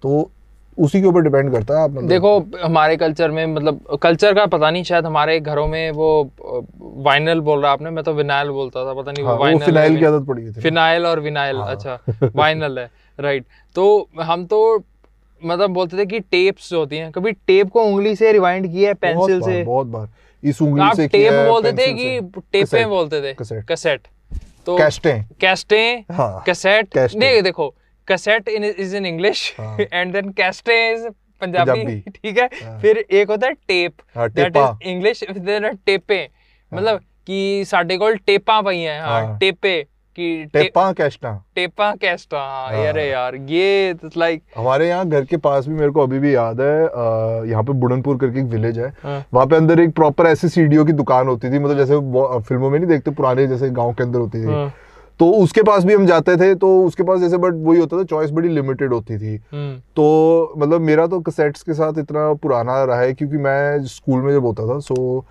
[0.04, 0.32] तो
[0.78, 2.10] उसी के ऊपर डिपेंड करता है आप मतलब?
[2.10, 6.08] देखो हमारे कल्चर में मतलब कल्चर का पता नहीं शायद हमारे घरों में वो
[7.06, 9.98] वाइनल बोल रहा आपने मैं तो विनाइल बोलता था पता नहीं हाँ, वो वाइनल फिनाइल
[9.98, 12.00] की आदत पड़ी थी। फिनाइल और विनाइल हाँ। अच्छा
[12.36, 13.46] वाइनल है राइट
[13.76, 14.84] तो हम तो
[15.42, 18.90] मतलब बोलते थे कि टेप्स जो होती हैं कभी टेप को उंगली से रिवाइंड किया
[18.90, 19.64] है पेंसिल से?
[19.64, 20.08] बहुत बार।
[20.44, 23.62] इस उंगली से टेप बोलते थे कि। टेपें बोलते थे?
[23.62, 24.08] कैसेट।
[24.66, 26.04] तो कैस्टें कैस्टें
[26.46, 26.98] कैसेट
[27.44, 27.74] देखो
[28.09, 31.07] Cassette in is in English हाँ। एंड देन कैस्टे इज
[31.43, 35.25] पंजाबी पंजाबी। ठीक है हाँ। फिर एक होता है टेप हाँ, that Tepa. Is English
[35.31, 36.21] then टेपे
[36.73, 39.73] मतलब कि ਸਾਡੇ ਕੋਲ ਟੇਪਾਂ ਪਈਆਂ ਹਾਂ हाँ। ਟੇਪੇ
[40.19, 43.67] कि टे- टेपा कैस्टा टेपा कैस्ट हाँ हाँ। अरे यार ये
[44.17, 47.05] लाइक हमारे यहाँ घर के पास भी मेरे को अभी भी याद है अ,
[47.47, 50.85] यहाँ पे बुढ़नपुर करके एक विलेज है हाँ। वहाँ पे अंदर एक प्रॉपर ऐसी सीडीओ
[50.85, 54.03] की दुकान होती थी मतलब जैसे वो फिल्मों में नहीं देखते पुराने जैसे गांव के
[54.03, 54.57] अंदर होती थी
[55.20, 58.04] तो उसके पास भी हम जाते थे तो उसके पास जैसे बट वही होता था
[58.06, 59.38] चॉइस बड़ी लिमिटेड होती थी।
[59.96, 64.32] तो मतलब मेरा तो कैसेट्स के साथ इतना पुराना रहा है क्योंकि मैं स्कूल में
[64.34, 65.26] जब होता था सो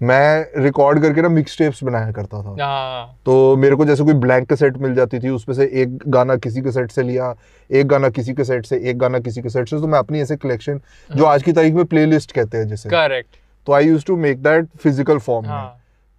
[0.00, 4.14] मैं रिकॉर्ड करके ना मिक्स टेप्स बनाया करता था। हाँ। तो मेरे को जैसे कोई
[4.16, 7.34] ब्लैंक कैसेट मिल जाती थी उसमें से एक गाना किसी कैसेट से लिया
[7.70, 10.80] एक गाना किसी कैसेट से एक गाना किसी कैसेट से तो मैं अपनी ऐसे कलेक्शन
[11.10, 13.36] जो आज की तारीख में प्लेलिस्ट कहते हैं जैसे। करेक्ट
[13.66, 15.66] तो I use to make that physical form हाँ।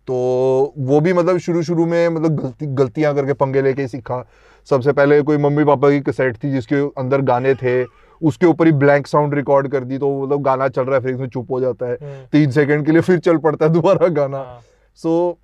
[0.09, 4.23] तो वो भी मतलब शुरू शुरू में मतलब गलती गलतियाँ करके पंगे लेके ही सीखा।
[4.67, 7.83] सबसे पहले कोई मम्मी पापा की कैसेट थी जिसके अंदर गाने थे
[8.21, 11.13] उसके ऊपर ही ब्लैंक साउंड रिकॉर्ड कर दी तो मतलब गाना चल रहा है फिर
[11.13, 14.07] इसमें चुप हो जाता है। हम्म, तीन सेकंड के लिए फिर चल पड़ता है दोबारा
[14.07, 14.59] गाना। हाँ,
[14.99, 15.39] सो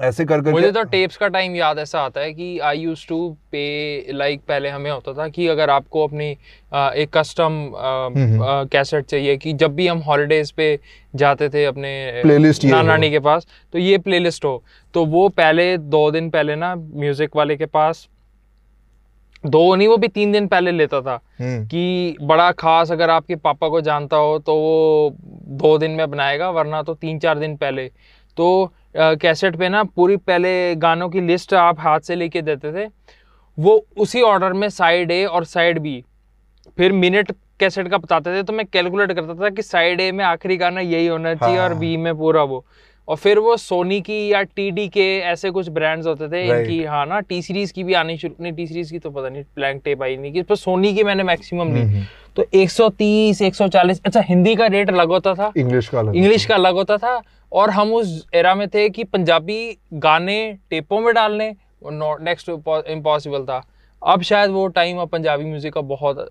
[0.00, 3.06] ऐसे कर कर मुझे तो टेप्स का टाइम याद ऐसा आता है कि I use
[3.08, 3.16] to
[3.52, 6.30] pay like पहले हमें होता था कि अगर आपको अपनी
[6.72, 7.58] अ, एक कस्टम।
[8.72, 10.78] कैसेट चाहिए कि जब भी हम हॉलीडेज पे
[11.14, 12.22] जाते थे अपने ये
[12.70, 14.62] नाना नानी के पास तो ये प्लेलिस्ट हो।
[14.94, 18.06] तो वो पहले दो दिन पहले ना म्यूज़िक वाले के पास
[19.44, 23.36] दो नहीं वो भी तीन दिन पहले लेता था हम्म, कि बड़ा खास अगर आपके
[23.36, 25.16] पापा को जानता हो तो वो
[25.62, 27.86] दो दिन में बनाएगा वरना तो तीन चार दिन पहले।
[28.36, 32.86] तो कैसेट पे ना पूरी पहले गानों की लिस्ट आप हाथ से लेके देते थे
[33.58, 36.02] वो उसी ऑर्डर में साइड ए और साइड बी
[36.78, 40.24] फिर मिनट कैसेट का बताते थे तो मैं कैलकुलेट करता था कि साइड ए में
[40.24, 42.64] आखिरी गाना यही होना चाहिए हाँ। और। बी में पूरा वो।
[43.08, 47.04] और फिर वो सोनी की या टीडी के ऐसे कुछ ब्रांड्स होते थे इनकी हाँ
[47.06, 49.80] ना टी सीरीज़ की भी आनी शुरू नहीं टी सीरीज़ की तो पता नहीं ब्लैंक
[49.84, 52.04] टेप आई नहीं की पर सोनी की मैंने मैक्सिमम ली। हम्म,
[52.36, 56.74] तो 130 140 अच्छा हिंदी का रेट अलग होता था। इंग्लिश का इंग्लिश का अलग
[56.74, 57.20] होता था
[57.52, 60.36] और हम उस एरा में थे कि पंजाबी गाने
[60.70, 63.62] टेपों में डालने नेक्स्ट इम्पॉसिबल था।
[64.02, 66.28] अब शायद वो टाइम अब पंजाबी म्यूज़िक का बहुत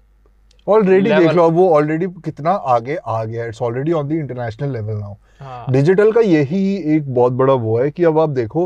[0.67, 4.73] ऑलरेडी देख लो अब वो ऑलरेडी कितना आगे आ गया it's already on the international
[4.73, 8.65] level now digital का यही एक बहुत बड़ा वो है कि अब आप देखो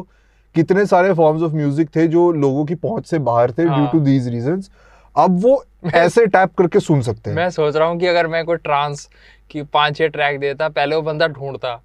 [0.55, 3.99] कितने सारे फॉर्म्स ऑफ़ म्यूज़िक थे जो लोगों की पहुँच से बाहर थे ड्यू। टू
[4.01, 4.69] दीज रीजंस
[5.15, 5.63] अब वो
[5.95, 9.09] ऐसे टैप करके सुन सकते हैं। मैं सोच रहा हूँ कि अगर मैं कोई ट्रांस
[9.51, 11.81] की पाँच छह ट्रैक देता पहले वो बंदा ढूंढता।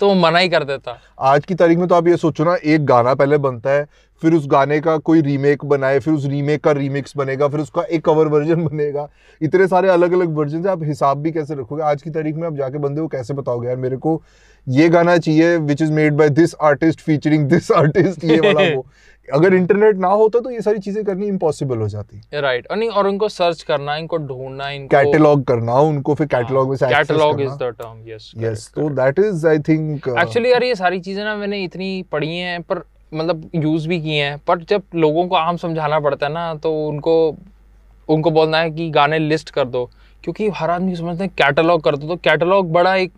[0.00, 2.54] तो वो मना ही कर देता। आज की तारीख में तो आप ये सोचो ना,
[2.54, 3.86] एक गाना पहले बनता है,
[4.22, 7.82] फिर उस गाने का कोई रीमेक बनाए, फिर उस रीमेक का रीमिक्स बनेगा, फिर उसका
[7.82, 9.08] एक कवर वर्जन बनेगा।
[9.42, 11.82] इतने सारे अलग अलग वर्जन आप हिसाब भी कैसे रखोगे?
[11.82, 14.22] आज की तारीख में आप जाके बंदे को कैसे बताओगे यार, मेरे को
[14.68, 18.86] ये गाना चाहिए which is made by this artist featuring this artist ये वाला वो।
[19.34, 22.88] अगर इंटरनेट ना होता तो ये सारी चीज़ें करनी इम्पॉसिबल हो जाती। राइट और नहीं
[22.90, 27.52] और उनको सर्च करना इनको ढूंढना इनको कैटलॉग करना उनको फिर कैटलॉग में catalogue is
[27.54, 31.36] the term yes yes तो that is I think actually यार ये सारी चीज़ें ना
[31.36, 32.82] मैंने इतनी पढ़ी हैं पर
[33.14, 36.72] मतलब यूज़ भी किए हैं पर जब लोगों को आम समझाना पड़ता है ना तो
[36.88, 37.14] उनको
[38.08, 39.84] उनको बोलना है कि गाने लिस्ट कर दो
[40.24, 43.12] क्योंकि हर आदमी समझते हैं कैटलॉग कर दो तो कैटलॉग बड़ा एक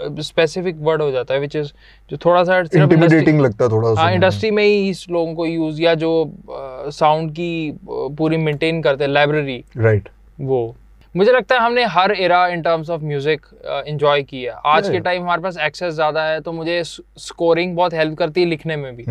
[0.00, 1.72] स्पेसिफिक वर्ड हो जाता है विच इज़
[2.10, 5.80] जो थोड़ा सा इंटिमिडेटिंग लगता है थोड़ा हाँ इंडस्ट्री में ही इस लोगों को यूज़
[5.82, 6.12] या जो
[6.46, 7.78] साउंड uh, की
[8.18, 10.74] पूरी मेंटेन करते हैं लाइब्रेरी राइट वो।
[11.14, 13.46] मुझे लगता है हमने हर era in terms of music
[13.86, 15.00] enjoy किया आज के.
[15.00, 18.94] टाइम हमारे पास एक्सेस ज़्यादा है तो मुझे स्कोरिंग बहुत हेल्प करती है लिखने में
[18.96, 19.04] भी।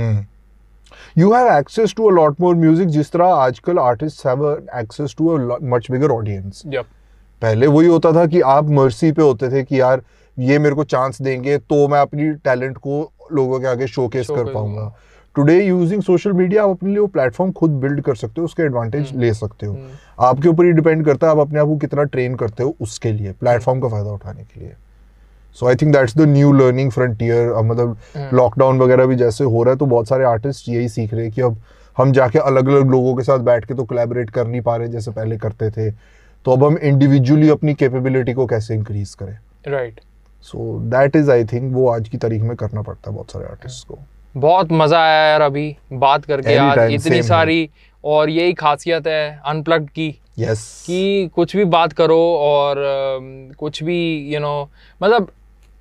[1.18, 4.46] You have access to a lot more music जिस तरह आजकल artist have
[4.80, 6.86] access to a much bigger audience Yep.
[7.42, 10.02] पहले वही होता था कि आप मर्सी पे होते थे कि यार
[10.38, 14.54] ये मेरे को चांस देंगे तो मैं अपनी टैलेंट को लोगों के आगे शोकेस कर
[14.54, 14.94] पाऊँगा।
[15.36, 18.64] टुडे यूजिंग सोशल मीडिया आप अपने लिए वो प्लेटफॉर्म खुद बिल्ड कर सकते हो उसके
[18.64, 21.68] एडवांटेज हम्म। ले सकते हो। हम्म। आपके ऊपर ही डिपेंड करता है आप अपने आप
[21.68, 24.74] को कितना ट्रेन करते हो उसके लिए प्लेटफॉर्म का फ़ायदा उठाने के लिए।
[25.56, 29.64] So I think that's the new learning frontier मतलब हम्म। लॉकडाउन वगैरह भी जैसे हो
[29.64, 31.62] रहा है तो बहुत सारे आर्टिस्ट यही सीख रहे हैं कि अब
[31.98, 34.88] हम जाके अलग अलग लोगों के साथ बैठ के तो कोलैबोरेट कर नहीं पा रहे
[34.88, 35.92] जैसे पहले करते थे।
[36.46, 40.00] तो अब हम इंडिविजुअली अपनी कैपेबिलिटी को कैसे इंक्रीज करें। Right
[40.44, 43.46] so that is I think वो आज की तारीख में करना पड़ता है बहुत सारे
[43.46, 43.98] आर्टिस्ट को।
[44.36, 47.70] बहुत मज़ा आया यार अभी बात करके आज Anytime, इतनी सारी
[48.04, 50.08] और यही खासियत है अनप्लग्ड की।
[50.40, 52.76] यस कि कुछ भी बात करो और
[53.60, 54.70] कुछ भी यू नो
[55.02, 55.28] मतलब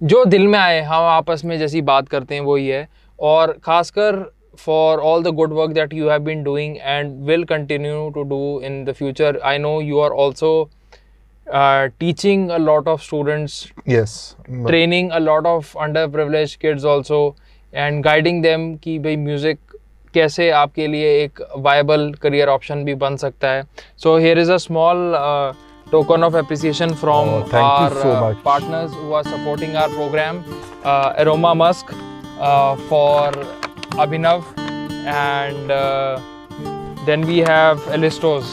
[0.01, 2.89] जो दिल में आए हम आपस में जैसी बात करते हैं वही है।
[3.19, 4.25] और खासकर
[4.59, 8.61] for all the good work that you have been doing and will continue to do
[8.65, 10.11] in the future I know you are
[11.54, 14.16] Also teaching a lot of students yes
[14.68, 17.20] training a lot of underprivileged kids also
[17.84, 19.60] and guiding them कि भाई music
[20.14, 23.64] कैसे आपके लिए एक viable career option भी बन सकता है
[24.04, 25.14] so here is a small
[25.91, 28.39] token of appreciation from Oh, thank you our so uh, much.
[28.48, 30.39] partners who are supporting our program
[30.93, 33.32] uh, aroma musk uh, for
[34.06, 34.50] abhinav
[35.14, 36.20] and uh,
[37.06, 38.52] then we have elistos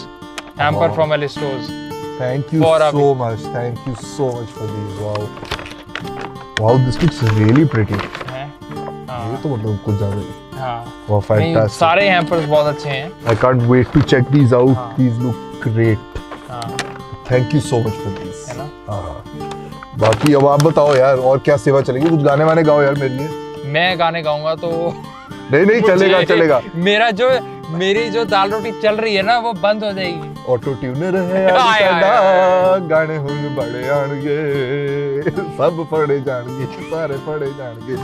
[0.61, 0.95] hamper Wow.
[1.01, 1.73] from elistos
[2.20, 3.18] Thank you For so Abhi.
[3.18, 3.40] much.
[3.56, 4.96] Thank you so much for these.
[5.04, 5.20] Wow.
[6.64, 8.00] Wow, this looks really pretty.
[8.30, 11.78] हैं ये हाँ तो मतलब कुछ ज़्यादा ही। हाँ Wow, fantastic.
[11.80, 14.74] सारे hampers बहुत अच्छे हैं I can't wait to check these out.
[14.76, 14.96] हाँ.
[14.98, 16.20] These look great.
[16.50, 16.78] हाँ
[17.30, 18.48] Thank you so much for these.
[18.50, 19.24] है ना हाँ.
[20.00, 23.14] बाकी अब आप बताओ यार और क्या सेवा चलेगी कुछ गाने वाने गाओ यार मेरे
[23.16, 24.70] लिए मैं गाने गाऊँगा तो
[25.52, 27.30] नहीं नहीं चलेगा चलेगा मेरा जो
[27.70, 31.44] मेरी जो दाल रोटी चल रही है ना वो बंद हो जाएगी। ऑटो ट्यूनर है
[31.52, 33.18] आज आए, आए, आए, गाने
[33.56, 34.38] बड़े आणगे।
[35.58, 37.96] सब पड़े जाणगे सारे पड़े जाणगे।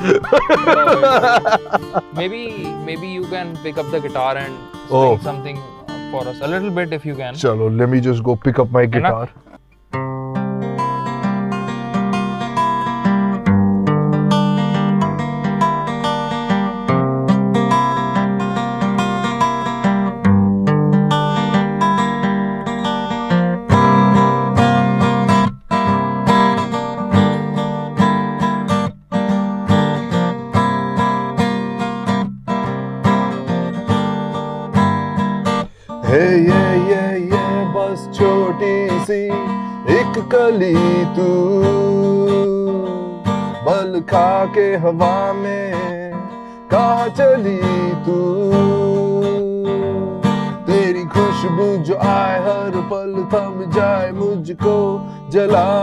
[2.29, 2.43] Maybe
[2.95, 4.53] maybe you can pick up the guitar and
[5.23, 5.57] something
[6.11, 8.71] for us a little bit if you can चलो let me just go pick up
[8.73, 9.27] my guitar
[44.55, 45.71] के हवा में
[46.71, 47.59] कहा चली
[48.05, 48.19] तू।
[50.67, 54.77] तेरी खुशबू जो आए हर पल थम जाए मुझको
[55.31, 55.74] जलायू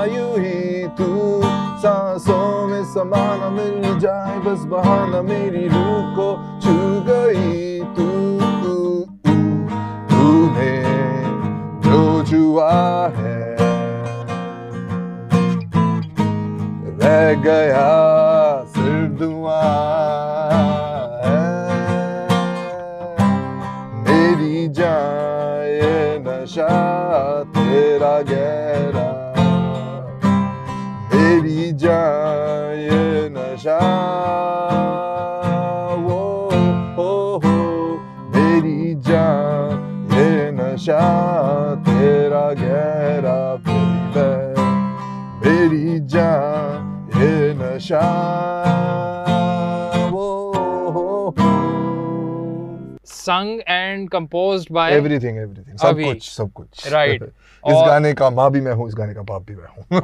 [54.63, 57.33] composed by एवरीथिंग एवरीथिंग सब कुछ सब कुछ। Right Right.
[57.69, 60.01] इस और- गाने का माँ भी मैं हूँ इस गाने का बाप भी मैं हूँ।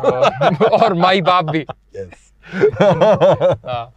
[0.80, 1.58] और माई बाप भी।
[1.96, 2.32] यस
[3.66, 3.94] हाँ।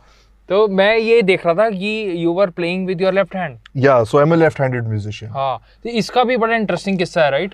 [0.49, 4.03] तो मैं ये देख रहा था कि you were playing with your left hand या
[4.03, 7.31] so I am a left handed musician हाँ। तो इसका भी बड़ा इंटरेस्टिंग किस्सा है
[7.31, 7.53] राइट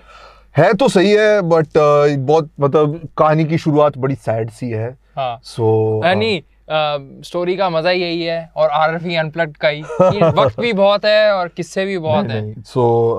[0.56, 4.96] है तो सही है बट uh, बहुत मतलब कहानी की शुरुआत बड़ी सैड सी है।
[5.16, 6.40] हाँ। सो नहीं
[6.70, 11.04] स्टोरी का मज़ा ही यही है और आर एफ़ अनप्लग्ड का ही। वक्त भी बहुत
[11.04, 13.16] है और किस्से भी बहुत है। सो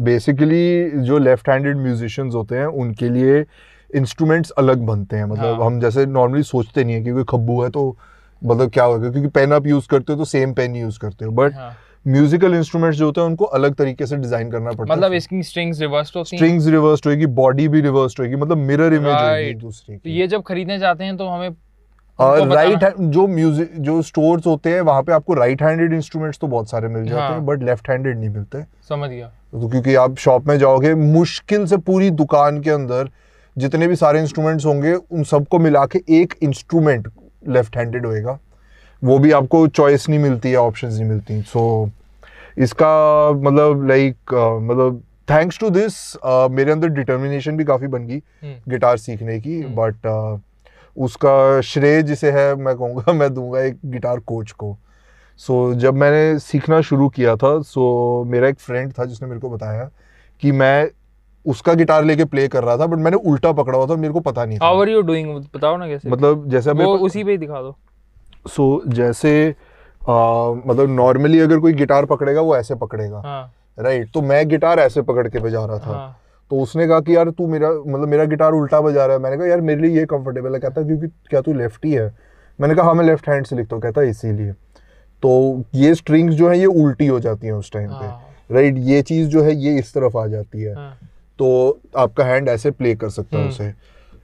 [0.00, 3.44] बेसिकली जो लेफ़्ट हैंडेड म्यूजिशियंस होते हैं उनके लिए
[3.90, 7.62] इंस्ट्रूमेंट्स अलग बनते हैं। मतलब हाँ। हम जैसे नॉर्मली सोचते नहीं है कि कोई खब्बू
[7.62, 7.96] है तो
[8.42, 11.30] मतलब क्या होगा क्योंकि पेन आप यूज़ करते हो तो सेम पेन यूज़ करते हो।
[11.32, 11.74] बट हाँ।
[12.06, 15.42] म्यूजिकल इंस्ट्रूमेंट्स जो होते हैं उनको अलग तरीके से डिज़ाइन करना पड़ता मतलब है इसकी
[15.42, 19.54] स्ट्रिंग्स रिवर्स होती हैं। स्ट्रिंग्स रिवर्स्ड होएगी बॉडी भी रिवर्स्ड होएगी मतलब मिरर इमेज होगी
[19.60, 21.50] दूसरे ये जब खरीदने जाते हैं तो हमें
[22.18, 26.46] और राइट जो म्यूज़िक जो स्टोर्स होते हैं वहाँ पे आपको राइट हैंडेड इंस्ट्रूमेंट्स तो
[26.46, 29.94] बहुत सारे मिल जाते हाँ। हैं बट लेफ़्ट हैंडेड नहीं मिलते समझ गया तो क्योंकि
[29.94, 33.10] आप शॉप में जाओगे मुश्किल से पूरी दुकान के अंदर
[33.56, 37.08] जितने भी सारे इंस्ट्रूमेंट्स होंगे उन सबको मिला के एक इंस्ट्रूमेंट
[37.48, 38.38] लेफ़्ट हैंडेड होएगा
[39.02, 41.92] वो भी आपको चॉइस नहीं मिलती है ऑप्शन नहीं मिलती सो so,
[42.58, 45.94] इसका मतलब लाइक मतलब थैंक्स टू दिस
[46.52, 50.06] मेरे अंदर डिटर्मिनेशन भी काफ़ी बन गई हम्म। गिटार सीखने की हम्म। बट
[50.96, 54.78] उसका श्रेय जिसे है मैं कहूँगा मैं दूँगा एक गिटार कोच को।
[55.36, 59.28] सो so, जब मैंने सीखना शुरू किया था सो so, मेरा एक फ्रेंड था जिसने
[59.28, 59.90] मेरे को बताया
[60.40, 60.90] कि मैं
[61.46, 64.20] उसका गिटार लेके प्ले कर रहा था बट मैंने उल्टा पकड़ा हुआ था मेरे को
[64.20, 67.30] पता नहीं हाउ था आर यू डूइंग बताओ ना कैसे। मतलब जैसे वो उसी पे
[67.30, 67.76] ही दिखा दो।
[68.48, 69.54] सो so, जैसे
[70.08, 70.12] आ,
[70.66, 75.02] मतलब नॉर्मली अगर कोई गिटार पकड़ेगा वो ऐसे पकड़ेगा। हाँ। राइट तो मैं गिटार ऐसे
[75.02, 76.18] पकड़ के बजा रहा था। हाँ।
[76.50, 79.36] तो उसने कहा कि यार तू मेरा मतलब मेरा गिटार उल्टा बजा रहा है। मैंने
[79.36, 82.12] कहा यार मेरे लिए ये कंफर्टेबल है। कहता है क्योंकि क्या तू लेफ्टी है?
[82.58, 84.52] मैंने कहा हाँ मैं लेफ़्ट हैंड से लिखता हूँ। कहता है इसीलिए।
[85.22, 88.20] तो ये स्ट्रिंग्स जो है ये उल्टी हो जाती हैं उस टाइम पे। हाँ,
[88.50, 90.98] राइट ये चीज़ जो है ये इस तरफ़ आ जाती है। हाँ,
[91.38, 93.72] तो आपका हैंड ऐसे प्ले कर सकता है हम्म। उसे।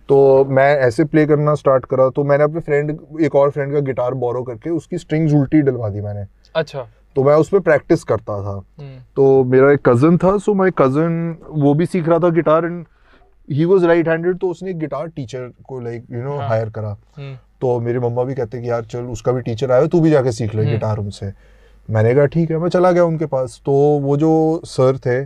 [0.09, 2.91] तो मैं ऐसे प्ले करना स्टार्ट करा तो मैंने अपने फ्रेंड
[3.23, 6.87] एक और फ्रेंड का गिटार बोरो करके उसकी स्ट्रिंग्स उल्टी डलवा दी मैंने। अच्छा।
[7.17, 10.71] तो मैं उस पर प्रैक्टिस करता था। हम्म, तो मेरा एक कज़न था सो माय
[10.79, 12.85] कज़न वो भी सीख रहा था guitar and
[13.49, 17.35] he was right handed तो उसने गिटार टीचर को लाइक यू नो। हायर करा। हम्म,
[17.61, 20.33] तो मेरी मम्मा भी कहते कि यार चल उसका भी टीचर आया तू भी जाके
[20.33, 21.33] सीख ले हम्म। गिटार उनसे।
[21.89, 25.21] मैंने कहा ठीक है मैं चला गया उनके पास। तो वो जो सर थे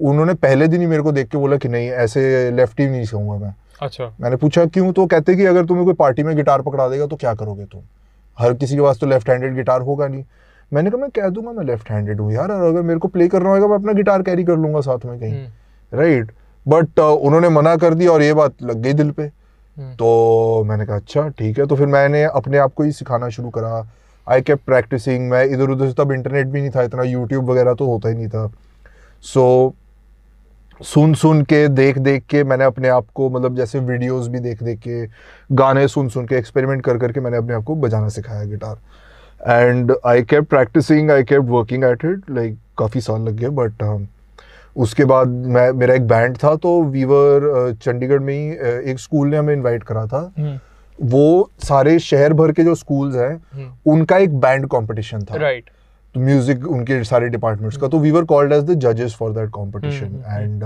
[0.00, 3.04] उन्होंने पहले दिन ही मेरे को देख के बोला कि नहीं ऐसे लेफ़्ट ही नहीं
[3.04, 4.92] सीखूँगा मैं। अच्छा। मैंने पूछा क्यों?
[4.92, 7.80] तो कहते कि अगर तुम्हें कोई पार्टी में गिटार पकड़ा देगा तो क्या करोगे तुम?
[8.38, 10.24] हर किसी के पास तो लेफ़्ट हैंडेड गिटार होगा नहीं।
[10.74, 13.28] मैंने कहा मैं कह दूँगा मैं लेफ़्ट हैंडेड हूँ यार और अगर मेरे को प्ले
[13.28, 15.32] करना होगा मैं अपना गिटार कैरी कर लूँगा साथ में कहीं.
[15.32, 16.32] हम्म, राइट
[16.66, 20.86] बट उन्होंने मना कर दिया और ये बात लग गई दिल पे। हम्म, तो मैंने
[20.86, 23.86] कहा अच्छा ठीक है। तो फिर मैंने अपने आप को ही सिखाना शुरू करा।
[24.26, 27.74] आई केप प्रैक्टिसिंग मैं इधर उधर से तब इंटरनेट भी नहीं था इतना यूट्यूब वगैरह
[27.74, 28.46] तो होता ही नहीं था।
[29.24, 29.84] सो so,
[30.80, 34.62] सुन सुन के देख देख के मैंने अपने आप को मतलब जैसे वीडियोस भी देख
[34.62, 35.06] देख के
[35.54, 38.76] गाने सुन सुन के एक्सपेरिमेंट कर करके मैंने अपने आप को बजाना सिखाया guitar
[39.46, 44.06] and I kept practising I kept working at it like काफ़ी साल लग गए बट
[44.76, 49.28] उसके बाद मैं मेरा एक बैंड था तो वीवर चंडीगढ़ में ही अ, एक स्कूल
[49.28, 50.58] ने हमें इनवाइट करा था। हम्म,
[50.98, 55.64] वो सारे शहर भर के जो स्कूल्स हैं हम्म, उनका एक बैंड कंपटीशन था। Right
[55.64, 56.14] right.
[56.14, 59.48] तो म्यूज़िक उनके सारे डिपार्टमेंट्स का। तो we were called as the जजेस for that
[59.50, 60.62] competition and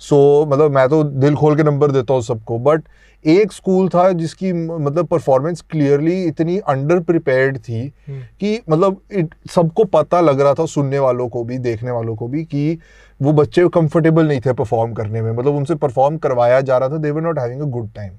[0.00, 2.82] so so, मतलब मैं तो दिल खोल के नंबर देता हूँ सबको बट
[3.24, 9.48] एक स्कूल था जिसकी मतलब परफॉर्मेंस क्लियरली इतनी अंडर प्रिपेयर्ड थी हम्म। कि मतलब it-
[9.50, 12.78] सबको पता लग रहा था सुनने वालों को भी देखने वालों को भी कि
[13.20, 16.96] वो बच्चे कंफर्टेबल नहीं थे परफॉर्म करने में। मतलब उनसे परफॉर्म करवाया जा रहा था
[16.96, 18.12] they were not having a good time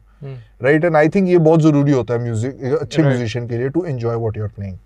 [0.63, 3.11] right and I think ये बहुत ज़रूरी होता है म्यूज़िक अच्छे Right.
[3.11, 4.77] म्यूजिशियन के लिए to enjoy what you're playing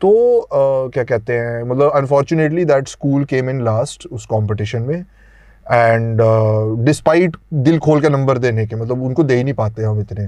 [0.00, 5.04] तो अ, क्या कहते हैं मतलब unfortunately that school came in last उस कॉम्पिटिशन में।
[5.66, 6.20] एंड
[6.84, 10.26] डिस्पाइट दिल खोल के नंबर देने के मतलब उनको दे ही नहीं पाते हम इतने।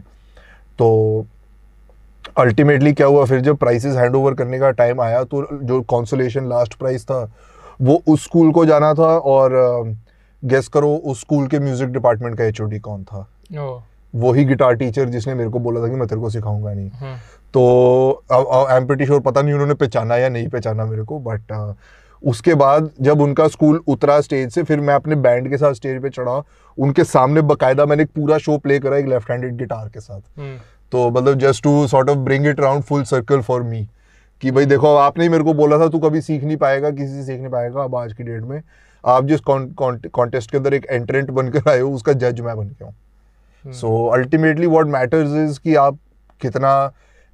[0.78, 1.26] तो
[2.38, 6.48] अल्टीमेटली क्या हुआ फिर जब प्राइसेस हैंड ओवर करने का टाइम आया तो जो कॉन्सोलेशन
[6.48, 7.22] लास्ट प्राइस था
[7.80, 9.52] वो उस स्कूल को जाना था और
[10.42, 13.26] गेस करो उस स्कूल के म्यूज़िक डिपार्टमेंट का एचओडी कौन था।
[14.14, 17.16] वही गिटार टीचर जिसने मेरे को बोला था कि मैं तेरे को सिखाऊँगा नहीं। हम्म,
[17.54, 21.52] तो आई एम प्रीटी श्योर पता नहीं उन्होंने पहचाना या नहीं पहचाना मेरे को बट
[22.24, 26.00] उसके बाद जब उनका स्कूल उतरा स्टेज से फिर मैं अपने बैंड के साथ स्टेज
[26.02, 26.42] पे चढ़ा।
[26.78, 30.20] उनके सामने बकायदा मैंने एक पूरा शो प्ले करा एक लेफ़्ट हैंडेड गिटार के साथ।
[30.38, 30.56] हम्म,
[30.92, 33.86] तो मतलब just to sort of bring it round full circle for me
[34.42, 37.12] कि भाई देखो आपने ही मेरे को बोला था तू कभी सीख नहीं पाएगा किसी
[37.12, 38.60] से सीख नहीं पाएगा अब आज की डेट में।
[39.04, 42.86] आप जिस कॉन्टेस्ट के अंदर एक एंट्रेंट बनकर आए हो उसका जज मैं बन गया
[42.86, 45.98] हूँ। So ultimately what matters is कि आप
[46.40, 46.72] कितना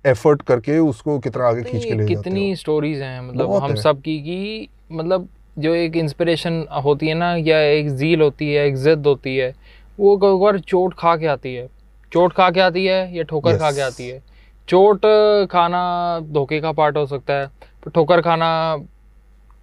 [0.05, 3.77] एफर्ट करके उसको कितना आगे खींच के ले जाते कितनी स्टोरीज हैं मतलब हम है।
[3.77, 5.29] सब की कि मतलब
[5.59, 9.55] जो एक इंस्पिरेशन होती है ना या एक जील होती है एक जिद होती है
[9.99, 11.67] वो कई बार चोट खा के आती है।
[12.13, 14.23] चोट खा के आती है या ठोकर खा के आती है?
[14.69, 15.07] चोट
[15.51, 17.47] खाना धोखे का पार्ट हो सकता है
[17.85, 18.51] पर ठोकर खाना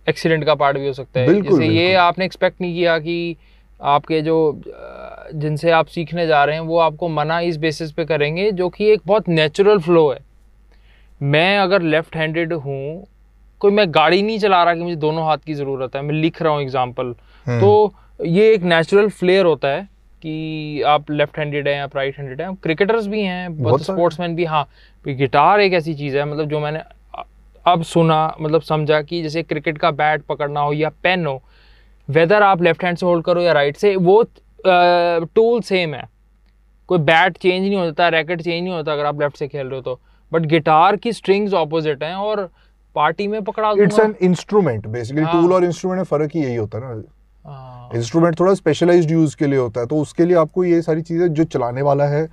[0.07, 3.35] एक्सीडेंट का पार्ट भी हो सकता है। बिल्कुल, जैसे ये आपने एक्सपेक्ट नहीं किया कि
[3.79, 8.51] आपके जो जिनसे आप सीखने जा रहे हैं वो आपको मना इस बेसिस पे करेंगे
[8.51, 10.19] जो कि एक बहुत नेचुरल फ्लो है।
[11.21, 13.05] मैं अगर लेफ़्ट हैंडेड हूँ
[13.61, 16.41] कोई मैं गाड़ी नहीं चला रहा कि मुझे दोनों हाथ की ज़रूरत है मैं लिख
[16.41, 17.13] रहा हूँ एग्ज़ाम्पल
[17.45, 17.93] हम्म। तो
[18.25, 19.87] ये एक नेचुरल फ्लेयर होता है
[20.23, 24.45] कि आप लेफ़्ट हैंडेड हैं आप राइट हैंडेड हैं क्रिकेटर्स भी हैं बहुत। स्पोर्ट्समैन भी
[24.45, 24.67] हाँ
[25.05, 26.81] गिटार एक ऐसी चीज़ है मतलब जो मैंने
[27.65, 31.41] अब सुना मतलब समझा कि जैसे क्रिकेट का बैट पकड़ना हो या पेन हो
[32.09, 34.23] वेदर आप लेफ़्ट हैंड से होल्ड करो या राइट से वो
[34.65, 36.03] टूल सेम है
[36.89, 39.75] कोई बैट चेंज नहीं होता रैकेट चेंज नहीं होता अगर आप लेफ़्ट से खेल रहे
[39.75, 39.99] हो तो
[40.31, 42.49] बट गिटार की स्ट्रिंग्स ऑपोजिट हैं और
[42.95, 46.55] पार्टी में पकड़ा इट्स एन इंस्ट्रूमेंट बेसिकली हाँ। टूल और इंस्ट्रूमेंट में फ़र्क ही यही
[46.55, 47.01] होता है ना।
[47.45, 51.01] हाँ, इंस्ट्रूमेंट थोड़ा स्पेशलाइज्ड यूज़ के लिए होता है तो उसके लिए आपको ये सारी
[51.01, 52.27] चीज़ें जो चलाने वाला है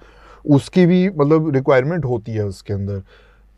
[0.45, 3.03] उसकी भी मतलब रिक्वायरमेंट होती है उसके अंदर।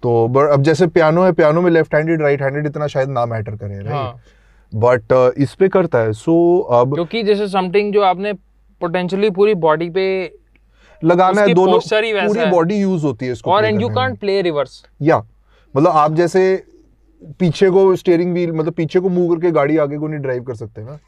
[0.03, 3.25] तो but अब जैसे पियानो है पियानो में लेफ़्ट हैंडेड राइट हैंडेड इतना शायद ना
[3.27, 6.33] मैटर करे हाँ। राइट बट इस पे करता है। सो
[6.69, 8.33] so, अब क्योंकि जैसे समथिंग जो आपने
[8.81, 10.07] पोटेंशियली पूरी बॉडी पे
[11.05, 14.85] लगाना है दोनों पूरी बॉडी यूज़ होती है इसको और and you can't play reverse
[15.03, 15.19] या
[15.75, 16.43] मतलब आप जैसे
[17.41, 20.55] पीछे को स्टीयरिंग व्हील मतलब पीछे को मूव करके गाड़ी आगे को नहीं ड्राइव कर
[20.55, 20.99] सकते ना।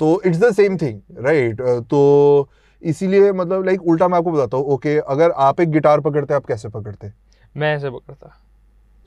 [0.00, 1.60] तो it's the same thing right
[1.90, 2.48] तो
[2.82, 6.46] इसीलिए मतलब लाइक उल्टा मैं आपको बताता हूँ ओके अगर आप एक गिटार पकड़ते आप
[6.46, 7.10] कैसे पकड़ते?
[7.54, 8.38] मैं ऐसे पकड़ता।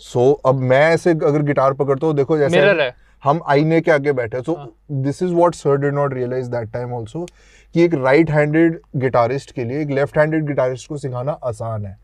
[0.01, 3.79] सो so, अब मैं ऐसे अगर गिटार पकड़ता हूँ देखो जैसे मिरर है। हम आईने
[3.81, 4.55] के आगे बैठे सो।
[4.91, 7.25] This is what sir did not realise that time also
[7.75, 11.97] कि एक राइट हैंडेड गिटारिस्ट के लिए एक लेफ़्ट हैंडेड गिटारिस्ट को सिखाना आसान है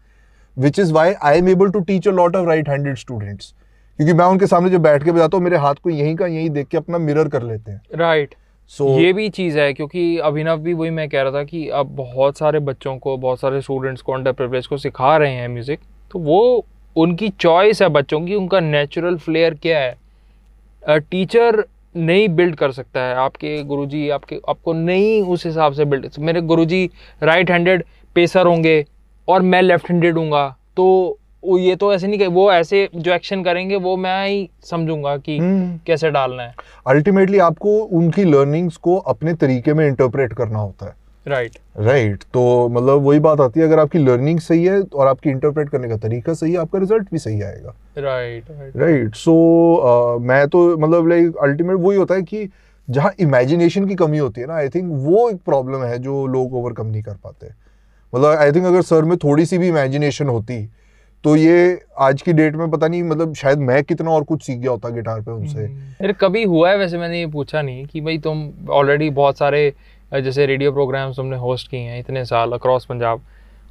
[0.57, 3.53] which is why I am able to teach a lot of right handed students
[3.99, 6.49] क्योंकि मैं उनके सामने जब बैठ के बजाता हूँ मेरे हाथ को यहीं का यहीं
[6.49, 8.39] देख के अपना मिरर कर लेते हैं। Right right.
[8.71, 11.95] सो ये भी चीज़ है क्योंकि अभिनव भी वही मैं कह रहा था कि अब
[11.95, 15.79] बहुत सारे बच्चों को बहुत सारे स्टूडेंट्स को अंडर प्रिविलेज को सिखा रहे हैं म्यूज़िक
[16.11, 16.65] तो वो
[16.95, 21.63] उनकी चॉइस है बच्चों की उनका नेचुरल फ्लेयर क्या है। टीचर
[21.95, 26.41] नहीं बिल्ड कर सकता है। आपके गुरुजी आपके आपको नहीं उस हिसाब से बिल्ड मेरे
[26.43, 26.89] गुरुजी
[27.23, 27.83] राइट हैंडेड
[28.15, 28.85] पेसर होंगे
[29.27, 30.47] और मैं लेफ़्ट हैंडेड हूँगा।
[30.77, 35.15] तो ये तो ऐसे नहीं कि वो ऐसे जो एक्शन करेंगे वो मैं ही समझूँगा
[35.17, 36.55] कि हम्म। कैसे डालना है।
[36.87, 40.95] अल्टीमेटली आपको उनकी लर्निंग्स को अपने तरीके में इंटरप्रेट करना होता है।
[41.27, 42.31] Right right right.
[42.33, 45.89] तो मतलब वही बात आती है अगर आपकी लर्निंग सही है और आपकी इंटरप्रेट करने
[45.89, 48.43] का तरीका सही है आपका रिज़ल्ट भी सही आएगा। राइट
[48.77, 52.49] राइट सो मैं तो मतलब लाइक अल्टीमेट वही होता है कि
[52.87, 56.53] जहाँ इमेजिनेशन की कमी होती है ना आई थिंक वो एक प्रॉब्लम है जो लोग
[56.55, 57.47] ओवरकम नहीं कर पाते।
[58.13, 60.65] मतलब आई थिंक अगर सर में थोड़ी सी भी इमेजिनेशन होती
[61.23, 64.57] तो ये आज की डेट में पता नहीं मतलब शायद मैं कितना और कुछ सीख
[64.59, 68.01] गया होता गिटार पे उनसे। फिर कभी हुआ है वैसे मैंने ये पूछा नहीं कि
[68.01, 69.73] भाई तुम ऑलरेडी बहुत सारे
[70.11, 73.21] जैसे रेडियो प्रोग्राम्स तुमने होस्ट किए हैं इतने साल अक्रॉस पंजाब।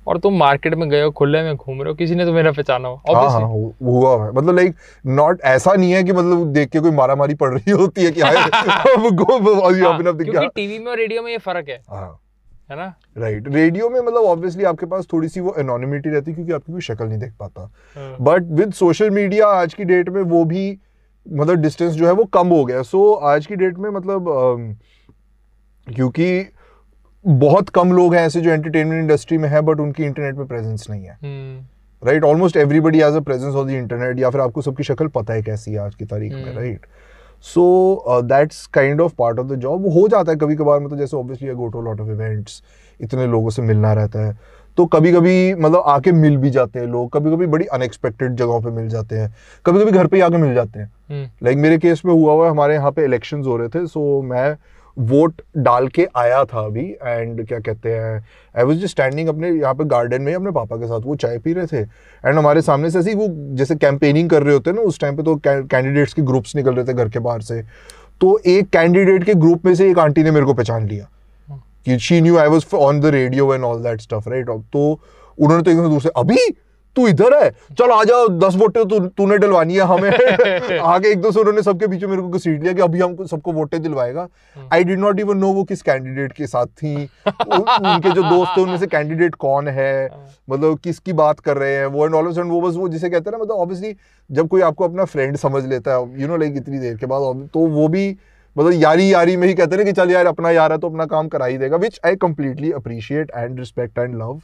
[0.07, 2.53] और तुम मार्केट में गए हो खुले में घूम रहे हो किसी ने तो मेरा
[2.53, 4.75] पहचाना हो हाँ हाँ हुआ है। मतलब लाइक
[5.07, 8.11] नॉट ऐसा नहीं है कि मतलब देख के कोई मारा मारी पड़ रही होती है
[8.11, 8.49] कि हाँ,
[10.49, 12.21] टीवी में और रेडियो में ये फ़र्क है हाँ।
[12.71, 12.95] है ना?
[13.19, 16.73] राइट रेडियो में मतलब ऑब्वियसली आपके पास थोड़ी सी वो एनोनिमिटी रहती है क्योंकि आपकी
[16.73, 17.71] कोई शक्ल नहीं देख पाता।
[18.21, 20.79] बट विद सोशल मीडिया आज की डेट में वो भी
[21.27, 24.25] मतलब डिस्टेंस जो है वो कम हो गया। सो so, आज की डेट में मतलब
[25.87, 26.41] क्योंकि
[27.25, 30.87] बहुत कम लोग हैं ऐसे जो एंटरटेनमेंट इंडस्ट्री में है बट उनकी इंटरनेट में प्रेजेंस
[30.91, 31.19] नहीं है।
[32.03, 35.35] Right almost everybody has a presence on the internet या फिर आपको सबकी शक्ल पता
[35.35, 36.87] है कैसी है आज की तारीख में। Right
[37.45, 41.17] so that's kind of part of the job हो जाता है कभी कभार मतलब जैसे
[41.17, 42.63] obviously I go to lot of events
[43.01, 44.37] इतने लोगों से मिलना रहता है।
[44.79, 48.61] तो कभी कभी मतलब आके मिल भी जाते हैं लोग कभी कभी बड़ी अनएक्सपेक्टेड जगहों
[48.61, 49.33] पे मिल जाते हैं
[49.65, 52.33] कभी कभी घर पे ही आके मिल जाते हैं। हम्म। लाइक मेरे केस में हुआ
[52.33, 54.57] हुआ है, हमारे यहाँ पे इलेक्शंस हो रहे थे सो so मैं
[54.99, 59.51] वोट डाल के आया था अभी एंड क्या कहते हैं आई वाज जस्ट स्टैंडिंग अपने
[59.51, 62.63] यहाँ पे गार्डन में, अपने पापा के साथ, वो चाय पी रहे थे एंड हमारे
[62.63, 63.27] सामने से ऐसे वो
[63.57, 66.75] जैसे कैंपेनिंग कर रहे होते हैं ना, उस टाइम पे तो कैंडिडेट्स के ग्रुप्स निकल
[66.75, 67.63] रहे थे घर के बाहर से
[68.21, 71.09] तो एक कैंडिडेट के ग्रुप में से एक आंटी ने मेरे को पहचान लिया,
[71.87, 74.91] कि she knew I was on the radio and all that stuff right तो
[75.39, 76.37] उन्होंने तो एकदम दूर से अभी?
[76.97, 77.51] तू इधर है?
[77.79, 80.11] चल आ जाओ दस वोटें तू तूने डलवानी है हमें।
[80.81, 83.27] आगे एक दो से उन्होंने सबके बीच में मेरे को घसीट लिया कि अभी हमको
[83.27, 84.27] सबको वोटें दिलवाएगा।
[84.73, 86.95] I did not even know वो किस कैंडिडेट के साथ थी।
[87.27, 90.11] उनके जो दोस्त थे उनमें से कैंडिडेट कौन है?
[90.51, 91.87] मतलब किसकी बात कर रहे हैं?
[91.87, 93.95] वो एंड ऑल ऑफ़ वो बस वो जिसे कहते हैं ना मतलब ऑब्वियसली
[94.31, 97.49] जब कोई आपको अपना फ्रेंड समझ लेता है यू नो लाइक इतनी देर के बाद
[97.55, 98.17] तो वो भी
[98.57, 100.89] मतलब यारी यारी में ही कहते हैं ना कि चल यार अपना यार है तो
[100.89, 104.41] अपना काम करा ही देगा which I completely appreciate and respect and love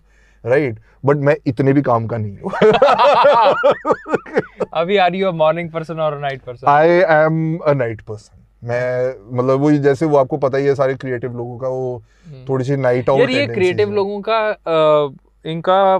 [0.47, 2.51] right but मैं इतने भी काम का नहीं हूँ।
[4.74, 9.36] अभी are you a morning person और night person I am a night person मैं
[9.36, 12.02] मतलब वो जैसे वो आपको पता ही है सारे क्रिएटिव लोगों का वो
[12.48, 15.14] थोड़ी सी नाइट आउट ये क्रिएटिव लोगों का अ,
[15.44, 15.98] इनका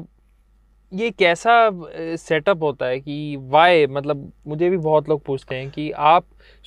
[0.93, 1.71] ये कैसा
[2.17, 6.25] सेटअप होता है कि वाई मतलब मुझे भी बहुत लोग पूछते हैं कि आप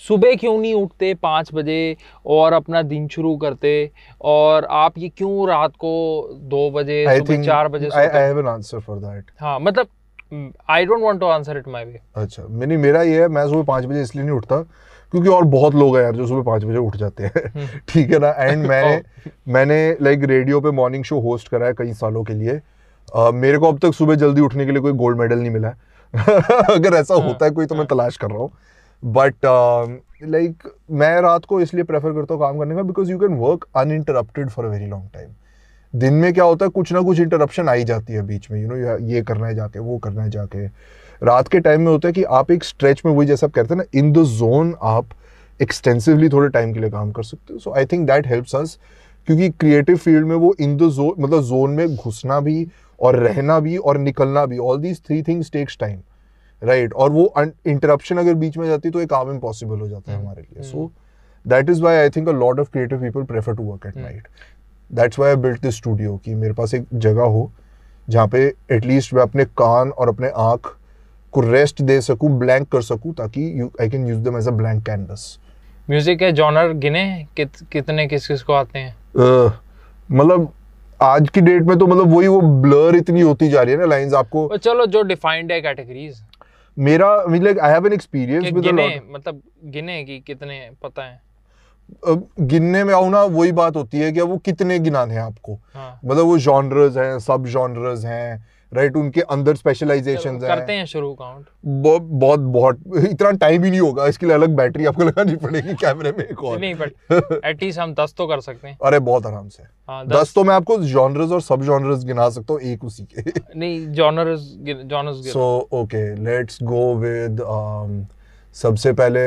[0.07, 1.95] सुबह क्यों नहीं उठते पाँच बजे
[2.25, 3.91] और अपना दिन शुरू करते?
[4.21, 5.93] और आप ये क्यों रात को
[6.33, 7.05] दो बजे
[7.45, 9.87] चार बजे I have an answer for that हाँ मतलब
[10.69, 13.63] I don't want to answer it my way अच्छा मैंने मेरा ये है मैं सुबह
[13.63, 14.61] पाँच बजे इसलिए नहीं उठता
[15.13, 18.19] क्योंकि और बहुत लोग हैं यार जो सुबह पाँच बजे उठ जाते हैं। ठीक है
[18.19, 18.29] ना?
[18.29, 19.01] एंड मैं
[19.47, 22.59] मैंने लाइक रेडियो पे मॉर्निंग शो होस्ट करा है कई सालों के लिए।
[23.15, 25.67] अ, मेरे को अब तक सुबह जल्दी उठने के लिए कोई गोल्ड मेडल नहीं मिला
[25.67, 25.75] है।
[26.75, 28.51] अगर ऐसा होता है कोई तो मैं तलाश कर रहा हूँ।
[29.03, 29.45] बट
[30.23, 33.65] लाइक मैं रात को इसलिए प्रेफर करता हूँ काम करने का because you can work
[33.77, 35.29] uninterrupted for a very long time
[35.93, 38.67] दिन में क्या होता है, कुछ ना कुछ इंटरप्शन आई जाती है बीच में यू
[38.69, 40.65] नो ये करना है जाके, वो करना है जाके.
[41.21, 43.73] रात के टाइम में होता है कि आप एक स्ट्रेच में, वही जैसा आप कहते
[43.73, 45.09] हैं ना इन द जोन आप
[45.59, 47.59] एक्सटेंसिवली थोड़े टाइम के लिए काम कर सकते हो.
[47.59, 48.77] So I think that helps us
[49.27, 52.67] क्योंकि क्रिएटिव फ़ील्ड में वो इन द जोन मतलब जोन में घुसना भी
[52.99, 55.99] और रहना भी और निकलना भी all these three things takes time
[56.61, 57.33] right और वो
[57.67, 60.91] इंटरप्शन अगर बीच में जाती तो ये काम इम्पॉसिबल हो जाता है हमारे लिए। So
[61.45, 64.27] that is why I think a lot of creative people prefer to work at night
[64.91, 67.51] that's why I built this studio कि मेरे पास एक जगह हो
[68.07, 70.75] जहाँ पे एटलीस्ट मैं अपने कान और अपने आँख
[71.33, 74.85] को रेस्ट दे सकूँ ब्लैंक कर सकूँ ताकि I can use them as a blank
[74.85, 75.37] canvas
[75.89, 77.27] music के जॉनर गिने?
[77.37, 78.95] कित, कितने किस किस को आते हैं?
[79.17, 79.51] uh,
[80.09, 80.51] मतलब
[81.01, 83.85] आज की डेट में तो मतलब वही वो ब्लर इतनी होती जा रही है ना
[83.85, 86.21] लाइंस आपको। चलो जो डिफाइंड है कैटेगरीज
[86.79, 91.21] मेरा mean like I have an experience with गिने मतलब गिने कि कितने पता है?
[92.07, 95.59] अब गिनने में आऊँ ना वही बात होती है कि वो कितने गिनाने हैं आपको।
[95.73, 100.85] हाँ। मतलब वो जॉनर्स हैं सब जॉनर्स हैं राइट उनके अंदर स्पेशलाइजेशन हैं। करते हैं
[100.85, 105.03] शुरू काउंट बहुत बहुत बहुत इतना टाइम ही नहीं होगा इसके लिए अलग बैटरी आपको
[105.03, 108.77] लगानी पड़ेगी कैमरे में एक और। नहीं बट एटलीस्ट हम दस तो कर सकते हैं।
[108.85, 112.29] अरे बहुत आराम से। हाँ दस दस। तो मैं आपको जॉनर्स और सब जॉनर्स गिना
[112.29, 117.41] सकता हूँ एक उसी के। नहीं genres genres so okay let's go with
[118.55, 119.21] सबसे पहले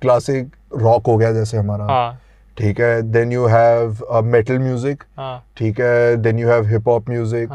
[0.00, 2.18] क्लासिक रॉक हो गया जैसे हमारा। हाँ।
[2.56, 5.04] ठीक है then you have metal music
[5.56, 7.52] ठीक है then you have hip hop music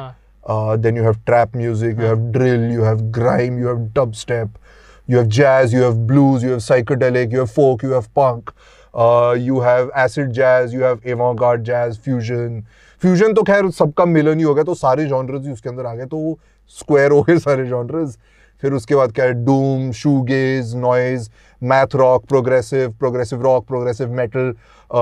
[0.48, 4.50] uh, then you have trap music, you have drill, you have grime, you have dubstep,
[5.08, 8.52] you have jazz, you have blues, you have psychedelic, you have folk, you have punk,
[8.94, 12.66] uh, you have acid jazz, you have avant-garde jazz, fusion.
[13.02, 15.94] Fusion तो खैर सबका मिलन ही हो गया तो सारे genres ही उसके अंदर आ
[15.96, 16.38] गए तो
[16.78, 18.18] स्क्वायर हो गए सारे जॉनर्स
[18.62, 21.30] फिर उसके बाद क्या है doom shoegaze noise
[21.62, 24.52] math rock progressive progressive rock progressive metal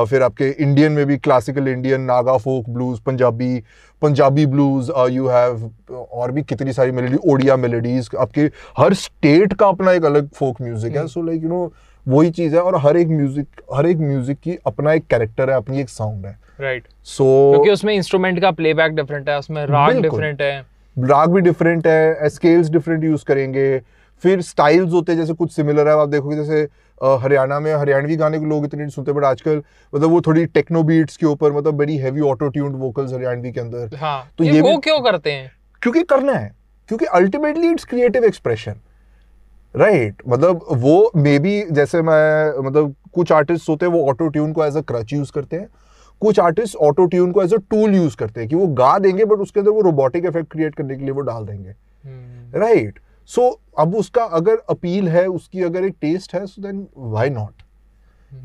[0.10, 3.64] फिर आपके इंडियन में भी classical Indian Naga folk blues Punjabi
[4.06, 9.68] Punjabi blues you have और भी कितनी सारी मेलोडी ओडिया मेलोडीज आपके हर स्टेट का
[9.68, 11.72] अपना एक अलग फोक म्यूज़िक है। सो लाइक यू नो
[12.06, 15.56] वही चीज़ है और हर एक म्यूज़िक हर एक म्यूज़िक की अपना एक कैरेक्टर है
[15.58, 20.02] अपनी एक साउंड है। राइट सो क्योंकि उसमें इंस्ट्रूमेंट का प्लेबैक डिफरेंट है उसमें राग
[20.02, 20.60] डिफरेंट है।
[20.98, 23.82] राग भी डिफरेंट है स्केल्स डिफरेंट यूज़ करेंगे।
[24.24, 26.68] फिर स्टाइल्स होते हैं जैसे कुछ सिमिलर है आप देखोगे जैसे
[27.04, 29.62] हरियाणा में हरियाणवी गाने को लोग इतने नहीं सुनते बट आजकल
[29.94, 33.60] मतलब वो थोड़ी टेक्नो बीट्स के ऊपर मतलब बड़ी heavy auto tuned vocals Haryanvi के
[33.60, 35.52] अंदर। हाँ तो ये, ये वो क्यों करते हैं?
[35.82, 36.52] क्योंकि करना है
[36.90, 38.76] क्योंकि ultimately it's creative expression
[39.76, 44.52] right मतलब वो मे बी जैसे मैं मतलब कुछ आर्टिस्ट होते हैं वो ऑटो ट्यून
[44.54, 45.68] को एज अ क्रच यूज़ करते हैं
[46.22, 49.26] कुछ आर्टिस्ट ऑटो ट्यून को एज अ टूल यूज़ करते हैं कि वो गा देंगे
[49.26, 53.00] बट उसके अंदर वो रोबोटिक इफ़ेक्ट क्रिएट करने के लिए वो डाल देंगे हम्म, राइट
[53.30, 53.50] सो
[53.80, 57.64] अब उसका अगर अपील है उसकी अगर एक टेस्ट है so then why not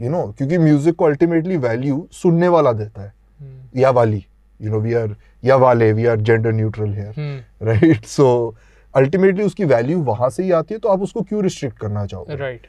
[0.00, 4.24] you know क्योंकि म्यूज़िक को अल्टीमेटली वैल्यू सुनने वाला देता है। हम्म, या वाली
[4.60, 8.56] यू नो वी आर या वाले we are gender neutral here right so
[8.94, 12.36] ultimately उसकी वैल्यू वहाँ से ही आती है तो आप उसको क्यों रिस्ट्रिक्ट करना चाहोगे?
[12.36, 12.66] राइट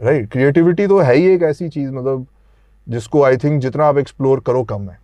[0.00, 2.26] राइट क्रिएटिविटी तो है ही एक ऐसी चीज़ मतलब
[2.86, 4.98] जिसको आई थिंक जितना आप एक्सप्लोर करो कम है।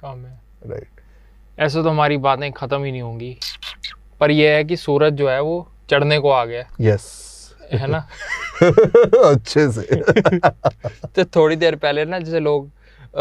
[0.00, 1.60] काम है। Right right.
[1.60, 3.36] ऐसे तो हमारी बातें खत्म ही नहीं होंगी।
[4.20, 7.08] पर यह है कि सूरज जो है वो चढ़ने को आ गया। यस
[7.72, 8.06] है ना?
[8.62, 9.82] अच्छे से।
[11.06, 12.70] तो थोड़ी देर पहले ना जैसे लोग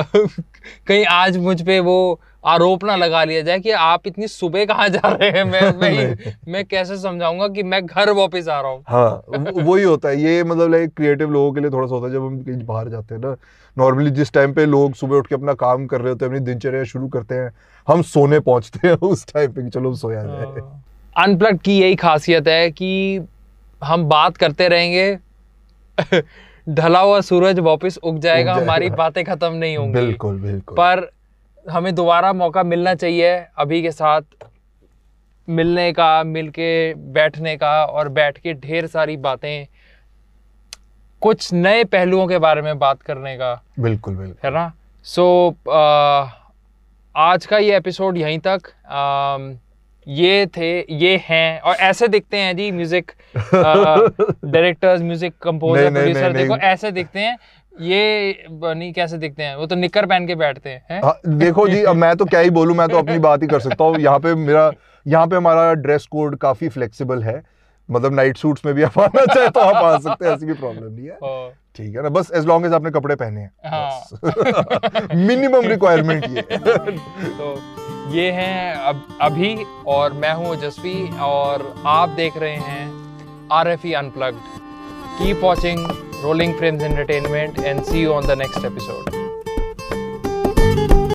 [0.88, 4.90] कहीं आज मुझ पे वो आरोप ना लगा लिया जाए कि आप इतनी सुबह कहाँ
[4.90, 5.44] जा रहे हैं?
[5.44, 8.84] मैं मैं मैं कैसे समझाऊँगा कि मैं घर वापस आ रहा हूँ?
[8.88, 9.24] हाँ
[9.64, 12.26] वही होता है। ये मतलब लाइक क्रिएटिव लोगों के लिए थोड़ा सा होता है जब
[12.26, 13.36] हम कहीं बाहर जाते हैं ना
[13.78, 16.46] नॉर्मली जिस टाइम पे लोग सुबह उठ के अपना काम कर रहे होते हैं अपनी
[16.46, 17.52] दिनचर्या शुरू करते हैं
[17.88, 20.89] हम सोने पहुँचते हैं उस टाइम पे कि चलो सोया जाए।
[21.20, 23.20] अनप्लग की यही खासियत है कि
[23.84, 25.18] हम बात करते रहेंगे
[26.70, 31.12] ढला हुआ सूरज वापस उग जाएगा हमारी बातें खत्म नहीं होंगी। बिल्कुल बिल्कुल। पर
[31.70, 34.22] हमें दोबारा मौका मिलना चाहिए अभी के साथ
[35.50, 39.68] मिलने का मिलके बैठने का और बैठ के ढेर सारी बातें
[41.22, 44.74] कुछ नए पहलुओं के बारे में बात करने का। बिल्कुल बिल्कुल। है ना?
[45.04, 45.70] सो so,
[47.16, 49.58] आज का ये एपिसोड यहीं तक। अम,
[50.10, 56.58] ये थे ये हैं। और ऐसे दिखते हैं जी music directors music composer producer देखो
[56.58, 57.38] ऐसे दिखते हैं।
[57.82, 59.56] ये नहीं कैसे दिखते हैं?
[59.56, 61.02] वो तो निक्कर पहन के बैठते हैं हैं?
[61.04, 63.60] हाँ, देखो जी अब मैं तो क्या ही बोलूँ मैं तो अपनी बात ही कर
[63.60, 64.72] सकता हूँ। यहाँ पे मेरा
[65.06, 67.42] यहाँ पे हमारा ड्रेस कोड काफ़ी फ्लेक्सिबल है।
[67.90, 70.54] मतलब नाइट सूट्स में भी आप आना चाहे तो आप आ सकते हैं ऐसी भी
[70.54, 75.16] प्रॉब्लम नहीं है। ठीक है ना बस एज लॉन्ग एज आपने कपड़े पहने हैं। हाँ।
[75.18, 77.56] मिनिमम रिक्वायरमेंट ये। तो
[78.10, 79.56] ये हैं अब, अभी
[79.88, 84.60] और मैं हूँ जस्वी और आप देख रहे हैं R F E unplugged
[85.20, 85.88] keep watching
[86.24, 89.29] rolling frames entertainment and see you on the next episode